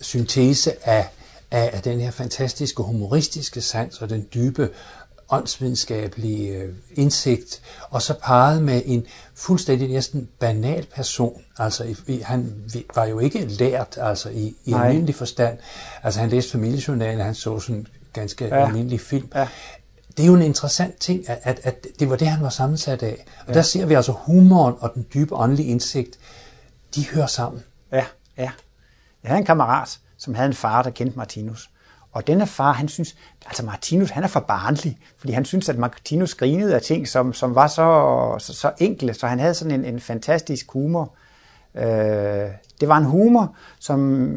syntese 0.00 0.88
af, 0.88 1.08
af, 1.50 1.70
af 1.72 1.82
den 1.82 2.00
her 2.00 2.10
fantastiske 2.10 2.82
humoristiske 2.82 3.60
sans 3.60 4.02
og 4.02 4.10
den 4.10 4.26
dybe 4.34 4.70
åndsvidenskabelige 5.30 6.48
øh, 6.48 6.74
indsigt, 6.94 7.62
og 7.90 8.02
så 8.02 8.14
parret 8.22 8.62
med 8.62 8.82
en 8.84 9.06
fuldstændig 9.36 9.88
næsten 9.88 10.28
banal 10.38 10.86
person. 10.94 11.42
Altså, 11.58 11.96
han 12.22 12.64
var 12.94 13.04
jo 13.04 13.18
ikke 13.18 13.46
lært 13.46 13.98
altså, 14.00 14.28
i, 14.28 14.56
i 14.64 14.72
almindelig 14.72 15.14
forstand. 15.14 15.58
Altså, 16.02 16.20
han 16.20 16.28
læste 16.28 16.52
familiejournalen, 16.52 17.20
han 17.20 17.34
så 17.34 17.60
sådan 17.60 17.86
ganske 18.12 18.44
ja. 18.44 18.66
almindelig 18.66 19.00
film. 19.00 19.28
Ja. 19.34 19.48
Det 20.16 20.22
er 20.22 20.26
jo 20.26 20.34
en 20.34 20.42
interessant 20.42 20.98
ting, 21.00 21.28
at, 21.28 21.38
at, 21.42 21.60
at 21.62 21.86
det 21.98 22.10
var 22.10 22.16
det, 22.16 22.28
han 22.28 22.42
var 22.42 22.48
sammensat 22.48 23.02
af. 23.02 23.24
Og 23.40 23.48
ja. 23.48 23.54
der 23.54 23.62
ser 23.62 23.86
vi 23.86 23.94
altså 23.94 24.12
humoren 24.12 24.74
og 24.78 24.94
den 24.94 25.06
dybe 25.14 25.34
åndelige 25.34 25.68
indsigt, 25.68 26.18
de 26.94 27.08
hører 27.08 27.26
sammen. 27.26 27.62
Ja, 27.92 28.04
ja. 28.36 28.50
Jeg 29.22 29.28
havde 29.30 29.38
en 29.38 29.46
kammerat, 29.46 29.98
som 30.18 30.34
havde 30.34 30.46
en 30.46 30.54
far, 30.54 30.82
der 30.82 30.90
kendte 30.90 31.16
Martinus. 31.16 31.70
Og 32.16 32.26
denne 32.26 32.46
far, 32.46 32.72
han 32.72 32.88
synes, 32.88 33.16
altså 33.46 33.64
Martinus, 33.64 34.10
han 34.10 34.24
er 34.24 34.28
for 34.28 34.40
barnlig, 34.40 34.98
fordi 35.18 35.32
han 35.32 35.44
synes, 35.44 35.68
at 35.68 35.78
Martinus 35.78 36.34
grinede 36.34 36.74
af 36.74 36.82
ting, 36.82 37.08
som, 37.08 37.32
som 37.32 37.54
var 37.54 37.66
så, 37.66 38.36
så, 38.38 38.52
så 38.52 38.72
enkle, 38.78 39.14
så 39.14 39.26
han 39.26 39.38
havde 39.38 39.54
sådan 39.54 39.80
en, 39.80 39.84
en 39.94 40.00
fantastisk 40.00 40.70
humor. 40.70 41.12
Øh, 41.74 42.50
det 42.80 42.88
var 42.88 42.96
en 42.96 43.04
humor, 43.04 43.54
som, 43.78 44.30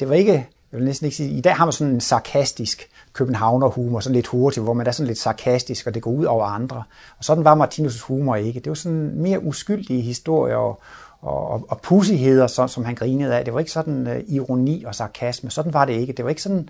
det 0.00 0.08
var 0.08 0.14
ikke, 0.14 0.32
jeg 0.72 0.78
vil 0.78 0.84
næsten 0.84 1.04
ikke 1.04 1.16
sige, 1.16 1.30
i 1.30 1.40
dag 1.40 1.56
har 1.56 1.64
man 1.64 1.72
sådan 1.72 1.94
en 1.94 2.00
sarkastisk 2.00 2.88
københavner-humor, 3.12 4.00
sådan 4.00 4.14
lidt 4.14 4.26
hurtigt, 4.26 4.64
hvor 4.64 4.74
man 4.74 4.86
er 4.86 4.90
sådan 4.90 5.06
lidt 5.06 5.18
sarkastisk, 5.18 5.86
og 5.86 5.94
det 5.94 6.02
går 6.02 6.10
ud 6.10 6.24
over 6.24 6.44
andre. 6.44 6.82
Og 7.18 7.24
sådan 7.24 7.44
var 7.44 7.66
Martinus' 7.66 8.06
humor 8.06 8.36
ikke. 8.36 8.60
Det 8.60 8.68
var 8.68 8.74
sådan 8.74 9.12
mere 9.14 9.44
uskyldige 9.44 10.00
historier 10.00 10.56
og, 10.56 10.80
og, 11.20 11.48
og, 11.48 11.66
og 11.68 11.80
pussigheder, 11.80 12.46
som, 12.46 12.68
som 12.68 12.84
han 12.84 12.94
grinede 12.94 13.36
af. 13.36 13.44
Det 13.44 13.54
var 13.54 13.60
ikke 13.60 13.72
sådan 13.72 14.06
uh, 14.06 14.34
ironi 14.34 14.84
og 14.84 14.94
sarkasme. 14.94 15.50
Sådan 15.50 15.74
var 15.74 15.84
det 15.84 15.92
ikke. 15.92 16.12
Det 16.12 16.24
var 16.24 16.28
ikke 16.28 16.42
sådan 16.42 16.68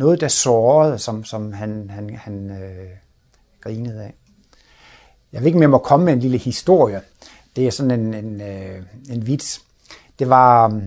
noget, 0.00 0.20
der 0.20 0.28
sårede, 0.28 0.98
som, 0.98 1.24
som 1.24 1.52
han, 1.52 1.90
han, 1.90 2.16
han 2.16 2.50
øh, 2.50 2.88
grinede 3.60 4.02
af. 4.02 4.14
Jeg 5.32 5.40
ved 5.40 5.46
ikke, 5.46 5.56
om 5.56 5.62
jeg 5.62 5.70
må 5.70 5.78
komme 5.78 6.04
med 6.06 6.12
en 6.12 6.20
lille 6.20 6.38
historie. 6.38 7.00
Det 7.56 7.66
er 7.66 7.70
sådan 7.70 8.00
en, 8.00 8.14
en, 8.14 8.40
øh, 8.40 8.82
en 9.10 9.26
vits. 9.26 9.62
Det 10.18 10.28
var 10.28 10.68
øh, 10.68 10.82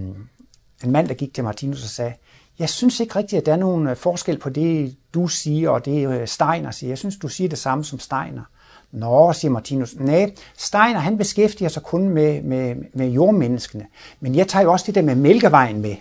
en 0.84 0.92
mand, 0.92 1.08
der 1.08 1.14
gik 1.14 1.34
til 1.34 1.44
Martinus 1.44 1.84
og 1.84 1.90
sagde, 1.90 2.14
jeg 2.60 2.70
synes 2.70 3.00
ikke 3.00 3.16
rigtigt, 3.16 3.40
at 3.40 3.46
der 3.46 3.54
er 3.54 3.58
nogen 3.58 3.88
øh, 3.88 3.96
forskel 3.96 4.38
på 4.40 4.50
det, 4.50 4.96
du 5.14 5.28
siger, 5.28 5.70
og 5.70 5.86
det 5.86 6.08
øh, 6.08 6.28
Steiner 6.28 6.72
siger. 6.72 6.90
Jeg 6.92 6.98
synes, 6.98 7.18
du 7.18 7.28
siger 7.28 7.50
det 7.50 7.60
samme 7.60 7.84
som 7.84 8.00
Steiner. 8.00 8.44
Nå, 8.92 9.34
siger 9.34 9.52
Martinus. 9.52 9.96
Nej, 9.96 10.32
Steiner 10.58 11.00
han 11.00 11.18
beskæftiger 11.18 11.70
sig 11.70 11.84
kun 11.84 12.10
med, 12.10 12.42
med, 12.42 12.76
med 12.94 13.08
jordmenneskene. 13.08 13.86
Men 14.20 14.36
jeg 14.36 14.48
tager 14.48 14.64
jo 14.64 14.72
også 14.72 14.86
det 14.86 14.96
der 14.96 15.02
med 15.02 15.16
mælkevejen 15.16 15.82
med. 15.82 15.96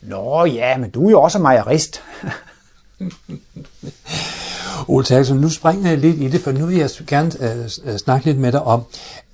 Nå 0.00 0.44
ja, 0.44 0.78
men 0.78 0.90
du 0.90 1.06
er 1.06 1.10
jo 1.10 1.22
også 1.22 1.38
majerist. 1.38 2.02
Ole 4.88 5.04
Terkelsen, 5.04 5.36
nu 5.36 5.50
springer 5.50 5.88
jeg 5.88 5.98
lidt 5.98 6.16
i 6.16 6.28
det, 6.28 6.40
for 6.40 6.52
nu 6.52 6.66
vil 6.66 6.76
jeg 6.76 6.90
gerne 7.06 7.32
uh, 7.40 7.96
snakke 7.96 8.26
lidt 8.26 8.38
med 8.38 8.52
dig 8.52 8.62
om, 8.62 8.82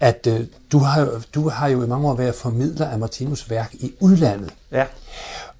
at 0.01 0.29
uh, 0.31 0.41
du, 0.73 0.79
har, 0.79 1.23
du 1.35 1.49
har 1.49 1.69
jo 1.69 1.83
i 1.83 1.87
mange 1.87 2.09
år 2.09 2.15
været 2.15 2.35
formidler 2.35 2.89
af 2.89 2.99
Martinus 2.99 3.51
værk 3.51 3.75
i 3.75 3.93
udlandet. 4.01 4.55
Ja. 4.73 4.85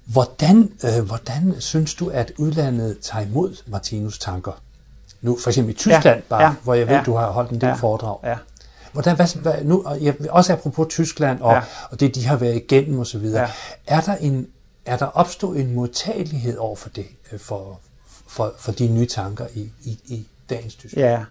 Hvordan, 0.05 0.71
uh, 0.83 1.05
hvordan 1.05 1.55
synes 1.59 1.95
du, 1.95 2.09
at 2.09 2.31
udlandet 2.37 2.99
tager 2.99 3.25
imod 3.25 3.55
Martinus 3.65 4.19
tanker? 4.19 4.61
Nu 5.21 5.37
for 5.43 5.49
eksempel 5.49 5.73
i 5.73 5.77
Tyskland, 5.77 6.05
ja, 6.05 6.21
bare, 6.29 6.43
ja, 6.43 6.53
hvor 6.63 6.73
jeg 6.73 6.87
ved, 6.87 6.95
ja, 6.95 7.03
du 7.05 7.15
har 7.15 7.31
holdt 7.31 7.51
en 7.51 7.61
del 7.61 7.67
ja, 7.67 7.73
foredrag. 7.73 8.17
Ja. 8.23 8.37
Hvordan, 8.91 9.15
hvad, 9.15 9.41
hvad, 9.41 9.53
nu, 9.63 9.85
jeg, 10.01 10.15
også 10.29 10.53
apropos 10.53 10.87
Tyskland 10.89 11.41
og, 11.41 11.53
ja. 11.53 11.61
og 11.89 11.99
det, 11.99 12.15
de 12.15 12.27
har 12.27 12.35
været 12.35 12.55
igennem 12.55 12.99
osv., 12.99 13.25
ja. 13.25 13.47
er 13.87 14.01
der 14.01 14.15
en 14.15 14.47
er 14.85 14.97
der 14.97 15.05
opstået 15.05 15.59
en 15.59 15.73
modtagelighed 15.73 16.57
over 16.57 16.75
for 16.75 16.89
det, 16.89 17.05
øh, 17.31 17.39
for, 17.39 17.79
for, 18.27 18.53
for 18.59 18.71
de 18.71 18.87
nye 18.87 19.05
tanker 19.05 19.45
i, 19.55 19.69
i, 19.83 19.99
i 20.05 20.27
dagens 20.49 20.75
Tyskland? 20.75 21.07
Ja, 21.07 21.23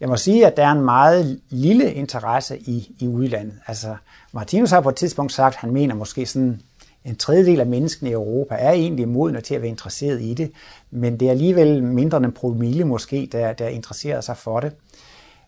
jeg 0.00 0.08
må 0.08 0.16
sige, 0.16 0.46
at 0.46 0.56
der 0.56 0.66
er 0.66 0.72
en 0.72 0.84
meget 0.84 1.40
lille 1.50 1.92
interesse 1.92 2.58
i, 2.58 2.94
i 2.98 3.08
udlandet. 3.08 3.54
Altså, 3.66 3.96
Martinus 4.32 4.70
har 4.70 4.80
på 4.80 4.88
et 4.88 4.96
tidspunkt 4.96 5.32
sagt, 5.32 5.54
at 5.54 5.60
han 5.60 5.70
mener 5.70 5.94
måske 5.94 6.26
sådan 6.26 6.60
en 7.04 7.16
tredjedel 7.16 7.60
af 7.60 7.66
menneskene 7.66 8.10
i 8.10 8.12
Europa 8.12 8.54
er 8.54 8.70
egentlig 8.70 9.08
modne 9.08 9.40
til 9.40 9.54
at 9.54 9.62
være 9.62 9.68
interesseret 9.68 10.22
i 10.22 10.34
det, 10.34 10.52
men 10.90 11.20
det 11.20 11.26
er 11.26 11.30
alligevel 11.30 11.82
mindre 11.82 12.16
end 12.16 12.26
en 12.26 12.32
promille 12.32 12.84
måske, 12.84 13.28
der, 13.32 13.52
der 13.52 13.68
interesserer 13.68 14.20
sig 14.20 14.36
for 14.36 14.60
det. 14.60 14.72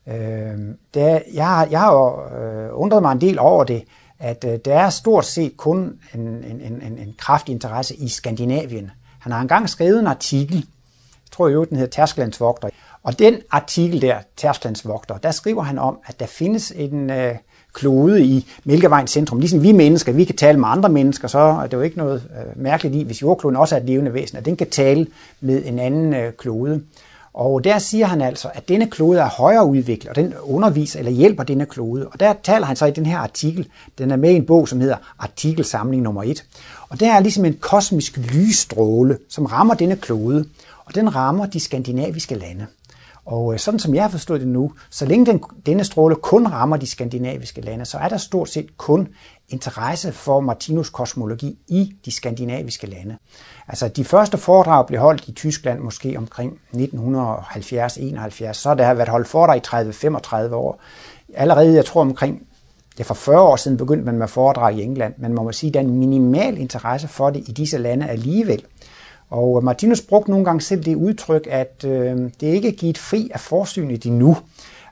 Øh, 0.07 0.59
der 0.95 1.21
jeg, 1.35 1.47
har, 1.47 1.67
jeg 1.71 1.81
har 1.81 1.93
jo 1.93 2.37
øh, 2.39 2.71
undret 2.73 3.03
mig 3.03 3.13
en 3.13 3.21
del 3.21 3.39
over 3.39 3.65
det, 3.65 3.85
at 4.19 4.45
øh, 4.49 4.59
der 4.65 4.75
er 4.75 4.91
stort 4.91 5.25
set 5.25 5.57
kun 5.57 5.99
en, 6.15 6.21
en, 6.21 6.61
en, 6.61 6.99
en 6.99 7.15
kraftig 7.19 7.53
interesse 7.53 7.95
i 7.95 8.09
Skandinavien. 8.09 8.91
Han 9.25 9.33
har 9.33 9.41
engang 9.41 9.69
skrevet 9.69 10.01
en 10.01 10.07
artikel, 10.07 10.57
jeg 10.57 11.33
tror 11.33 11.49
jo, 11.49 11.65
den 11.65 11.77
hedder 11.77 11.91
Tærsklandsvogter, 11.91 12.69
og 13.03 13.19
den 13.19 13.35
artikel 13.51 14.03
der, 14.03 14.19
Tærsklandsvogter, 14.37 15.19
der 15.19 15.31
skriver 15.31 15.63
han 15.63 15.79
om, 15.79 15.99
at 16.07 16.21
der 16.21 16.27
findes 16.27 16.73
en 16.77 17.11
øh, 17.11 17.35
klode 17.73 18.25
i 18.25 18.47
Mælkevejens 18.65 19.11
centrum. 19.11 19.41
Ligesom 19.41 19.63
vi 19.63 19.73
mennesker, 19.73 20.13
vi 20.13 20.25
kan 20.25 20.37
tale 20.37 20.61
med 20.61 20.69
andre 20.69 20.89
mennesker, 20.89 21.29
så 21.29 21.39
er 21.39 21.67
det 21.67 21.73
jo 21.73 21.81
ikke 21.81 21.99
noget 21.99 22.23
øh, 22.39 22.63
mærkeligt 22.63 22.95
i, 22.95 23.03
hvis 23.03 23.23
jordkloden 23.23 23.57
også 23.57 23.77
er 23.77 23.81
et 23.81 23.87
levende 23.87 24.15
væsen, 24.15 24.39
at 24.39 24.45
den 24.45 24.57
kan 24.57 24.71
tale 24.71 25.07
med 25.41 25.63
en 25.65 25.79
anden 25.79 26.15
øh, 26.15 26.33
klode. 26.33 26.83
Og 27.35 27.65
der 27.65 27.79
siger 27.79 28.07
han 28.07 28.21
altså, 28.21 28.49
at 28.55 28.69
denne 28.69 28.91
klode 28.91 29.21
er 29.21 29.29
højere 29.29 29.67
udviklet, 29.67 30.11
og 30.11 30.17
den 30.17 30.35
underviser 30.43 30.99
eller 30.99 31.13
hjælper 31.13 31.43
denne 31.43 31.67
klode. 31.67 32.09
Og 32.09 32.21
der 32.21 32.35
taler 32.43 32.67
han 32.67 32.77
så 32.77 32.87
i 32.87 32.91
den 32.91 33.07
her 33.07 33.19
artikel, 33.19 33.69
den 33.99 34.11
er 34.11 34.17
med 34.17 34.31
i 34.31 34.37
en 34.37 34.47
bog, 34.47 34.69
som 34.69 34.81
hedder 34.81 34.97
Artikelsamling 35.19 36.03
nummer 36.03 36.23
1. 36.23 36.45
Og 36.89 37.01
der 37.01 37.13
er 37.13 37.21
ligesom 37.21 37.45
en 37.45 37.59
kosmisk 37.61 38.17
lysstråle, 38.17 39.19
som 39.29 39.45
rammer 39.45 39.75
denne 39.75 39.97
klode, 39.97 40.45
og 40.85 40.95
den 40.95 41.15
rammer 41.15 41.47
de 41.47 41.61
skandinaviske 41.61 42.35
lande. 42.35 42.67
Og 43.27 43.53
øh, 43.53 43.59
sådan 43.59 43.81
som 43.81 43.95
jeg 43.95 44.03
har 44.03 44.11
forstået 44.11 44.41
det 44.41 44.49
nu, 44.49 44.73
så 44.91 45.07
længe 45.07 45.27
den, 45.27 45.43
denne 45.67 45.85
stråle 45.85 46.17
kun 46.17 46.47
rammer 46.47 46.77
de 46.77 46.87
skandinaviske 46.87 47.61
lande, 47.61 47.85
så 47.85 47.99
er 47.99 48.09
der 48.09 48.17
stort 48.17 48.49
set 48.49 48.77
kun 48.77 49.09
interesse 49.49 50.13
for 50.13 50.41
Martinus 50.41 50.91
kosmologi 50.91 51.59
i 51.69 51.95
de 52.05 52.11
skandinaviske 52.11 52.87
lande. 52.87 53.17
Altså 53.69 53.89
de 53.89 54.05
første 54.05 54.39
foredrag 54.39 54.87
blev 54.87 55.01
holdt 55.01 55.29
i 55.29 55.33
Tyskland 55.33 55.81
måske 55.81 56.15
omkring 56.19 56.59
1970-71, 56.75 58.53
så 58.53 58.75
der 58.79 58.85
har 58.85 58.95
været 58.95 59.09
holdt 59.09 59.29
foredrag 59.29 59.57
i 59.57 60.49
30-35 60.49 60.55
år. 60.55 60.81
Allerede, 61.35 61.75
jeg 61.75 61.85
tror 61.85 62.01
omkring 62.01 62.47
Ja, 62.99 63.05
for 63.05 63.15
40 63.15 63.41
år 63.41 63.57
siden 63.57 63.77
begyndte 63.77 64.05
man 64.05 64.19
med 64.19 64.29
foredrag 64.29 64.79
i 64.79 64.83
England, 64.83 65.15
men 65.19 65.35
man 65.35 65.45
må 65.45 65.53
sige, 65.53 65.69
at 65.69 65.75
der 65.75 65.81
er 65.81 65.85
en 65.85 65.99
minimal 65.99 66.59
interesse 66.59 67.09
for 67.09 67.31
det 67.31 67.49
i 67.49 67.53
disse 67.53 67.79
lande 67.79 68.09
alligevel. 68.09 68.65
Og 69.31 69.59
øh, 69.59 69.65
Martinus 69.65 70.01
brugte 70.01 70.31
nogle 70.31 70.45
gange 70.45 70.61
selv 70.61 70.85
det 70.85 70.95
udtryk, 70.95 71.47
at 71.51 71.85
øh, 71.87 72.19
det 72.41 72.47
ikke 72.47 72.69
er 72.69 72.73
givet 72.73 72.99
fri 72.99 73.31
af 73.35 73.41
forsynet 73.41 74.07
endnu. 74.07 74.37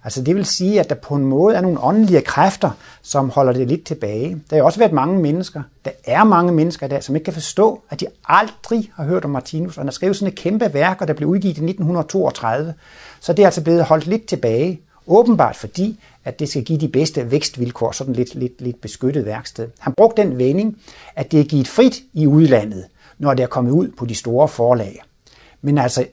Altså 0.05 0.23
det 0.23 0.37
vil 0.37 0.45
sige, 0.45 0.81
at 0.81 0.89
der 0.89 0.95
på 0.95 1.15
en 1.15 1.25
måde 1.25 1.57
er 1.57 1.61
nogle 1.61 1.81
åndelige 1.83 2.21
kræfter, 2.21 2.71
som 3.03 3.31
holder 3.31 3.53
det 3.53 3.69
lidt 3.69 3.85
tilbage. 3.85 4.43
Der 4.51 4.57
har 4.57 4.63
også 4.63 4.79
været 4.79 4.93
mange 4.93 5.21
mennesker, 5.21 5.63
der 5.85 5.91
er 6.05 6.25
mange 6.25 6.53
mennesker 6.53 6.87
i 6.87 6.89
dag, 6.89 7.05
som 7.05 7.15
ikke 7.15 7.25
kan 7.25 7.35
forstå, 7.35 7.83
at 7.91 8.01
de 8.01 8.07
aldrig 8.29 8.91
har 8.95 9.05
hørt 9.05 9.25
om 9.25 9.31
Martinus. 9.31 9.77
Og 9.77 9.81
han 9.81 9.87
har 9.87 9.93
skrevet 9.93 10.17
sådan 10.17 10.33
et 10.33 10.39
kæmpe 10.39 10.75
værk, 10.75 11.01
og 11.01 11.09
der 11.09 11.15
blev 11.15 11.29
udgivet 11.29 11.59
i 11.59 11.65
1932. 11.65 12.75
Så 13.21 13.33
det 13.33 13.43
er 13.43 13.47
altså 13.47 13.63
blevet 13.63 13.85
holdt 13.85 14.07
lidt 14.07 14.27
tilbage. 14.27 14.81
Åbenbart 15.07 15.57
fordi, 15.57 16.01
at 16.25 16.39
det 16.39 16.49
skal 16.49 16.65
give 16.65 16.79
de 16.79 16.89
bedste 16.89 17.31
vækstvilkår, 17.31 17.93
sådan 17.93 18.13
lidt, 18.13 18.35
lidt, 18.35 18.61
lidt 18.61 18.81
beskyttet 18.81 19.25
værksted. 19.25 19.69
Han 19.79 19.93
brugte 19.97 20.23
den 20.23 20.39
vending, 20.39 20.79
at 21.17 21.33
det 21.33 21.41
er 21.41 21.45
givet 21.45 21.69
frit 21.69 22.01
i 22.13 22.27
udlandet, 22.27 22.85
når 23.19 23.35
det 23.35 23.43
er 23.43 23.47
kommet 23.47 23.71
ud 23.73 23.89
på 23.89 24.07
de 24.07 24.15
store 24.15 24.49
forlag. 24.49 25.03
Men 25.63 25.79
altså, 25.79 26.07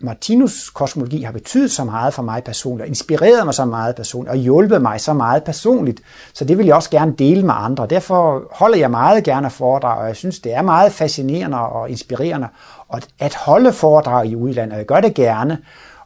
Martinus 0.00 0.70
kosmologi 0.70 1.22
har 1.22 1.32
betydet 1.32 1.70
så 1.70 1.84
meget 1.84 2.14
for 2.14 2.22
mig 2.22 2.44
personligt, 2.44 2.82
og 2.82 2.88
inspireret 2.88 3.44
mig 3.44 3.54
så 3.54 3.64
meget 3.64 3.94
personligt, 3.96 4.30
og 4.30 4.36
hjulpet 4.36 4.82
mig 4.82 5.00
så 5.00 5.12
meget 5.12 5.44
personligt, 5.44 6.00
så 6.32 6.44
det 6.44 6.58
vil 6.58 6.66
jeg 6.66 6.74
også 6.74 6.90
gerne 6.90 7.14
dele 7.18 7.42
med 7.42 7.54
andre. 7.56 7.86
Derfor 7.86 8.42
holder 8.50 8.78
jeg 8.78 8.90
meget 8.90 9.24
gerne 9.24 9.50
foredrag, 9.50 9.98
og 9.98 10.06
jeg 10.06 10.16
synes, 10.16 10.38
det 10.38 10.54
er 10.54 10.62
meget 10.62 10.92
fascinerende 10.92 11.58
og 11.58 11.90
inspirerende 11.90 12.48
at 13.18 13.34
holde 13.34 13.72
foredrag 13.72 14.26
i 14.26 14.36
udlandet, 14.36 14.72
og 14.72 14.78
jeg 14.78 14.86
gør 14.86 15.00
det 15.00 15.14
gerne. 15.14 15.58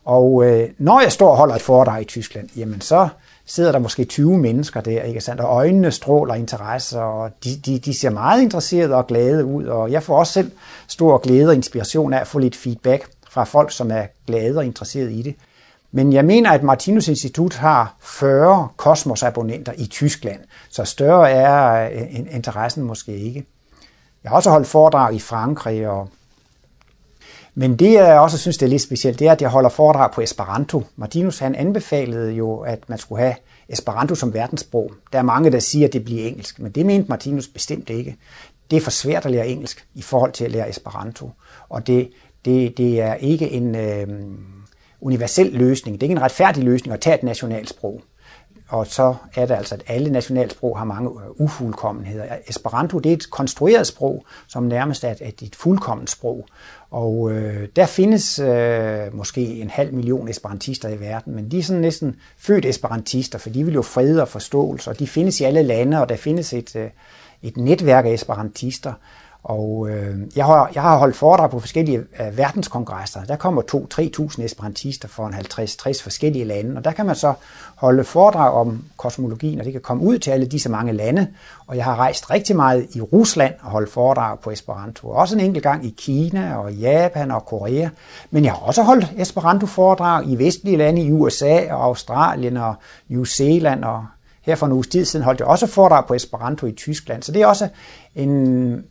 Og 0.04 0.44
øh, 0.44 0.68
når 0.78 1.00
jeg 1.00 1.12
står 1.12 1.30
og 1.30 1.36
holder 1.36 1.54
et 1.54 1.62
foredrag 1.62 2.02
i 2.02 2.04
Tyskland, 2.04 2.48
jamen 2.56 2.80
så 2.80 3.08
sidder 3.46 3.72
der 3.72 3.78
måske 3.78 4.04
20 4.04 4.38
mennesker 4.38 4.80
der, 4.80 5.02
ikke 5.02 5.20
sandt? 5.20 5.40
og 5.40 5.56
øjnene 5.56 5.90
stråler 5.90 6.34
interesse, 6.34 7.00
og 7.00 7.30
de, 7.44 7.56
de, 7.66 7.78
de 7.78 7.98
ser 7.98 8.10
meget 8.10 8.42
interesserede 8.42 8.94
og 8.94 9.06
glade 9.06 9.44
ud, 9.44 9.64
og 9.64 9.92
jeg 9.92 10.02
får 10.02 10.18
også 10.18 10.32
selv 10.32 10.50
stor 10.88 11.18
glæde 11.18 11.48
og 11.48 11.54
inspiration 11.54 12.12
af 12.12 12.20
at 12.20 12.26
få 12.26 12.38
lidt 12.38 12.56
feedback 12.56 13.08
fra 13.32 13.44
folk, 13.44 13.72
som 13.72 13.90
er 13.90 14.06
glade 14.26 14.58
og 14.58 14.64
interesserede 14.64 15.12
i 15.12 15.22
det. 15.22 15.34
Men 15.92 16.12
jeg 16.12 16.24
mener, 16.24 16.50
at 16.50 16.62
Martinus 16.62 17.08
Institut 17.08 17.54
har 17.54 17.96
40 18.00 18.68
kosmosabonnenter 18.76 19.72
i 19.76 19.86
Tyskland, 19.86 20.40
så 20.70 20.84
større 20.84 21.30
er 21.30 21.90
øh, 21.90 22.34
interessen 22.34 22.82
måske 22.82 23.16
ikke. 23.18 23.44
Jeg 24.24 24.30
har 24.30 24.36
også 24.36 24.50
holdt 24.50 24.66
foredrag 24.66 25.14
i 25.14 25.18
Frankrig 25.18 25.88
og 25.88 26.08
men 27.54 27.76
det, 27.76 27.92
jeg 27.92 28.20
også 28.20 28.38
synes, 28.38 28.58
det 28.58 28.66
er 28.66 28.70
lidt 28.70 28.82
specielt, 28.82 29.18
det 29.18 29.28
er, 29.28 29.32
at 29.32 29.42
jeg 29.42 29.50
holder 29.50 29.68
foredrag 29.68 30.10
på 30.10 30.20
Esperanto. 30.20 30.82
Martinus 30.96 31.38
han 31.38 31.54
anbefalede 31.54 32.32
jo, 32.32 32.58
at 32.58 32.88
man 32.88 32.98
skulle 32.98 33.22
have 33.22 33.34
Esperanto 33.68 34.14
som 34.14 34.34
verdenssprog. 34.34 34.92
Der 35.12 35.18
er 35.18 35.22
mange, 35.22 35.50
der 35.50 35.58
siger, 35.58 35.86
at 35.86 35.92
det 35.92 36.04
bliver 36.04 36.26
engelsk, 36.28 36.58
men 36.60 36.72
det 36.72 36.86
mente 36.86 37.08
Martinus 37.08 37.48
bestemt 37.48 37.90
ikke. 37.90 38.16
Det 38.70 38.76
er 38.76 38.80
for 38.80 38.90
svært 38.90 39.24
at 39.24 39.30
lære 39.30 39.48
engelsk 39.48 39.86
i 39.94 40.02
forhold 40.02 40.32
til 40.32 40.44
at 40.44 40.50
lære 40.50 40.70
Esperanto. 40.70 41.30
Og 41.68 41.86
det, 41.86 42.10
det, 42.44 42.78
det 42.78 43.00
er 43.00 43.14
ikke 43.14 43.50
en 43.50 43.74
øh, 43.74 44.06
universel 45.00 45.46
løsning, 45.52 46.00
det 46.00 46.06
er 46.06 46.08
ikke 46.08 46.18
en 46.18 46.22
retfærdig 46.22 46.64
løsning 46.64 46.94
at 46.94 47.00
tage 47.00 47.16
et 47.16 47.22
nationalsprog. 47.22 48.02
Og 48.72 48.86
så 48.86 49.14
er 49.34 49.46
det 49.46 49.54
altså, 49.54 49.74
at 49.74 49.82
alle 49.86 50.10
nationalsprog 50.10 50.78
har 50.78 50.84
mange 50.84 51.10
øh, 51.10 51.40
ufuldkommenheder. 51.40 52.24
Esperanto 52.48 52.98
det 52.98 53.12
er 53.12 53.16
et 53.16 53.30
konstrueret 53.30 53.86
sprog, 53.86 54.24
som 54.48 54.62
nærmest 54.62 55.04
er 55.04 55.10
et, 55.10 55.42
et 55.42 55.56
fuldkomment 55.56 56.10
sprog. 56.10 56.46
Og 56.90 57.32
øh, 57.32 57.68
der 57.76 57.86
findes 57.86 58.38
øh, 58.38 59.14
måske 59.16 59.40
en 59.40 59.70
halv 59.70 59.94
million 59.94 60.28
esperantister 60.28 60.88
i 60.88 61.00
verden, 61.00 61.34
men 61.34 61.50
de 61.50 61.58
er 61.58 61.62
sådan 61.62 61.82
næsten 61.82 62.16
født 62.38 62.64
esperantister, 62.64 63.38
for 63.38 63.50
de 63.50 63.64
vil 63.64 63.74
jo 63.74 63.82
fred 63.82 64.18
og 64.18 64.28
forståelse, 64.28 64.90
og 64.90 64.98
de 64.98 65.06
findes 65.06 65.40
i 65.40 65.44
alle 65.44 65.62
lande, 65.62 66.00
og 66.00 66.08
der 66.08 66.16
findes 66.16 66.52
et, 66.52 66.76
øh, 66.76 66.90
et 67.42 67.56
netværk 67.56 68.06
af 68.06 68.10
esperantister. 68.10 68.92
Og 69.44 69.90
øh, 69.90 70.16
jeg, 70.36 70.44
har, 70.44 70.70
jeg 70.74 70.82
har 70.82 70.98
holdt 70.98 71.16
foredrag 71.16 71.50
på 71.50 71.60
forskellige 71.60 71.98
øh, 71.98 72.38
verdenskongresser. 72.38 73.24
Der 73.24 73.36
kommer 73.36 73.62
2-3.000 74.38 74.42
esperantister 74.42 75.08
fra 75.08 75.30
50-60 75.30 76.02
forskellige 76.02 76.44
lande, 76.44 76.76
og 76.76 76.84
der 76.84 76.92
kan 76.92 77.06
man 77.06 77.16
så 77.16 77.34
holde 77.74 78.04
foredrag 78.04 78.52
om 78.52 78.84
kosmologien, 78.96 79.58
og 79.58 79.64
det 79.64 79.72
kan 79.72 79.82
komme 79.82 80.02
ud 80.02 80.18
til 80.18 80.30
alle 80.30 80.46
disse 80.46 80.68
mange 80.68 80.92
lande. 80.92 81.28
Og 81.66 81.76
jeg 81.76 81.84
har 81.84 81.96
rejst 81.96 82.30
rigtig 82.30 82.56
meget 82.56 82.86
i 82.94 83.00
Rusland 83.00 83.54
og 83.62 83.70
holdt 83.70 83.90
foredrag 83.90 84.38
på 84.38 84.50
Esperanto. 84.50 85.08
Også 85.10 85.34
en 85.34 85.40
enkelt 85.40 85.62
gang 85.62 85.86
i 85.86 85.94
Kina 85.98 86.56
og 86.56 86.72
Japan 86.72 87.30
og 87.30 87.44
Korea. 87.44 87.88
Men 88.30 88.44
jeg 88.44 88.52
har 88.52 88.60
også 88.60 88.82
holdt 88.82 89.12
Esperanto-foredrag 89.18 90.28
i 90.28 90.38
vestlige 90.38 90.76
lande, 90.76 91.02
i 91.02 91.12
USA 91.12 91.72
og 91.72 91.84
Australien 91.84 92.56
og 92.56 92.74
New 93.08 93.24
Zealand 93.24 93.84
og 93.84 94.04
her 94.42 94.54
for 94.54 94.66
en 94.66 94.72
uges 94.72 94.86
tid 94.86 95.04
siden 95.04 95.24
holdt 95.24 95.40
jeg 95.40 95.48
også 95.48 95.66
foredrag 95.66 96.06
på 96.06 96.14
Esperanto 96.14 96.66
i 96.66 96.72
Tyskland, 96.72 97.22
så 97.22 97.32
det 97.32 97.42
er 97.42 97.46
også 97.46 97.68
en, 98.14 98.30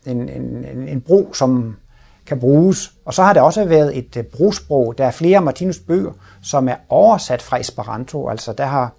en, 0.05 0.29
en, 0.29 0.65
en 0.87 1.01
bro, 1.01 1.33
som 1.33 1.75
kan 2.25 2.39
bruges. 2.39 2.91
Og 3.05 3.13
så 3.13 3.23
har 3.23 3.33
det 3.33 3.41
også 3.41 3.65
været 3.65 3.97
et 3.97 4.17
øh, 4.17 4.23
brugsprog. 4.23 4.97
Der 4.97 5.05
er 5.05 5.11
flere 5.11 5.41
Martinus 5.41 5.79
bøger, 5.79 6.11
som 6.43 6.69
er 6.69 6.75
oversat 6.89 7.41
fra 7.41 7.59
Esperanto. 7.59 8.29
Altså 8.29 8.53
der 8.53 8.65
har, 8.65 8.93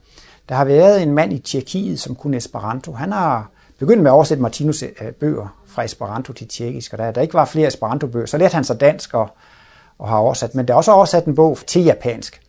der 0.48 0.54
har 0.54 0.64
været 0.64 1.02
en 1.02 1.12
mand 1.12 1.32
i 1.32 1.38
Tjekkiet, 1.38 2.00
som 2.00 2.14
kunne 2.14 2.36
Esperanto. 2.36 2.92
Han 2.92 3.12
har 3.12 3.50
begyndt 3.78 4.02
med 4.02 4.10
at 4.10 4.14
oversætte 4.14 4.42
Martinus 4.42 4.82
øh, 4.82 5.12
bøger 5.12 5.56
fra 5.66 5.84
Esperanto 5.84 6.32
til 6.32 6.48
tjekkisk, 6.48 6.92
og 6.92 6.98
da 6.98 7.10
der 7.10 7.20
ikke 7.20 7.34
var 7.34 7.44
flere 7.44 7.68
Esperanto-bøger, 7.68 8.26
så 8.26 8.38
lærte 8.38 8.54
han 8.54 8.64
sig 8.64 8.80
dansk 8.80 9.14
og, 9.14 9.30
og 9.98 10.08
har 10.08 10.16
oversat. 10.16 10.54
Men 10.54 10.68
der 10.68 10.74
er 10.74 10.78
også 10.78 10.92
oversat 10.92 11.24
en 11.24 11.34
bog 11.34 11.58
til 11.66 11.84
japansk. 11.84 12.40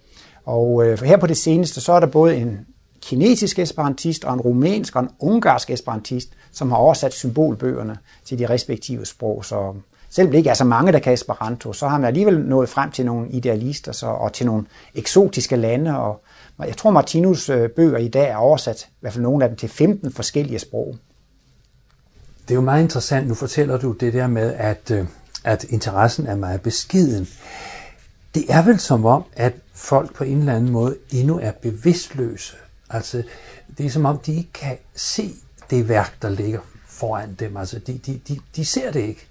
Og 0.45 0.85
øh, 0.85 1.03
her 1.03 1.17
på 1.17 1.27
det 1.27 1.37
seneste, 1.37 1.81
så 1.81 1.93
er 1.93 1.99
der 1.99 2.07
både 2.07 2.35
en 2.35 2.65
kinesisk 3.03 3.59
esperantist 3.59 4.25
og 4.25 4.33
en 4.33 4.41
rumænsk 4.41 4.95
og 4.95 5.01
en 5.01 5.09
ungarsk 5.19 5.69
esperantist, 5.69 6.29
som 6.51 6.69
har 6.69 6.77
oversat 6.77 7.13
symbolbøgerne 7.13 7.97
til 8.25 8.39
de 8.39 8.49
respektive 8.49 9.05
sprog. 9.05 9.45
Så 9.45 9.73
selvom 10.09 10.31
det 10.31 10.37
ikke 10.37 10.49
er 10.49 10.53
så 10.53 10.63
mange, 10.63 10.91
der 10.91 10.99
kan 10.99 11.13
Esperanto, 11.13 11.73
så 11.73 11.87
har 11.87 11.97
man 11.97 12.07
alligevel 12.07 12.39
nået 12.39 12.69
frem 12.69 12.91
til 12.91 13.05
nogle 13.05 13.29
idealister 13.29 13.91
så, 13.91 14.07
og 14.07 14.33
til 14.33 14.45
nogle 14.45 14.65
eksotiske 14.95 15.55
lande. 15.55 15.99
Og 15.99 16.23
jeg 16.59 16.77
tror, 16.77 16.91
Martinus 16.91 17.49
øh, 17.49 17.69
bøger 17.69 17.97
i 17.97 18.07
dag 18.07 18.29
er 18.29 18.35
oversat, 18.35 18.87
i 18.89 18.97
hvert 19.01 19.13
fald 19.13 19.23
nogle 19.23 19.43
af 19.43 19.49
dem, 19.49 19.57
til 19.57 19.69
15 19.69 20.11
forskellige 20.11 20.59
sprog. 20.59 20.95
Det 22.47 22.51
er 22.51 22.55
jo 22.55 22.61
meget 22.61 22.83
interessant. 22.83 23.27
Nu 23.27 23.33
fortæller 23.33 23.77
du 23.77 23.91
det 23.91 24.13
der 24.13 24.27
med, 24.27 24.53
at, 24.53 24.91
øh, 24.91 25.05
at 25.43 25.63
interessen 25.63 26.27
er 26.27 26.35
meget 26.35 26.61
beskeden. 26.61 27.27
Det 28.35 28.45
er 28.49 28.65
vel 28.65 28.79
som 28.79 29.05
om, 29.05 29.23
at 29.35 29.53
folk 29.73 30.13
på 30.13 30.23
en 30.23 30.37
eller 30.37 30.55
anden 30.55 30.71
måde 30.71 30.95
endnu 31.11 31.39
er 31.39 31.51
bevidstløse 31.51 32.55
Altså, 32.93 33.23
det 33.77 33.85
er 33.85 33.89
som 33.89 34.05
om, 34.05 34.17
de 34.17 34.35
ikke 34.35 34.51
kan 34.53 34.77
se 34.95 35.33
det 35.69 35.89
værk, 35.89 36.21
der 36.21 36.29
ligger 36.29 36.59
foran 36.87 37.33
dem. 37.33 37.57
Altså, 37.57 37.79
de, 37.79 37.97
de, 37.97 38.21
de, 38.27 38.39
de 38.55 38.65
ser 38.65 38.91
det 38.91 38.99
ikke. 38.99 39.27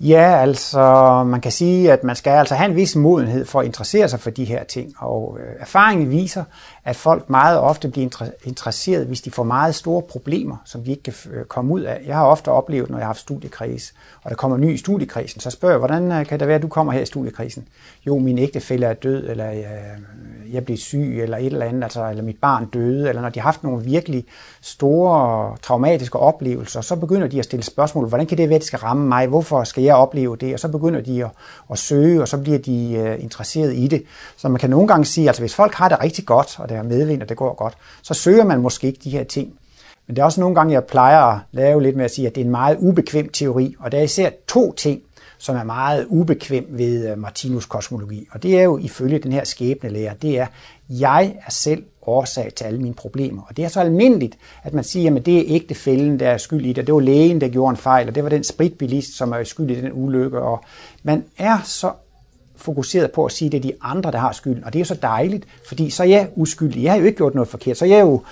Ja, 0.00 0.40
altså 0.40 1.24
man 1.26 1.40
kan 1.40 1.52
sige, 1.52 1.92
at 1.92 2.04
man 2.04 2.16
skal 2.16 2.30
altså 2.30 2.54
have 2.54 2.70
en 2.70 2.76
vis 2.76 2.96
modenhed 2.96 3.44
for 3.44 3.60
at 3.60 3.66
interessere 3.66 4.08
sig 4.08 4.20
for 4.20 4.30
de 4.30 4.44
her 4.44 4.64
ting, 4.64 4.94
og 4.98 5.38
øh, 5.40 5.54
erfaringen 5.60 6.10
viser, 6.10 6.44
at 6.84 6.96
folk 6.96 7.30
meget 7.30 7.58
ofte 7.58 7.88
bliver 7.88 8.30
interesseret, 8.44 9.06
hvis 9.06 9.20
de 9.20 9.30
får 9.30 9.42
meget 9.42 9.74
store 9.74 10.02
problemer, 10.02 10.56
som 10.64 10.84
de 10.84 10.90
ikke 10.90 11.02
kan 11.02 11.14
øh, 11.32 11.44
komme 11.44 11.74
ud 11.74 11.80
af. 11.80 12.00
Jeg 12.06 12.16
har 12.16 12.24
ofte 12.24 12.48
oplevet, 12.48 12.90
når 12.90 12.98
jeg 12.98 13.04
har 13.04 13.08
haft 13.08 13.20
studiekreds, 13.20 13.94
og 14.22 14.30
der 14.30 14.36
kommer 14.36 14.56
ny 14.56 14.74
i 14.74 14.76
studiekredsen, 14.76 15.40
så 15.40 15.50
spørger 15.50 15.72
jeg, 15.72 15.78
hvordan 15.78 16.12
øh, 16.12 16.26
kan 16.26 16.40
det 16.40 16.48
være, 16.48 16.56
at 16.56 16.62
du 16.62 16.68
kommer 16.68 16.92
her 16.92 17.00
i 17.00 17.06
studiekrisen? 17.06 17.68
Jo, 18.06 18.18
min 18.18 18.38
ægtefælle 18.38 18.86
er 18.86 18.94
død, 18.94 19.28
eller 19.28 19.44
jeg, 19.44 19.80
jeg 20.52 20.64
blev 20.64 20.76
syg, 20.76 21.22
eller 21.22 21.36
et 21.36 21.46
eller 21.46 21.66
andet, 21.66 21.82
altså, 21.82 22.10
eller 22.10 22.22
mit 22.22 22.38
barn 22.40 22.66
døde, 22.66 23.08
eller 23.08 23.22
når 23.22 23.28
de 23.28 23.40
har 23.40 23.44
haft 23.44 23.64
nogle 23.64 23.84
virkelig 23.84 24.24
store 24.60 25.56
traumatiske 25.62 26.18
oplevelser, 26.18 26.80
så 26.80 26.96
begynder 26.96 27.26
de 27.26 27.38
at 27.38 27.44
stille 27.44 27.62
spørgsmål, 27.62 28.08
hvordan 28.08 28.26
kan 28.26 28.38
det 28.38 28.48
være, 28.48 28.56
at 28.56 28.60
det 28.60 28.66
skal 28.66 28.78
ramme 28.78 29.08
mig? 29.08 29.26
Hvorfor 29.26 29.64
skal 29.64 29.82
jeg 29.82 29.87
opleve 29.94 30.36
det? 30.36 30.54
Og 30.54 30.60
så 30.60 30.68
begynder 30.68 31.00
de 31.00 31.24
at, 31.24 31.30
at 31.70 31.78
søge, 31.78 32.20
og 32.20 32.28
så 32.28 32.38
bliver 32.38 32.58
de 32.58 33.14
uh, 33.16 33.22
interesseret 33.22 33.74
i 33.74 33.86
det. 33.86 34.02
Så 34.36 34.48
man 34.48 34.58
kan 34.58 34.70
nogle 34.70 34.88
gange 34.88 35.04
sige, 35.04 35.26
altså 35.26 35.42
hvis 35.42 35.54
folk 35.54 35.74
har 35.74 35.88
det 35.88 36.02
rigtig 36.02 36.26
godt, 36.26 36.60
og 36.60 36.68
det 36.68 36.76
er 36.76 36.82
medvind, 36.82 37.22
og 37.22 37.28
det 37.28 37.36
går 37.36 37.54
godt, 37.54 37.74
så 38.02 38.14
søger 38.14 38.44
man 38.44 38.60
måske 38.60 38.86
ikke 38.86 39.00
de 39.04 39.10
her 39.10 39.24
ting. 39.24 39.54
Men 40.06 40.16
det 40.16 40.22
er 40.22 40.26
også 40.26 40.40
nogle 40.40 40.54
gange, 40.54 40.72
jeg 40.72 40.84
plejer 40.84 41.18
at 41.18 41.38
lave 41.52 41.82
lidt 41.82 41.96
med 41.96 42.04
at 42.04 42.10
sige, 42.10 42.26
at 42.26 42.34
det 42.34 42.40
er 42.40 42.44
en 42.44 42.50
meget 42.50 42.76
ubekvem 42.80 43.28
teori, 43.28 43.74
og 43.78 43.92
der 43.92 43.98
er 43.98 44.02
især 44.02 44.30
to 44.46 44.72
ting, 44.72 45.00
som 45.38 45.56
er 45.56 45.64
meget 45.64 46.06
ubekvem 46.08 46.66
ved 46.70 47.10
øh, 47.10 47.18
Martinus 47.18 47.66
kosmologi. 47.66 48.28
Og 48.30 48.42
det 48.42 48.58
er 48.58 48.62
jo 48.62 48.78
ifølge 48.78 49.18
den 49.18 49.32
her 49.32 49.44
skæbnelærer, 49.44 50.14
det 50.14 50.38
er, 50.38 50.46
jeg 50.88 51.34
er 51.46 51.50
selv 51.50 51.84
årsag 52.08 52.52
til 52.54 52.64
alle 52.64 52.80
mine 52.80 52.94
problemer. 52.94 53.42
Og 53.48 53.56
det 53.56 53.64
er 53.64 53.68
så 53.68 53.80
almindeligt, 53.80 54.38
at 54.62 54.74
man 54.74 54.84
siger, 54.84 55.16
at 55.16 55.26
det 55.26 55.38
er 55.38 55.44
ægtefælden, 55.46 56.20
der 56.20 56.28
er 56.28 56.38
skyld 56.38 56.66
i 56.66 56.72
det, 56.72 56.86
det 56.86 56.94
var 56.94 57.00
lægen, 57.00 57.40
der 57.40 57.48
gjorde 57.48 57.70
en 57.70 57.76
fejl, 57.76 58.08
og 58.08 58.14
det 58.14 58.22
var 58.22 58.30
den 58.30 58.44
spritbilist, 58.44 59.16
som 59.16 59.32
er 59.32 59.44
skyld 59.44 59.70
i 59.70 59.80
den 59.80 59.90
ulykke. 59.92 60.40
Og 60.40 60.64
man 61.02 61.24
er 61.38 61.58
så 61.64 61.90
fokuseret 62.58 63.10
på 63.12 63.24
at 63.24 63.32
sige, 63.32 63.46
at 63.46 63.52
det 63.52 63.58
er 63.58 63.62
de 63.62 63.72
andre, 63.82 64.12
der 64.12 64.18
har 64.18 64.32
skylden. 64.32 64.64
Og 64.64 64.72
det 64.72 64.78
er 64.78 64.80
jo 64.80 64.84
så 64.84 64.94
dejligt, 65.02 65.46
fordi 65.68 65.90
så 65.90 66.02
er 66.02 66.06
jeg 66.06 66.28
uskyldig. 66.34 66.82
Jeg 66.82 66.92
har 66.92 66.98
jo 66.98 67.04
ikke 67.04 67.16
gjort 67.16 67.34
noget 67.34 67.48
forkert. 67.48 67.76
Så 67.76 67.84
jeg 67.84 67.96
er 67.96 68.02
jo, 68.02 68.22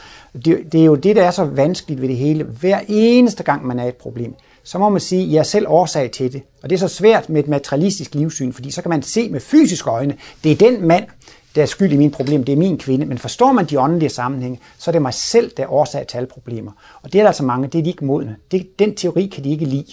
det, 0.45 0.73
det 0.73 0.81
er 0.81 0.85
jo 0.85 0.95
det, 0.95 1.17
der 1.17 1.23
er 1.23 1.31
så 1.31 1.45
vanskeligt 1.45 2.01
ved 2.01 2.09
det 2.09 2.17
hele. 2.17 2.45
Hver 2.45 2.81
eneste 2.89 3.43
gang, 3.43 3.67
man 3.67 3.79
er 3.79 3.85
et 3.85 3.97
problem, 3.97 4.35
så 4.65 4.79
må 4.79 4.89
man 4.89 5.01
sige, 5.01 5.23
at 5.23 5.33
jeg 5.33 5.39
er 5.39 5.43
selv 5.43 5.67
årsag 5.69 6.11
til 6.11 6.33
det. 6.33 6.43
Og 6.63 6.71
det 6.71 6.77
er 6.77 6.81
så 6.81 6.89
svært 6.89 7.29
med 7.29 7.43
et 7.43 7.49
materialistisk 7.49 8.15
livssyn, 8.15 8.53
fordi 8.53 8.71
så 8.71 8.83
kan 8.83 8.89
man 8.89 9.03
se 9.03 9.31
med 9.31 9.41
fysiske 9.41 9.91
øjne, 9.91 10.15
det 10.45 10.53
er 10.53 10.57
den 10.57 10.89
mand, 10.89 11.05
der 11.57 11.63
er 11.63 11.67
skyld 11.67 11.93
i 11.93 11.97
mine 11.97 12.11
problemer, 12.11 12.45
det 12.45 12.53
er 12.53 12.57
min 12.57 12.79
kvinde. 12.79 13.07
Men 13.07 13.19
forstår 13.19 13.53
man 13.53 13.65
de 13.65 13.81
åndelige 13.81 14.11
sammenhænge, 14.11 14.61
så 14.79 14.91
er 14.91 14.93
det 14.93 15.03
mig 15.03 15.15
selv, 15.15 15.51
der 15.57 15.63
er 15.63 15.73
årsag 15.73 16.07
til 16.07 16.17
alle 16.17 16.27
problemer. 16.27 16.73
Og 17.03 17.13
det 17.13 17.19
er 17.19 17.23
der 17.23 17.29
altså 17.29 17.45
mange, 17.45 17.69
det 17.69 17.79
er 17.79 17.83
de 17.83 17.91
ikke 17.91 18.05
modne. 18.05 18.37
Det, 18.51 18.79
den 18.79 18.95
teori 18.95 19.27
kan 19.27 19.45
de 19.45 19.51
ikke 19.51 19.65
lide. 19.65 19.93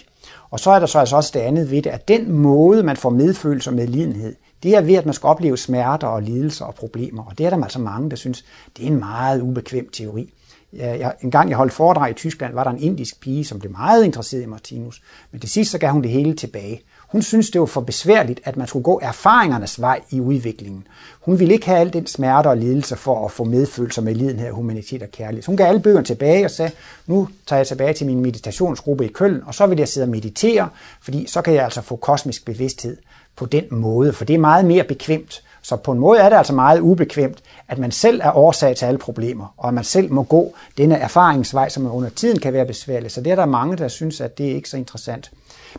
Og 0.49 0.59
så 0.59 0.71
er 0.71 0.79
der 0.79 0.85
så 0.85 0.99
altså 0.99 1.15
også 1.15 1.31
det 1.33 1.39
andet 1.39 1.71
ved 1.71 1.81
det, 1.81 1.89
at 1.89 2.07
den 2.07 2.31
måde, 2.31 2.83
man 2.83 2.97
får 2.97 3.09
medfølelse 3.09 3.69
og 3.69 3.73
medlidenhed, 3.73 4.35
det 4.63 4.75
er 4.75 4.81
ved, 4.81 4.95
at 4.95 5.05
man 5.05 5.13
skal 5.13 5.27
opleve 5.27 5.57
smerter 5.57 6.07
og 6.07 6.21
lidelser 6.21 6.65
og 6.65 6.75
problemer. 6.75 7.23
Og 7.23 7.37
det 7.37 7.45
er 7.45 7.49
der 7.49 7.63
altså 7.63 7.79
mange, 7.79 8.09
der 8.09 8.15
synes, 8.15 8.45
det 8.77 8.83
er 8.83 8.87
en 8.87 8.99
meget 8.99 9.41
ubekvem 9.41 9.89
teori. 9.89 10.33
Jeg, 10.73 11.13
en 11.21 11.31
gang 11.31 11.49
jeg 11.49 11.57
holdt 11.57 11.73
foredrag 11.73 12.11
i 12.11 12.13
Tyskland, 12.13 12.53
var 12.53 12.63
der 12.63 12.71
en 12.71 12.81
indisk 12.81 13.19
pige, 13.19 13.45
som 13.45 13.59
blev 13.59 13.71
meget 13.71 14.05
interesseret 14.05 14.43
i 14.43 14.45
Martinus. 14.45 15.01
Men 15.31 15.41
til 15.41 15.49
sidst 15.49 15.71
så 15.71 15.77
gav 15.77 15.91
hun 15.91 16.01
det 16.01 16.11
hele 16.11 16.33
tilbage. 16.33 16.81
Hun 17.13 17.21
synes, 17.21 17.49
det 17.49 17.61
var 17.61 17.65
for 17.65 17.81
besværligt, 17.81 18.41
at 18.43 18.57
man 18.57 18.67
skulle 18.67 18.83
gå 18.83 18.99
erfaringernes 19.03 19.81
vej 19.81 20.01
i 20.09 20.19
udviklingen. 20.19 20.87
Hun 21.21 21.39
ville 21.39 21.53
ikke 21.53 21.65
have 21.65 21.79
al 21.79 21.93
den 21.93 22.07
smerte 22.07 22.47
og 22.47 22.57
lidelse 22.57 22.95
for 22.95 23.25
at 23.25 23.31
få 23.31 23.43
medfølelse 23.43 24.01
med 24.01 24.15
lidenhed, 24.15 24.51
humanitet 24.51 25.01
og 25.01 25.11
kærlighed. 25.11 25.45
Hun 25.45 25.57
gav 25.57 25.67
alle 25.67 25.81
bøgerne 25.81 26.05
tilbage 26.05 26.45
og 26.45 26.51
sagde, 26.51 26.71
nu 27.07 27.27
tager 27.47 27.59
jeg 27.59 27.67
tilbage 27.67 27.93
til 27.93 28.05
min 28.05 28.19
meditationsgruppe 28.19 29.05
i 29.05 29.07
Køln, 29.07 29.41
og 29.45 29.55
så 29.55 29.65
vil 29.65 29.77
jeg 29.77 29.87
sidde 29.87 30.05
og 30.05 30.09
meditere, 30.09 30.69
fordi 31.01 31.25
så 31.27 31.41
kan 31.41 31.53
jeg 31.53 31.63
altså 31.63 31.81
få 31.81 31.95
kosmisk 31.95 32.45
bevidsthed 32.45 32.97
på 33.35 33.45
den 33.45 33.63
måde, 33.71 34.13
for 34.13 34.25
det 34.25 34.33
er 34.33 34.39
meget 34.39 34.65
mere 34.65 34.83
bekvemt. 34.83 35.43
Så 35.61 35.75
på 35.75 35.91
en 35.91 35.99
måde 35.99 36.19
er 36.19 36.29
det 36.29 36.37
altså 36.37 36.53
meget 36.53 36.79
ubekvemt, 36.79 37.43
at 37.73 37.79
man 37.79 37.91
selv 37.91 38.21
er 38.23 38.37
årsag 38.37 38.75
til 38.75 38.85
alle 38.85 38.97
problemer, 38.97 39.53
og 39.57 39.67
at 39.67 39.73
man 39.73 39.83
selv 39.83 40.11
må 40.11 40.23
gå 40.23 40.55
denne 40.77 40.95
erfaringsvej, 40.95 41.69
som 41.69 41.95
under 41.95 42.09
tiden 42.09 42.39
kan 42.39 42.53
være 42.53 42.65
besværlig. 42.65 43.11
Så 43.11 43.21
det 43.21 43.31
er 43.31 43.35
der 43.35 43.45
mange, 43.45 43.77
der 43.77 43.87
synes, 43.87 44.21
at 44.21 44.37
det 44.37 44.51
er 44.51 44.55
ikke 44.55 44.69
så 44.69 44.77
interessant. 44.77 45.31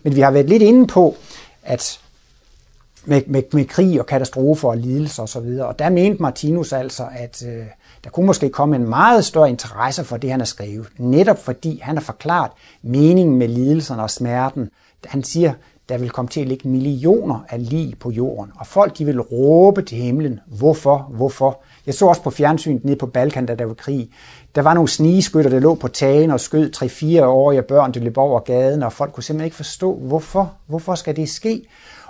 Men 0.02 0.16
vi 0.16 0.20
har 0.20 0.30
været 0.30 0.48
lidt 0.48 0.62
inde 0.62 0.86
på, 0.86 1.16
at 1.62 2.00
med, 3.04 3.22
med, 3.26 3.42
med 3.52 3.64
krig 3.64 4.00
og 4.00 4.06
katastrofer 4.06 4.68
og 4.68 4.76
lidelser 4.76 5.22
osv. 5.22 5.38
Og, 5.38 5.44
så 5.56 5.64
og 5.64 5.78
der 5.78 5.90
mente 5.90 6.22
Martinus 6.22 6.72
altså, 6.72 7.08
at 7.12 7.42
øh, 7.46 7.66
der 8.04 8.10
kunne 8.10 8.26
måske 8.26 8.48
komme 8.48 8.76
en 8.76 8.88
meget 8.88 9.24
større 9.24 9.48
interesse 9.48 10.04
for 10.04 10.16
det, 10.16 10.30
han 10.30 10.40
har 10.40 10.44
skrevet. 10.44 10.86
Netop 10.98 11.38
fordi 11.44 11.80
han 11.82 11.96
har 11.96 12.04
forklaret 12.04 12.50
meningen 12.82 13.36
med 13.36 13.48
lidelserne 13.48 14.02
og 14.02 14.10
smerten. 14.10 14.70
Han 15.04 15.22
siger, 15.22 15.52
der 15.88 15.98
vil 15.98 16.10
komme 16.10 16.28
til 16.28 16.40
at 16.40 16.48
ligge 16.48 16.68
millioner 16.68 17.40
af 17.48 17.70
lig 17.70 17.94
på 18.00 18.10
jorden, 18.10 18.52
og 18.56 18.66
folk 18.66 18.98
de 18.98 19.04
vil 19.04 19.20
råbe 19.20 19.82
til 19.82 19.98
himlen, 19.98 20.40
hvorfor, 20.46 21.10
hvorfor? 21.16 21.62
Jeg 21.86 21.94
så 21.94 22.06
også 22.06 22.22
på 22.22 22.30
fjernsynet 22.30 22.84
nede 22.84 22.96
på 22.96 23.06
Balkan, 23.06 23.46
da 23.46 23.54
der 23.54 23.64
var 23.64 23.74
krig. 23.74 24.08
Der 24.54 24.62
var 24.62 24.74
nogle 24.74 24.88
snigeskytter, 24.88 25.50
der 25.50 25.60
lå 25.60 25.74
på 25.74 25.88
tagen 25.88 26.30
og 26.30 26.40
skød 26.40 26.70
3-4-årige 26.76 27.62
børn, 27.62 27.94
der 27.94 28.00
løb 28.00 28.18
over 28.18 28.40
gaden, 28.40 28.82
og 28.82 28.92
folk 28.92 29.12
kunne 29.12 29.22
simpelthen 29.22 29.44
ikke 29.44 29.56
forstå, 29.56 29.94
hvorfor, 29.94 30.52
hvorfor 30.66 30.94
skal 30.94 31.16
det 31.16 31.28
ske? 31.28 31.62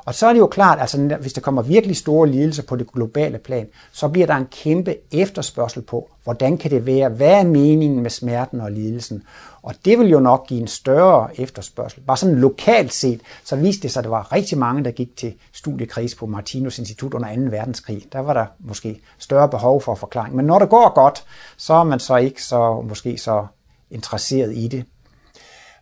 Og 0.05 0.15
så 0.15 0.27
er 0.27 0.33
det 0.33 0.41
jo 0.41 0.47
klart, 0.47 0.81
altså 0.81 1.17
hvis 1.21 1.33
der 1.33 1.41
kommer 1.41 1.63
virkelig 1.63 1.97
store 1.97 2.29
lidelser 2.29 2.63
på 2.63 2.77
det 2.77 2.93
globale 2.93 3.39
plan, 3.39 3.67
så 3.93 4.09
bliver 4.09 4.27
der 4.27 4.35
en 4.35 4.47
kæmpe 4.47 4.97
efterspørgsel 5.13 5.83
på, 5.83 6.11
hvordan 6.25 6.59
kan 6.59 6.71
det 6.71 6.87
være, 6.87 7.09
hvad 7.09 7.31
er 7.31 7.45
meningen 7.45 8.01
med 8.03 8.11
smerten 8.11 8.61
og 8.61 8.73
lidelsen? 8.73 9.23
Og 9.63 9.75
det 9.85 9.99
vil 9.99 10.09
jo 10.09 10.21
nok 10.21 10.47
give 10.47 10.61
en 10.61 10.67
større 10.67 11.41
efterspørgsel. 11.41 12.01
Bare 12.01 12.17
sådan 12.17 12.35
lokalt 12.35 12.93
set, 12.93 13.21
så 13.45 13.57
viste 13.57 13.83
det 13.83 13.91
sig, 13.91 14.01
at 14.01 14.05
der 14.05 14.11
var 14.11 14.33
rigtig 14.33 14.59
mange, 14.59 14.85
der 14.85 14.91
gik 14.91 15.17
til 15.17 15.35
studiekreds 15.53 16.15
på 16.15 16.27
Martinus 16.27 16.79
Institut 16.79 17.15
under 17.15 17.35
2. 17.35 17.41
verdenskrig. 17.41 18.03
Der 18.13 18.19
var 18.19 18.33
der 18.33 18.47
måske 18.59 19.01
større 19.19 19.49
behov 19.49 19.81
for 19.81 19.95
forklaring. 19.95 20.37
Men 20.37 20.47
når 20.47 20.59
det 20.59 20.69
går 20.69 20.95
godt, 20.95 21.25
så 21.57 21.75
er 21.75 21.85
man 21.85 22.01
så 22.01 22.17
ikke 22.17 22.43
så 22.43 22.81
måske 22.89 23.19
så 23.19 23.47
interesseret 23.91 24.57
i 24.57 24.69
det. 24.69 24.85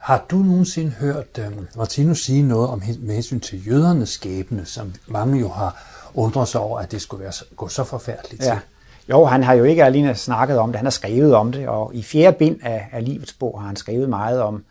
Har 0.02 0.24
du 0.30 0.36
nogensinde 0.36 0.90
hørt 0.90 1.38
uh, 1.38 1.76
Martinus 1.76 2.24
sige 2.24 2.42
noget 2.42 2.68
om 2.68 2.82
med 2.98 3.14
hensyn 3.14 3.40
til 3.40 3.66
jødernes 3.66 4.08
skæbne, 4.08 4.66
som 4.66 4.94
mange 5.06 5.40
jo 5.40 5.48
har 5.48 5.82
undret 6.14 6.48
sig 6.48 6.60
over, 6.60 6.78
at 6.78 6.92
det 6.92 7.02
skulle 7.02 7.24
være, 7.24 7.32
gå 7.56 7.68
så 7.68 7.84
forfærdeligt 7.84 8.42
til? 8.42 8.48
Ja. 8.48 8.58
Jo, 9.10 9.24
han 9.24 9.42
har 9.42 9.54
jo 9.54 9.64
ikke 9.64 9.84
alene 9.84 10.14
snakket 10.14 10.58
om 10.58 10.68
det, 10.68 10.76
han 10.76 10.86
har 10.86 10.90
skrevet 10.90 11.34
om 11.34 11.52
det, 11.52 11.68
og 11.68 11.94
i 11.94 12.02
fjerde 12.02 12.36
bind 12.36 12.58
af, 12.62 12.88
af 12.92 13.04
Livets 13.04 13.32
bog 13.32 13.60
har 13.60 13.66
han 13.66 13.76
skrevet 13.76 14.08
meget 14.08 14.42
om 14.42 14.64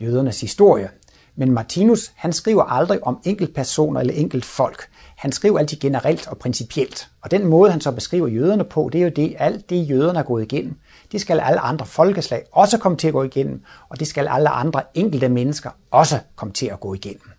jødernes 0.00 0.40
historie. 0.40 0.88
Men 1.36 1.52
Martinus, 1.52 2.12
han 2.14 2.32
skriver 2.32 2.62
aldrig 2.62 3.06
om 3.06 3.18
enkeltpersoner 3.24 4.00
eller 4.00 4.14
enkelt 4.14 4.44
folk. 4.44 4.88
Han 5.16 5.32
skriver 5.32 5.58
altid 5.58 5.78
generelt 5.78 6.28
og 6.28 6.38
principielt. 6.38 7.08
Og 7.22 7.30
den 7.30 7.46
måde, 7.46 7.70
han 7.70 7.80
så 7.80 7.92
beskriver 7.92 8.28
jøderne 8.28 8.64
på, 8.64 8.90
det 8.92 8.98
er 8.98 9.04
jo 9.04 9.12
det, 9.16 9.34
alt 9.38 9.70
det 9.70 9.90
jøderne 9.90 10.18
har 10.18 10.24
gået 10.24 10.42
igennem. 10.42 10.76
Det 11.12 11.20
skal 11.20 11.40
alle 11.40 11.60
andre 11.60 11.86
folkeslag 11.86 12.42
også 12.52 12.78
komme 12.78 12.98
til 12.98 13.08
at 13.08 13.14
gå 13.14 13.22
igennem, 13.22 13.62
og 13.88 14.00
det 14.00 14.06
skal 14.06 14.28
alle 14.28 14.48
andre 14.48 14.82
enkelte 14.94 15.28
mennesker 15.28 15.70
også 15.90 16.18
komme 16.36 16.54
til 16.54 16.66
at 16.66 16.80
gå 16.80 16.94
igennem. 16.94 17.30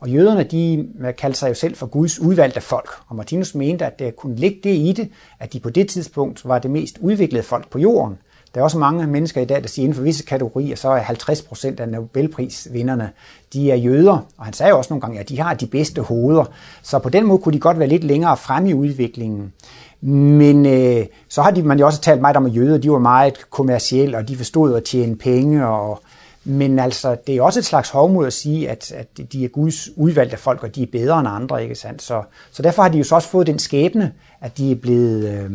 Og 0.00 0.10
jøderne, 0.10 0.44
de 0.44 0.88
øh, 1.00 1.16
kaldte 1.16 1.38
sig 1.38 1.48
jo 1.48 1.54
selv 1.54 1.76
for 1.76 1.86
Guds 1.86 2.18
udvalgte 2.18 2.60
folk. 2.60 2.90
Og 3.08 3.16
Martinus 3.16 3.54
mente, 3.54 3.86
at 3.86 3.98
det 3.98 4.16
kunne 4.16 4.36
ligge 4.36 4.60
det 4.64 4.74
i 4.74 4.92
det, 4.92 5.10
at 5.38 5.52
de 5.52 5.60
på 5.60 5.70
det 5.70 5.88
tidspunkt 5.88 6.48
var 6.48 6.58
det 6.58 6.70
mest 6.70 6.98
udviklede 6.98 7.42
folk 7.42 7.70
på 7.70 7.78
jorden. 7.78 8.18
Der 8.54 8.60
er 8.60 8.64
også 8.64 8.78
mange 8.78 9.06
mennesker 9.06 9.40
i 9.40 9.44
dag, 9.44 9.62
der 9.62 9.68
siger, 9.68 9.84
at 9.84 9.86
inden 9.86 9.96
for 9.96 10.02
visse 10.02 10.24
kategorier, 10.24 10.76
så 10.76 10.88
er 10.88 10.98
50 10.98 11.42
procent 11.42 11.80
af 11.80 11.88
Nobelprisvinderne, 11.88 13.10
de 13.52 13.70
er 13.70 13.76
jøder. 13.76 14.26
Og 14.38 14.44
han 14.44 14.52
sagde 14.52 14.72
også 14.72 14.92
nogle 14.92 15.00
gange, 15.00 15.20
at 15.20 15.28
de 15.28 15.40
har 15.40 15.54
de 15.54 15.66
bedste 15.66 16.02
hoveder. 16.02 16.44
Så 16.82 16.98
på 16.98 17.08
den 17.08 17.26
måde 17.26 17.38
kunne 17.38 17.52
de 17.52 17.60
godt 17.60 17.78
være 17.78 17.88
lidt 17.88 18.04
længere 18.04 18.36
frem 18.36 18.66
i 18.66 18.74
udviklingen. 18.74 19.52
Men 20.00 20.66
øh, 20.66 21.06
så 21.28 21.42
har 21.42 21.50
de, 21.50 21.62
man 21.62 21.78
jo 21.78 21.86
også 21.86 22.00
talt 22.00 22.20
meget 22.20 22.36
om, 22.36 22.46
at 22.46 22.56
jøder 22.56 22.78
de 22.78 22.90
var 22.90 22.98
meget 22.98 23.50
kommercielle, 23.50 24.16
og 24.16 24.28
de 24.28 24.36
forstod 24.36 24.76
at 24.76 24.84
tjene 24.84 25.16
penge. 25.16 25.66
Og, 25.66 26.02
men 26.44 26.78
altså, 26.78 27.16
det 27.26 27.36
er 27.36 27.42
også 27.42 27.58
et 27.58 27.64
slags 27.64 27.90
hovmod 27.90 28.26
at 28.26 28.32
sige, 28.32 28.70
at, 28.70 28.92
at 28.92 29.32
de 29.32 29.44
er 29.44 29.48
Guds 29.48 29.88
udvalgte 29.96 30.36
folk, 30.36 30.62
og 30.62 30.74
de 30.74 30.82
er 30.82 30.86
bedre 30.92 31.18
end 31.18 31.28
andre, 31.28 31.62
ikke 31.62 31.74
sandt? 31.74 32.02
Så, 32.02 32.22
så 32.52 32.62
derfor 32.62 32.82
har 32.82 32.88
de 32.88 32.98
jo 32.98 33.04
så 33.04 33.14
også 33.14 33.28
fået 33.28 33.46
den 33.46 33.58
skæbne, 33.58 34.12
at 34.40 34.58
de 34.58 34.72
er 34.72 34.76
blevet 34.76 35.28
øh, 35.28 35.50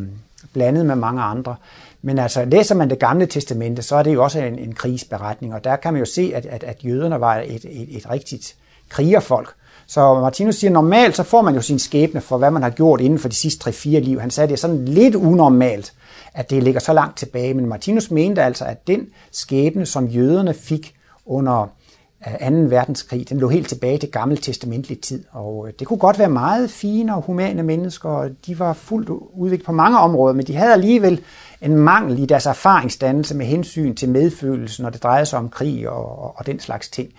blandet 0.53 0.85
med 0.85 0.95
mange 0.95 1.21
andre. 1.21 1.55
Men 2.05 2.19
altså, 2.19 2.45
læser 2.45 2.75
man 2.75 2.89
det 2.89 2.99
gamle 2.99 3.25
testamente, 3.25 3.81
så 3.81 3.95
er 3.95 4.03
det 4.03 4.13
jo 4.13 4.23
også 4.23 4.39
en, 4.39 4.59
en 4.59 4.73
krigsberetning, 4.73 5.53
og 5.53 5.63
der 5.63 5.75
kan 5.75 5.93
man 5.93 5.99
jo 5.99 6.05
se, 6.05 6.31
at, 6.35 6.45
at, 6.45 6.63
at 6.63 6.85
jøderne 6.85 7.21
var 7.21 7.35
et, 7.35 7.65
et, 7.65 7.97
et 7.97 8.09
rigtigt 8.09 8.55
krigerfolk. 8.89 9.53
Så 9.87 10.13
Martinus 10.13 10.55
siger, 10.55 10.71
normalt 10.71 11.15
så 11.15 11.23
får 11.23 11.41
man 11.41 11.55
jo 11.55 11.61
sin 11.61 11.79
skæbne 11.79 12.21
for, 12.21 12.37
hvad 12.37 12.51
man 12.51 12.63
har 12.63 12.69
gjort 12.69 13.01
inden 13.01 13.19
for 13.19 13.29
de 13.29 13.35
sidste 13.35 13.69
3-4 13.69 13.89
liv. 13.89 14.19
Han 14.19 14.31
sagde, 14.31 14.47
det 14.47 14.53
er 14.53 14.57
sådan 14.57 14.85
lidt 14.85 15.15
unormalt, 15.15 15.93
at 16.33 16.49
det 16.49 16.63
ligger 16.63 16.79
så 16.79 16.93
langt 16.93 17.17
tilbage. 17.17 17.53
Men 17.53 17.65
Martinus 17.65 18.11
mente 18.11 18.43
altså, 18.43 18.65
at 18.65 18.87
den 18.87 19.07
skæbne, 19.31 19.85
som 19.85 20.05
jøderne 20.05 20.53
fik 20.53 20.95
under 21.25 21.67
øh, 22.41 22.49
2. 22.49 22.55
Verdenskrig, 22.55 23.29
den 23.29 23.39
lå 23.39 23.47
helt 23.47 23.69
tilbage 23.69 23.97
til 23.97 24.11
gammel 24.11 24.37
testamentlig 24.37 25.01
tid. 25.01 25.23
Og 25.31 25.67
øh, 25.67 25.73
det 25.79 25.87
kunne 25.87 25.99
godt 25.99 26.19
være 26.19 26.29
meget 26.29 26.69
fine 26.69 27.15
og 27.15 27.21
humane 27.21 27.63
mennesker, 27.63 28.09
og 28.09 28.29
de 28.45 28.59
var 28.59 28.73
fuldt 28.73 29.09
udviklet 29.33 29.65
på 29.65 29.71
mange 29.71 29.99
områder, 29.99 30.33
men 30.33 30.47
de 30.47 30.55
havde 30.55 30.73
alligevel 30.73 31.21
en 31.65 31.75
mangel 31.75 32.19
i 32.19 32.25
deres 32.25 32.45
erfaringsdannelse 32.45 33.35
med 33.35 33.45
hensyn 33.45 33.95
til 33.95 34.09
medfølelse, 34.09 34.81
når 34.81 34.89
det 34.89 35.03
drejede 35.03 35.25
sig 35.25 35.39
om 35.39 35.49
krig 35.49 35.89
og, 35.89 36.19
og, 36.19 36.33
og 36.37 36.45
den 36.45 36.59
slags 36.59 36.89
ting. 36.89 37.09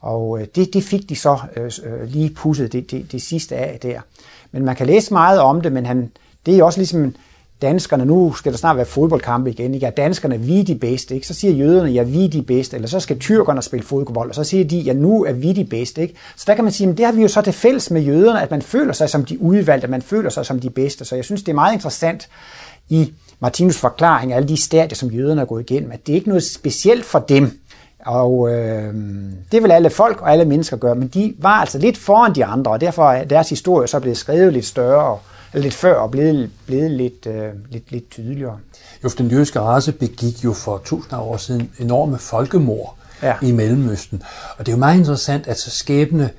Og 0.00 0.40
øh, 0.40 0.46
det, 0.54 0.74
det 0.74 0.84
fik 0.84 1.08
de 1.08 1.16
så 1.16 1.38
øh, 1.56 1.70
øh 1.84 2.08
lige 2.08 2.30
pusset 2.30 2.72
det, 2.72 2.90
det, 2.90 3.12
det 3.12 3.22
sidste 3.22 3.56
af 3.56 3.78
der. 3.82 4.00
Men 4.52 4.64
man 4.64 4.76
kan 4.76 4.86
læse 4.86 5.12
meget 5.12 5.40
om 5.40 5.60
det, 5.60 5.72
men 5.72 5.86
han, 5.86 6.10
det 6.46 6.58
er 6.58 6.64
også 6.64 6.78
ligesom 6.78 7.14
danskerne, 7.62 8.04
nu 8.04 8.32
skal 8.32 8.52
der 8.52 8.58
snart 8.58 8.76
være 8.76 8.86
fodboldkampe 8.86 9.50
igen, 9.50 9.74
ikke? 9.74 9.86
Ja, 9.86 9.90
danskerne, 9.90 10.40
vi 10.40 10.60
er 10.60 10.64
de 10.64 10.74
bedste, 10.74 11.14
ikke? 11.14 11.26
Så 11.26 11.34
siger 11.34 11.54
jøderne, 11.54 11.90
ja, 11.90 12.02
vi 12.02 12.24
er 12.24 12.28
de 12.28 12.42
bedste, 12.42 12.76
eller 12.76 12.88
så 12.88 13.00
skal 13.00 13.18
tyrkerne 13.18 13.62
spille 13.62 13.86
fodbold, 13.86 14.28
og 14.28 14.34
så 14.34 14.44
siger 14.44 14.64
de, 14.64 14.78
ja, 14.78 14.92
nu 14.92 15.24
er 15.24 15.32
vi 15.32 15.52
de 15.52 15.64
bedste, 15.64 16.02
ikke? 16.02 16.14
Så 16.36 16.44
der 16.46 16.54
kan 16.54 16.64
man 16.64 16.72
sige, 16.72 16.86
men 16.86 16.96
det 16.96 17.04
har 17.04 17.12
vi 17.12 17.22
jo 17.22 17.28
så 17.28 17.42
til 17.42 17.52
fælles 17.52 17.90
med 17.90 18.02
jøderne, 18.02 18.42
at 18.42 18.50
man 18.50 18.62
føler 18.62 18.92
sig 18.92 19.10
som 19.10 19.24
de 19.24 19.42
udvalgte, 19.42 19.88
man 19.88 20.02
føler 20.02 20.30
sig 20.30 20.46
som 20.46 20.60
de 20.60 20.70
bedste, 20.70 21.04
så 21.04 21.14
jeg 21.14 21.24
synes, 21.24 21.42
det 21.42 21.52
er 21.52 21.54
meget 21.54 21.72
interessant 21.72 22.28
i 22.88 23.12
Martinus 23.40 23.78
forklaring 23.78 24.32
af 24.32 24.36
alle 24.36 24.48
de 24.48 24.56
stadier, 24.56 24.94
som 24.94 25.08
jøderne 25.08 25.40
er 25.40 25.44
gået 25.44 25.70
igennem, 25.70 25.92
at 25.92 26.06
det 26.06 26.12
er 26.12 26.16
ikke 26.16 26.28
noget 26.28 26.44
specielt 26.44 27.04
for 27.04 27.18
dem, 27.18 27.60
og 28.06 28.50
øh, 28.52 28.94
det 29.52 29.62
vil 29.62 29.70
alle 29.70 29.90
folk 29.90 30.22
og 30.22 30.32
alle 30.32 30.44
mennesker 30.44 30.76
gøre, 30.76 30.94
men 30.94 31.08
de 31.08 31.34
var 31.38 31.60
altså 31.60 31.78
lidt 31.78 31.98
foran 31.98 32.34
de 32.34 32.44
andre, 32.44 32.70
og 32.70 32.80
derfor 32.80 33.10
er 33.10 33.24
deres 33.24 33.48
historie 33.48 33.88
så 33.88 34.00
blevet 34.00 34.18
skrevet 34.18 34.52
lidt 34.52 34.66
større, 34.66 35.18
eller 35.52 35.62
lidt 35.62 35.74
før, 35.74 35.94
og 35.94 36.10
blevet, 36.10 36.50
blevet 36.66 36.90
lidt, 36.90 37.26
øh, 37.26 37.48
lidt, 37.70 37.92
lidt 37.92 38.10
tydeligere. 38.10 38.58
Jo, 39.04 39.08
den 39.18 39.28
jødiske 39.28 39.60
race 39.60 39.92
begik 39.92 40.44
jo 40.44 40.52
for 40.52 40.82
tusinder 40.84 41.16
af 41.16 41.22
år 41.22 41.36
siden 41.36 41.70
enorme 41.78 42.18
folkemord 42.18 42.96
ja. 43.22 43.34
i 43.42 43.52
Mellemøsten. 43.52 44.22
Og 44.58 44.66
det 44.66 44.72
er 44.72 44.76
jo 44.76 44.78
meget 44.78 44.98
interessant, 44.98 45.46
at 45.46 45.58
så 45.58 45.70
skæbne 45.70 46.30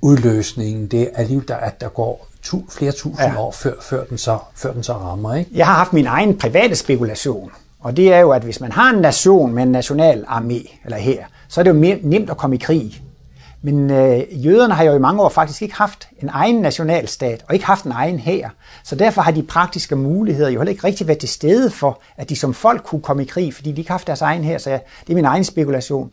udløsningen, 0.00 0.86
det 0.86 1.02
er 1.02 1.06
alligevel, 1.14 1.48
der, 1.48 1.56
at 1.56 1.80
der 1.80 1.88
går 1.88 2.28
tu, 2.44 2.62
flere 2.70 2.92
tusind 2.92 3.32
ja. 3.32 3.40
år, 3.40 3.52
før, 3.52 3.72
før, 3.80 4.04
den 4.04 4.18
så, 4.18 4.38
før 4.54 4.72
den 4.72 4.82
så 4.82 4.92
rammer. 4.92 5.34
Ikke? 5.34 5.50
Jeg 5.54 5.66
har 5.66 5.74
haft 5.74 5.92
min 5.92 6.06
egen 6.06 6.38
private 6.38 6.76
spekulation, 6.76 7.50
og 7.80 7.96
det 7.96 8.12
er 8.12 8.18
jo, 8.18 8.30
at 8.30 8.42
hvis 8.42 8.60
man 8.60 8.72
har 8.72 8.90
en 8.90 9.00
nation 9.00 9.52
med 9.52 9.62
en 9.62 9.72
national 9.72 10.24
armé, 10.28 10.78
eller 10.84 10.96
her, 10.96 11.24
så 11.48 11.60
er 11.60 11.62
det 11.62 11.70
jo 11.70 11.76
mere 11.76 11.98
nemt 12.02 12.30
at 12.30 12.36
komme 12.36 12.56
i 12.56 12.58
krig. 12.58 13.02
Men 13.62 13.90
øh, 13.90 14.46
jøderne 14.46 14.74
har 14.74 14.84
jo 14.84 14.94
i 14.94 14.98
mange 14.98 15.22
år 15.22 15.28
faktisk 15.28 15.62
ikke 15.62 15.74
haft 15.74 16.08
en 16.22 16.28
egen 16.28 16.54
nationalstat, 16.54 17.44
og 17.48 17.54
ikke 17.54 17.66
haft 17.66 17.84
en 17.84 17.92
egen 17.92 18.18
hær. 18.18 18.48
Så 18.84 18.94
derfor 18.96 19.22
har 19.22 19.30
de 19.30 19.42
praktiske 19.42 19.96
muligheder 19.96 20.50
jo 20.50 20.60
heller 20.60 20.70
ikke 20.70 20.84
rigtig 20.84 21.06
været 21.06 21.18
til 21.18 21.28
stede 21.28 21.70
for, 21.70 22.00
at 22.16 22.28
de 22.28 22.36
som 22.36 22.54
folk 22.54 22.82
kunne 22.84 23.02
komme 23.02 23.22
i 23.22 23.26
krig, 23.26 23.54
fordi 23.54 23.72
de 23.72 23.80
ikke 23.80 23.90
har 23.90 23.94
haft 23.94 24.06
deres 24.06 24.20
egen 24.20 24.44
hær. 24.44 24.58
Så 24.58 24.70
ja, 24.70 24.78
det 25.06 25.12
er 25.12 25.14
min 25.14 25.24
egen 25.24 25.44
spekulation. 25.44 26.10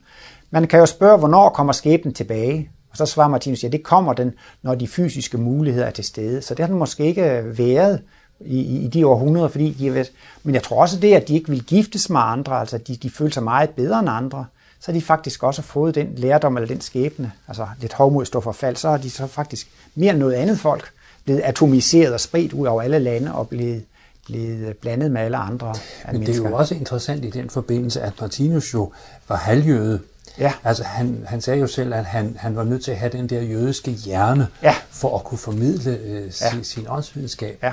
Man 0.52 0.68
kan 0.68 0.80
jo 0.80 0.86
spørge, 0.86 1.18
hvornår 1.18 1.50
kommer 1.50 1.74
skæbnen 1.74 2.14
tilbage? 2.14 2.70
Og 2.92 2.98
så 2.98 3.06
svarer 3.06 3.28
Martinus, 3.28 3.64
ja, 3.64 3.68
det 3.68 3.84
kommer 3.84 4.14
den, 4.14 4.34
når 4.62 4.76
de 4.76 4.88
fysiske 4.88 5.38
muligheder 5.38 5.86
er 5.86 5.92
til 5.92 6.04
stede. 6.04 6.42
Så 6.42 6.54
det 6.54 6.60
har 6.60 6.68
den 6.68 6.80
måske 6.80 7.06
ikke 7.06 7.44
været 7.58 8.02
i, 8.40 8.60
i 8.86 8.88
de 8.88 9.08
århundreder, 9.08 9.48
fordi 9.48 9.72
de 9.72 9.86
har 9.86 9.94
været... 9.94 10.12
Men 10.44 10.56
jeg 10.56 10.64
tror 10.64 10.82
også 10.82 11.00
det, 11.00 11.14
at 11.14 11.28
de 11.28 11.34
ikke 11.34 11.50
vil 11.50 11.64
giftes 11.64 12.10
med 12.10 12.22
andre, 12.24 12.60
altså 12.60 12.78
de, 12.78 12.96
de 12.96 13.10
føler 13.10 13.32
sig 13.32 13.44
meget 13.44 13.70
bedre 13.70 14.00
end 14.00 14.10
andre 14.10 14.46
så 14.82 14.92
har 14.92 15.00
de 15.00 15.06
faktisk 15.06 15.44
også 15.44 15.62
fået 15.62 15.96
den 15.96 16.14
lærdom 16.16 16.58
eller 16.58 16.68
den 16.68 16.82
skæbne, 16.82 17.32
altså 17.48 17.68
lidt 17.82 17.94
hovmod 17.94 18.26
står 18.26 18.40
for 18.40 18.52
fald, 18.52 18.76
så 18.76 18.90
har 18.90 18.98
de 18.98 19.10
så 19.10 19.28
faktisk 19.28 19.72
mere 19.96 20.12
end 20.12 20.20
noget 20.20 20.34
andet 20.34 20.60
folk 20.60 20.92
blevet 21.24 21.42
atomiseret 21.44 22.14
og 22.14 22.20
spredt 22.20 22.54
ud 22.54 22.68
over 22.68 22.82
alle 22.82 23.00
lande 23.00 23.34
og 23.34 23.50
blevet, 23.50 23.84
blevet 24.26 24.78
blandet 24.78 25.12
med 25.12 25.22
alle 25.22 25.38
andre 25.38 25.76
Men 26.12 26.22
det 26.22 26.30
er 26.30 26.36
jo 26.36 26.56
også 26.56 26.76
interessant 26.76 27.26
i 27.26 27.30
den 27.30 27.50
forbindelse, 27.50 28.02
at 28.02 28.14
Martinus 28.22 28.74
jo 28.74 28.92
var 29.30 29.36
halvjøde. 29.36 30.00
Ja. 30.40 30.54
Altså 30.64 30.84
han, 30.84 31.24
han 31.28 31.42
sagde 31.42 31.60
jo 31.60 31.68
selv, 31.68 31.94
at 31.94 32.06
han, 32.06 32.36
han 32.40 32.56
var 32.56 32.64
nødt 32.64 32.84
til 32.84 32.92
at 32.92 32.98
have 32.98 33.12
den 33.12 33.30
der 33.30 33.42
jødiske 33.42 33.92
hjerne, 33.92 34.48
ja. 34.64 34.76
for 34.90 35.18
at 35.18 35.24
kunne 35.24 35.38
formidle 35.38 35.98
øh, 35.98 36.24
ja. 36.24 36.30
sin, 36.30 36.64
sin 36.64 36.86
åndsvidenskab. 36.90 37.60
Ja. 37.64 37.72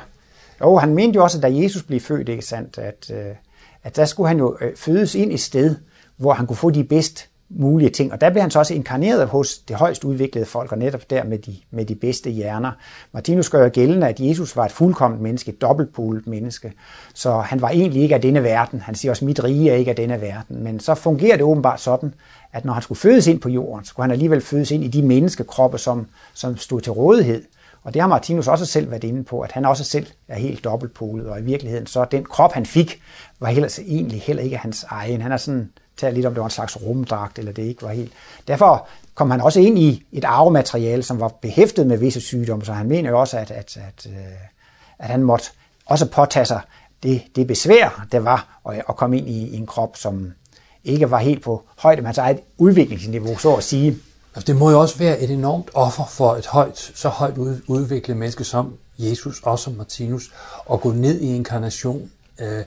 Jo, 0.61 0.77
han 0.77 0.95
mente 0.95 1.17
jo 1.17 1.23
også, 1.23 1.39
at 1.39 1.43
da 1.43 1.49
Jesus 1.53 1.83
blev 1.83 2.01
født, 2.01 2.29
ikke 2.29 2.47
sandt, 2.47 2.79
at, 2.79 3.11
øh, 3.11 3.35
at 3.85 3.97
der 3.97 4.05
skulle 4.05 4.29
han 4.29 4.39
jo 4.39 4.57
øh, 4.61 4.77
fødes 4.77 5.15
ind 5.15 5.33
i 5.33 5.37
sted, 5.37 5.77
hvor 6.17 6.33
han 6.33 6.47
kunne 6.47 6.57
få 6.57 6.71
de 6.71 6.85
bedst 6.85 7.28
mulige 7.51 7.91
ting. 7.91 8.13
Og 8.13 8.21
der 8.21 8.31
blev 8.31 8.41
han 8.41 8.51
så 8.51 8.59
også 8.59 8.75
inkarneret 8.75 9.29
hos 9.29 9.59
det 9.59 9.77
højst 9.77 10.05
udviklede 10.05 10.47
folk, 10.47 10.73
og 10.73 10.79
netop 10.79 11.11
der 11.11 11.25
med 11.25 11.39
de, 11.39 11.57
med 11.71 11.85
de 11.85 11.95
bedste 11.95 12.31
hjerner. 12.31 12.73
Martinus 13.13 13.51
gør 13.51 13.63
jo 13.63 13.71
gældende, 13.73 14.09
at 14.09 14.21
Jesus 14.21 14.57
var 14.57 14.65
et 14.65 14.73
fuldkomment 14.73 15.23
menneske, 15.23 15.51
et 15.51 15.61
dobbeltpolet 15.61 16.27
menneske. 16.27 16.73
Så 17.15 17.39
han 17.39 17.63
var 17.63 17.69
egentlig 17.69 18.03
ikke 18.03 18.15
af 18.15 18.21
denne 18.21 18.43
verden. 18.43 18.81
Han 18.81 18.95
siger 18.95 19.13
også, 19.13 19.25
mit 19.25 19.45
rige 19.45 19.71
er 19.71 19.75
ikke 19.75 19.91
af 19.91 19.97
denne 19.97 20.21
verden. 20.21 20.63
Men 20.63 20.81
så 20.81 20.95
fungerer 20.95 21.37
det 21.37 21.45
åbenbart 21.45 21.81
sådan, 21.81 22.15
at 22.53 22.65
når 22.65 22.73
han 22.73 22.83
skulle 22.83 22.99
fødes 22.99 23.27
ind 23.27 23.41
på 23.41 23.49
jorden, 23.49 23.85
så 23.85 23.89
skulle 23.89 24.05
han 24.05 24.11
alligevel 24.11 24.41
fødes 24.41 24.71
ind 24.71 24.85
i 24.85 24.89
de 24.89 25.03
menneskekroppe, 25.03 25.79
som, 25.79 26.07
som 26.35 26.57
stod 26.57 26.81
til 26.81 26.93
rådighed. 26.93 27.43
Og 27.83 27.95
det 27.95 28.03
har 28.03 28.09
Martinus 28.09 28.49
også 28.49 28.67
selv 28.67 28.91
været 28.91 29.05
inde 29.05 29.25
på, 29.25 29.41
at 29.41 29.53
han 29.53 29.65
også 29.65 29.85
selv 29.85 30.07
er 30.29 30.39
helt 30.39 30.65
dobbeltpolet, 30.65 31.27
og 31.27 31.41
i 31.41 31.43
virkeligheden 31.43 31.87
så 31.87 32.05
den 32.05 32.25
krop, 32.25 32.53
han 32.53 32.67
fik, 32.67 33.03
var 33.41 33.49
heller, 33.49 33.79
egentlig 33.87 34.21
heller 34.21 34.43
ikke 34.43 34.57
hans 34.57 34.85
egen. 34.89 35.21
Han 35.21 35.33
er 35.33 35.37
sådan 35.37 35.71
tale 35.99 36.15
lidt 36.15 36.27
om, 36.27 36.35
det 36.35 36.41
var 36.41 36.47
en 36.47 36.51
slags 36.51 36.83
rumdragt, 36.83 37.39
eller 37.39 37.53
det 37.53 37.63
ikke 37.63 37.83
var 37.83 37.93
helt. 37.93 38.13
Derfor 38.49 38.89
kom 39.15 39.31
han 39.31 39.41
også 39.41 39.61
ind 39.61 39.79
i 39.79 40.07
et 40.13 40.25
arvemateriale, 40.25 41.03
som 41.03 41.21
var 41.21 41.29
behæftet 41.29 41.87
med 41.87 41.99
visse 41.99 42.21
sygdomme, 42.21 42.65
så 42.65 42.73
han 42.73 42.89
mener 42.89 43.11
jo 43.11 43.21
også, 43.21 43.39
at, 43.39 43.51
at, 43.51 43.77
at, 43.77 44.07
øh, 44.07 44.15
at 44.99 45.09
han 45.09 45.23
måtte 45.23 45.47
også 45.87 46.07
påtage 46.07 46.45
sig 46.47 46.61
det, 47.03 47.23
det 47.37 47.47
besvær, 47.47 48.07
der 48.13 48.19
var 48.21 48.61
at, 48.69 48.83
at 48.89 48.97
komme 48.97 49.19
ind 49.19 49.29
i, 49.29 49.49
i 49.49 49.57
en 49.57 49.67
krop, 49.67 49.97
som 49.97 50.33
ikke 50.85 51.11
var 51.11 51.19
helt 51.19 51.43
på 51.43 51.63
højde 51.77 52.03
med 52.03 52.07
hans 52.07 52.19
eget 52.19 52.41
udviklingsniveau, 52.59 53.39
så 53.39 53.55
at 53.55 53.65
sige. 53.65 53.99
Altså, 54.35 54.53
det 54.53 54.57
må 54.57 54.71
jo 54.71 54.81
også 54.81 54.99
være 54.99 55.21
et 55.21 55.31
enormt 55.31 55.71
offer 55.75 56.05
for 56.05 56.37
et 56.37 56.47
højt, 56.47 56.93
så 56.95 57.09
højt 57.09 57.37
udviklet 57.67 58.17
menneske 58.17 58.45
som 58.45 58.77
Jesus 58.99 59.41
og 59.43 59.59
som 59.59 59.73
Martinus, 59.73 60.33
at 60.73 60.81
gå 60.81 60.93
ned 60.93 61.21
i 61.21 61.35
inkarnation. 61.35 62.11
Øh, 62.39 62.65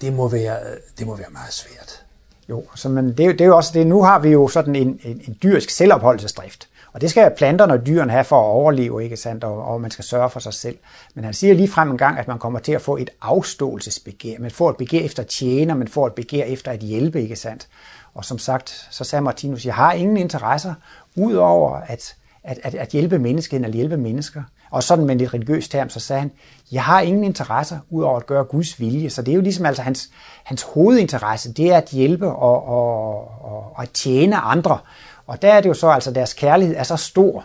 det 0.00 0.12
må 0.12 0.28
være, 0.28 0.58
det 0.98 1.06
må 1.06 1.16
være 1.16 1.30
meget 1.32 1.52
svært. 1.52 2.01
Jo, 2.48 2.64
så 2.74 2.88
men 2.88 3.08
det, 3.08 3.18
det 3.18 3.40
er 3.40 3.44
jo 3.44 3.56
også 3.56 3.70
det. 3.74 3.86
Nu 3.86 4.02
har 4.02 4.18
vi 4.18 4.28
jo 4.28 4.48
sådan 4.48 4.76
en, 4.76 5.00
en, 5.02 5.20
en 5.28 5.36
dyrisk 5.42 5.70
selvopholdelsesdrift. 5.70 6.68
Og 6.92 7.00
det 7.00 7.10
skal 7.10 7.32
planterne 7.36 7.72
og 7.72 7.86
dyrene 7.86 8.12
have 8.12 8.24
for 8.24 8.40
at 8.40 8.44
overleve, 8.46 9.04
ikke 9.04 9.16
sandt? 9.16 9.44
Og, 9.44 9.64
og 9.64 9.80
man 9.80 9.90
skal 9.90 10.04
sørge 10.04 10.30
for 10.30 10.40
sig 10.40 10.54
selv. 10.54 10.76
Men 11.14 11.24
han 11.24 11.34
siger 11.34 11.54
lige 11.54 11.68
frem 11.68 11.90
en 11.90 11.98
gang, 11.98 12.18
at 12.18 12.28
man 12.28 12.38
kommer 12.38 12.58
til 12.58 12.72
at 12.72 12.82
få 12.82 12.96
et 12.96 13.10
afståelsesbegær. 13.20 14.38
Man 14.38 14.50
får 14.50 14.70
et 14.70 14.76
begær 14.76 15.00
efter 15.00 15.22
tjener, 15.22 15.74
man 15.74 15.88
får 15.88 16.06
et 16.06 16.12
begær 16.12 16.44
efter 16.44 16.70
at 16.70 16.80
hjælpe, 16.80 17.22
ikke 17.22 17.36
sandt? 17.36 17.68
Og 18.14 18.24
som 18.24 18.38
sagt, 18.38 18.88
så 18.90 19.04
sagde 19.04 19.22
Martinus, 19.22 19.66
jeg 19.66 19.74
har 19.74 19.92
ingen 19.92 20.16
interesser, 20.16 20.74
udover 21.16 21.76
at, 21.76 22.16
at, 22.44 22.58
at, 22.62 22.74
at 22.74 22.88
hjælpe 22.88 23.18
menneskeheden 23.18 23.64
eller 23.64 23.76
hjælpe 23.76 23.96
mennesker. 23.96 24.42
Og 24.72 24.82
sådan 24.82 25.04
med 25.04 25.14
en 25.14 25.18
lidt 25.18 25.34
religiøs 25.34 25.68
term, 25.68 25.88
så 25.88 26.00
sagde 26.00 26.20
han, 26.20 26.30
jeg 26.72 26.84
har 26.84 27.00
ingen 27.00 27.24
interesser 27.24 27.78
ud 27.90 28.02
over 28.02 28.16
at 28.16 28.26
gøre 28.26 28.44
Guds 28.44 28.80
vilje. 28.80 29.10
Så 29.10 29.22
det 29.22 29.32
er 29.32 29.36
jo 29.36 29.40
ligesom 29.40 29.66
altså 29.66 29.82
hans, 29.82 30.10
hans 30.44 30.62
hovedinteresse, 30.62 31.52
det 31.52 31.72
er 31.72 31.76
at 31.76 31.88
hjælpe 31.88 32.26
og, 32.26 32.68
og, 32.68 33.44
og, 33.44 33.72
og 33.74 33.92
tjene 33.92 34.36
andre. 34.36 34.78
Og 35.26 35.42
der 35.42 35.52
er 35.52 35.60
det 35.60 35.68
jo 35.68 35.74
så, 35.74 35.88
altså 35.88 36.10
deres 36.10 36.34
kærlighed 36.34 36.76
er 36.76 36.82
så 36.82 36.96
stor, 36.96 37.44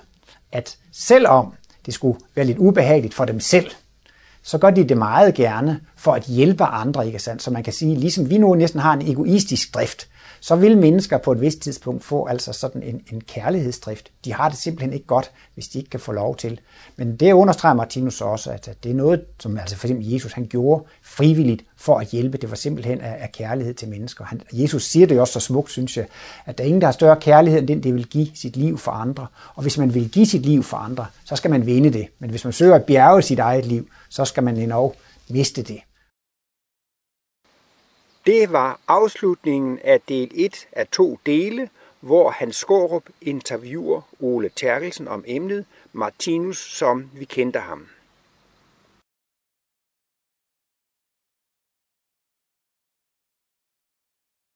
at 0.52 0.78
selvom 0.92 1.54
det 1.86 1.94
skulle 1.94 2.20
være 2.36 2.46
lidt 2.46 2.58
ubehageligt 2.58 3.14
for 3.14 3.26
dem 3.26 3.40
selv, 3.40 3.72
så 4.44 4.58
gør 4.58 4.70
de 4.70 4.88
det 4.90 4.98
meget 4.98 5.34
gerne 5.34 5.80
for 5.96 6.14
at 6.14 6.24
hjælpe 6.24 6.64
andre, 6.64 7.08
ikke 7.08 7.20
sandt? 7.20 7.44
Så 7.44 7.52
man 7.52 7.64
kan 7.64 7.74
sige, 7.74 7.96
ligesom 7.96 8.30
vi 8.30 8.38
nu 8.38 8.56
næsten 8.56 8.80
har 8.80 8.94
en 8.94 9.12
egoistisk 9.12 9.74
drift, 9.74 10.08
så 10.40 10.56
vil 10.56 10.78
mennesker 10.78 11.18
på 11.18 11.32
et 11.32 11.42
vist 11.42 11.60
tidspunkt 11.60 12.04
få 12.04 12.26
altså 12.26 12.54
sådan 12.54 12.84
en, 12.84 13.02
en 13.12 13.22
kærlighedsdrift. 13.22 14.12
De 14.26 14.34
har 14.34 14.50
det 14.50 14.58
simpelthen 14.58 14.94
ikke 14.94 15.06
godt, 15.06 15.32
hvis 15.54 15.68
de 15.68 15.78
ikke 15.78 15.90
kan 15.90 16.00
få 16.00 16.12
lov 16.12 16.36
til. 16.36 16.60
Men 16.96 17.16
det 17.16 17.32
understreger 17.32 17.76
Martinus 17.76 18.22
også, 18.22 18.52
at 18.52 18.78
det 18.84 18.92
er 18.92 18.96
noget, 18.96 19.26
som 19.40 19.58
altså 19.58 19.76
for 19.78 19.88
eksempel 19.88 20.12
Jesus 20.12 20.34
han 20.34 20.48
gjorde 20.48 20.84
frivilligt 21.04 21.64
for 21.78 22.00
at 22.00 22.08
hjælpe. 22.08 22.38
Det 22.38 22.50
var 22.50 22.56
simpelthen 22.56 23.02
af, 23.02 23.18
af 23.20 23.32
kærlighed 23.32 23.74
til 23.74 23.90
mennesker. 23.90 24.26
Han, 24.26 24.42
Jesus 24.54 24.84
siger 24.84 25.08
det 25.08 25.16
jo 25.16 25.22
også 25.22 25.34
så 25.34 25.40
smukt, 25.40 25.72
synes 25.72 25.98
jeg, 25.98 26.06
at 26.46 26.58
der 26.58 26.64
er 26.64 26.68
ingen, 26.68 26.82
der 26.82 26.88
har 26.88 26.92
større 26.92 27.16
kærlighed 27.16 27.60
end 27.60 27.68
den, 27.68 27.84
det 27.84 27.94
vil 27.94 28.08
give 28.08 28.28
sit 28.36 28.58
liv 28.58 28.78
for 28.78 28.92
andre. 28.92 29.28
Og 29.56 29.62
hvis 29.62 29.78
man 29.78 29.94
vil 29.94 30.10
give 30.10 30.26
sit 30.26 30.46
liv 30.46 30.64
for 30.64 30.78
andre, 30.78 31.06
så 31.26 31.36
skal 31.36 31.52
man 31.52 31.66
vinde 31.66 31.94
det. 31.94 32.08
Men 32.20 32.30
hvis 32.30 32.44
man 32.44 32.54
søger 32.54 32.76
at 32.76 32.84
bjerge 32.84 33.22
sit 33.22 33.40
eget 33.40 33.66
liv, 33.66 33.88
så 34.10 34.26
skal 34.26 34.44
man 34.44 34.58
endnu 34.58 34.94
miste 35.30 35.64
det. 35.64 35.80
Det 38.28 38.52
var 38.52 38.80
afslutningen 38.88 39.80
af 39.84 40.02
del 40.02 40.32
1 40.36 40.68
af 40.72 40.88
to 40.88 41.20
dele, 41.26 41.70
hvor 42.00 42.30
Hans 42.30 42.56
Skårup 42.56 43.04
interviewer 43.22 44.02
Ole 44.20 44.50
Terkelsen 44.56 45.08
om 45.08 45.24
emnet 45.28 45.66
Martinus, 45.94 46.58
som 46.58 47.10
vi 47.14 47.26
kendte 47.26 47.60
ham. 47.60 47.88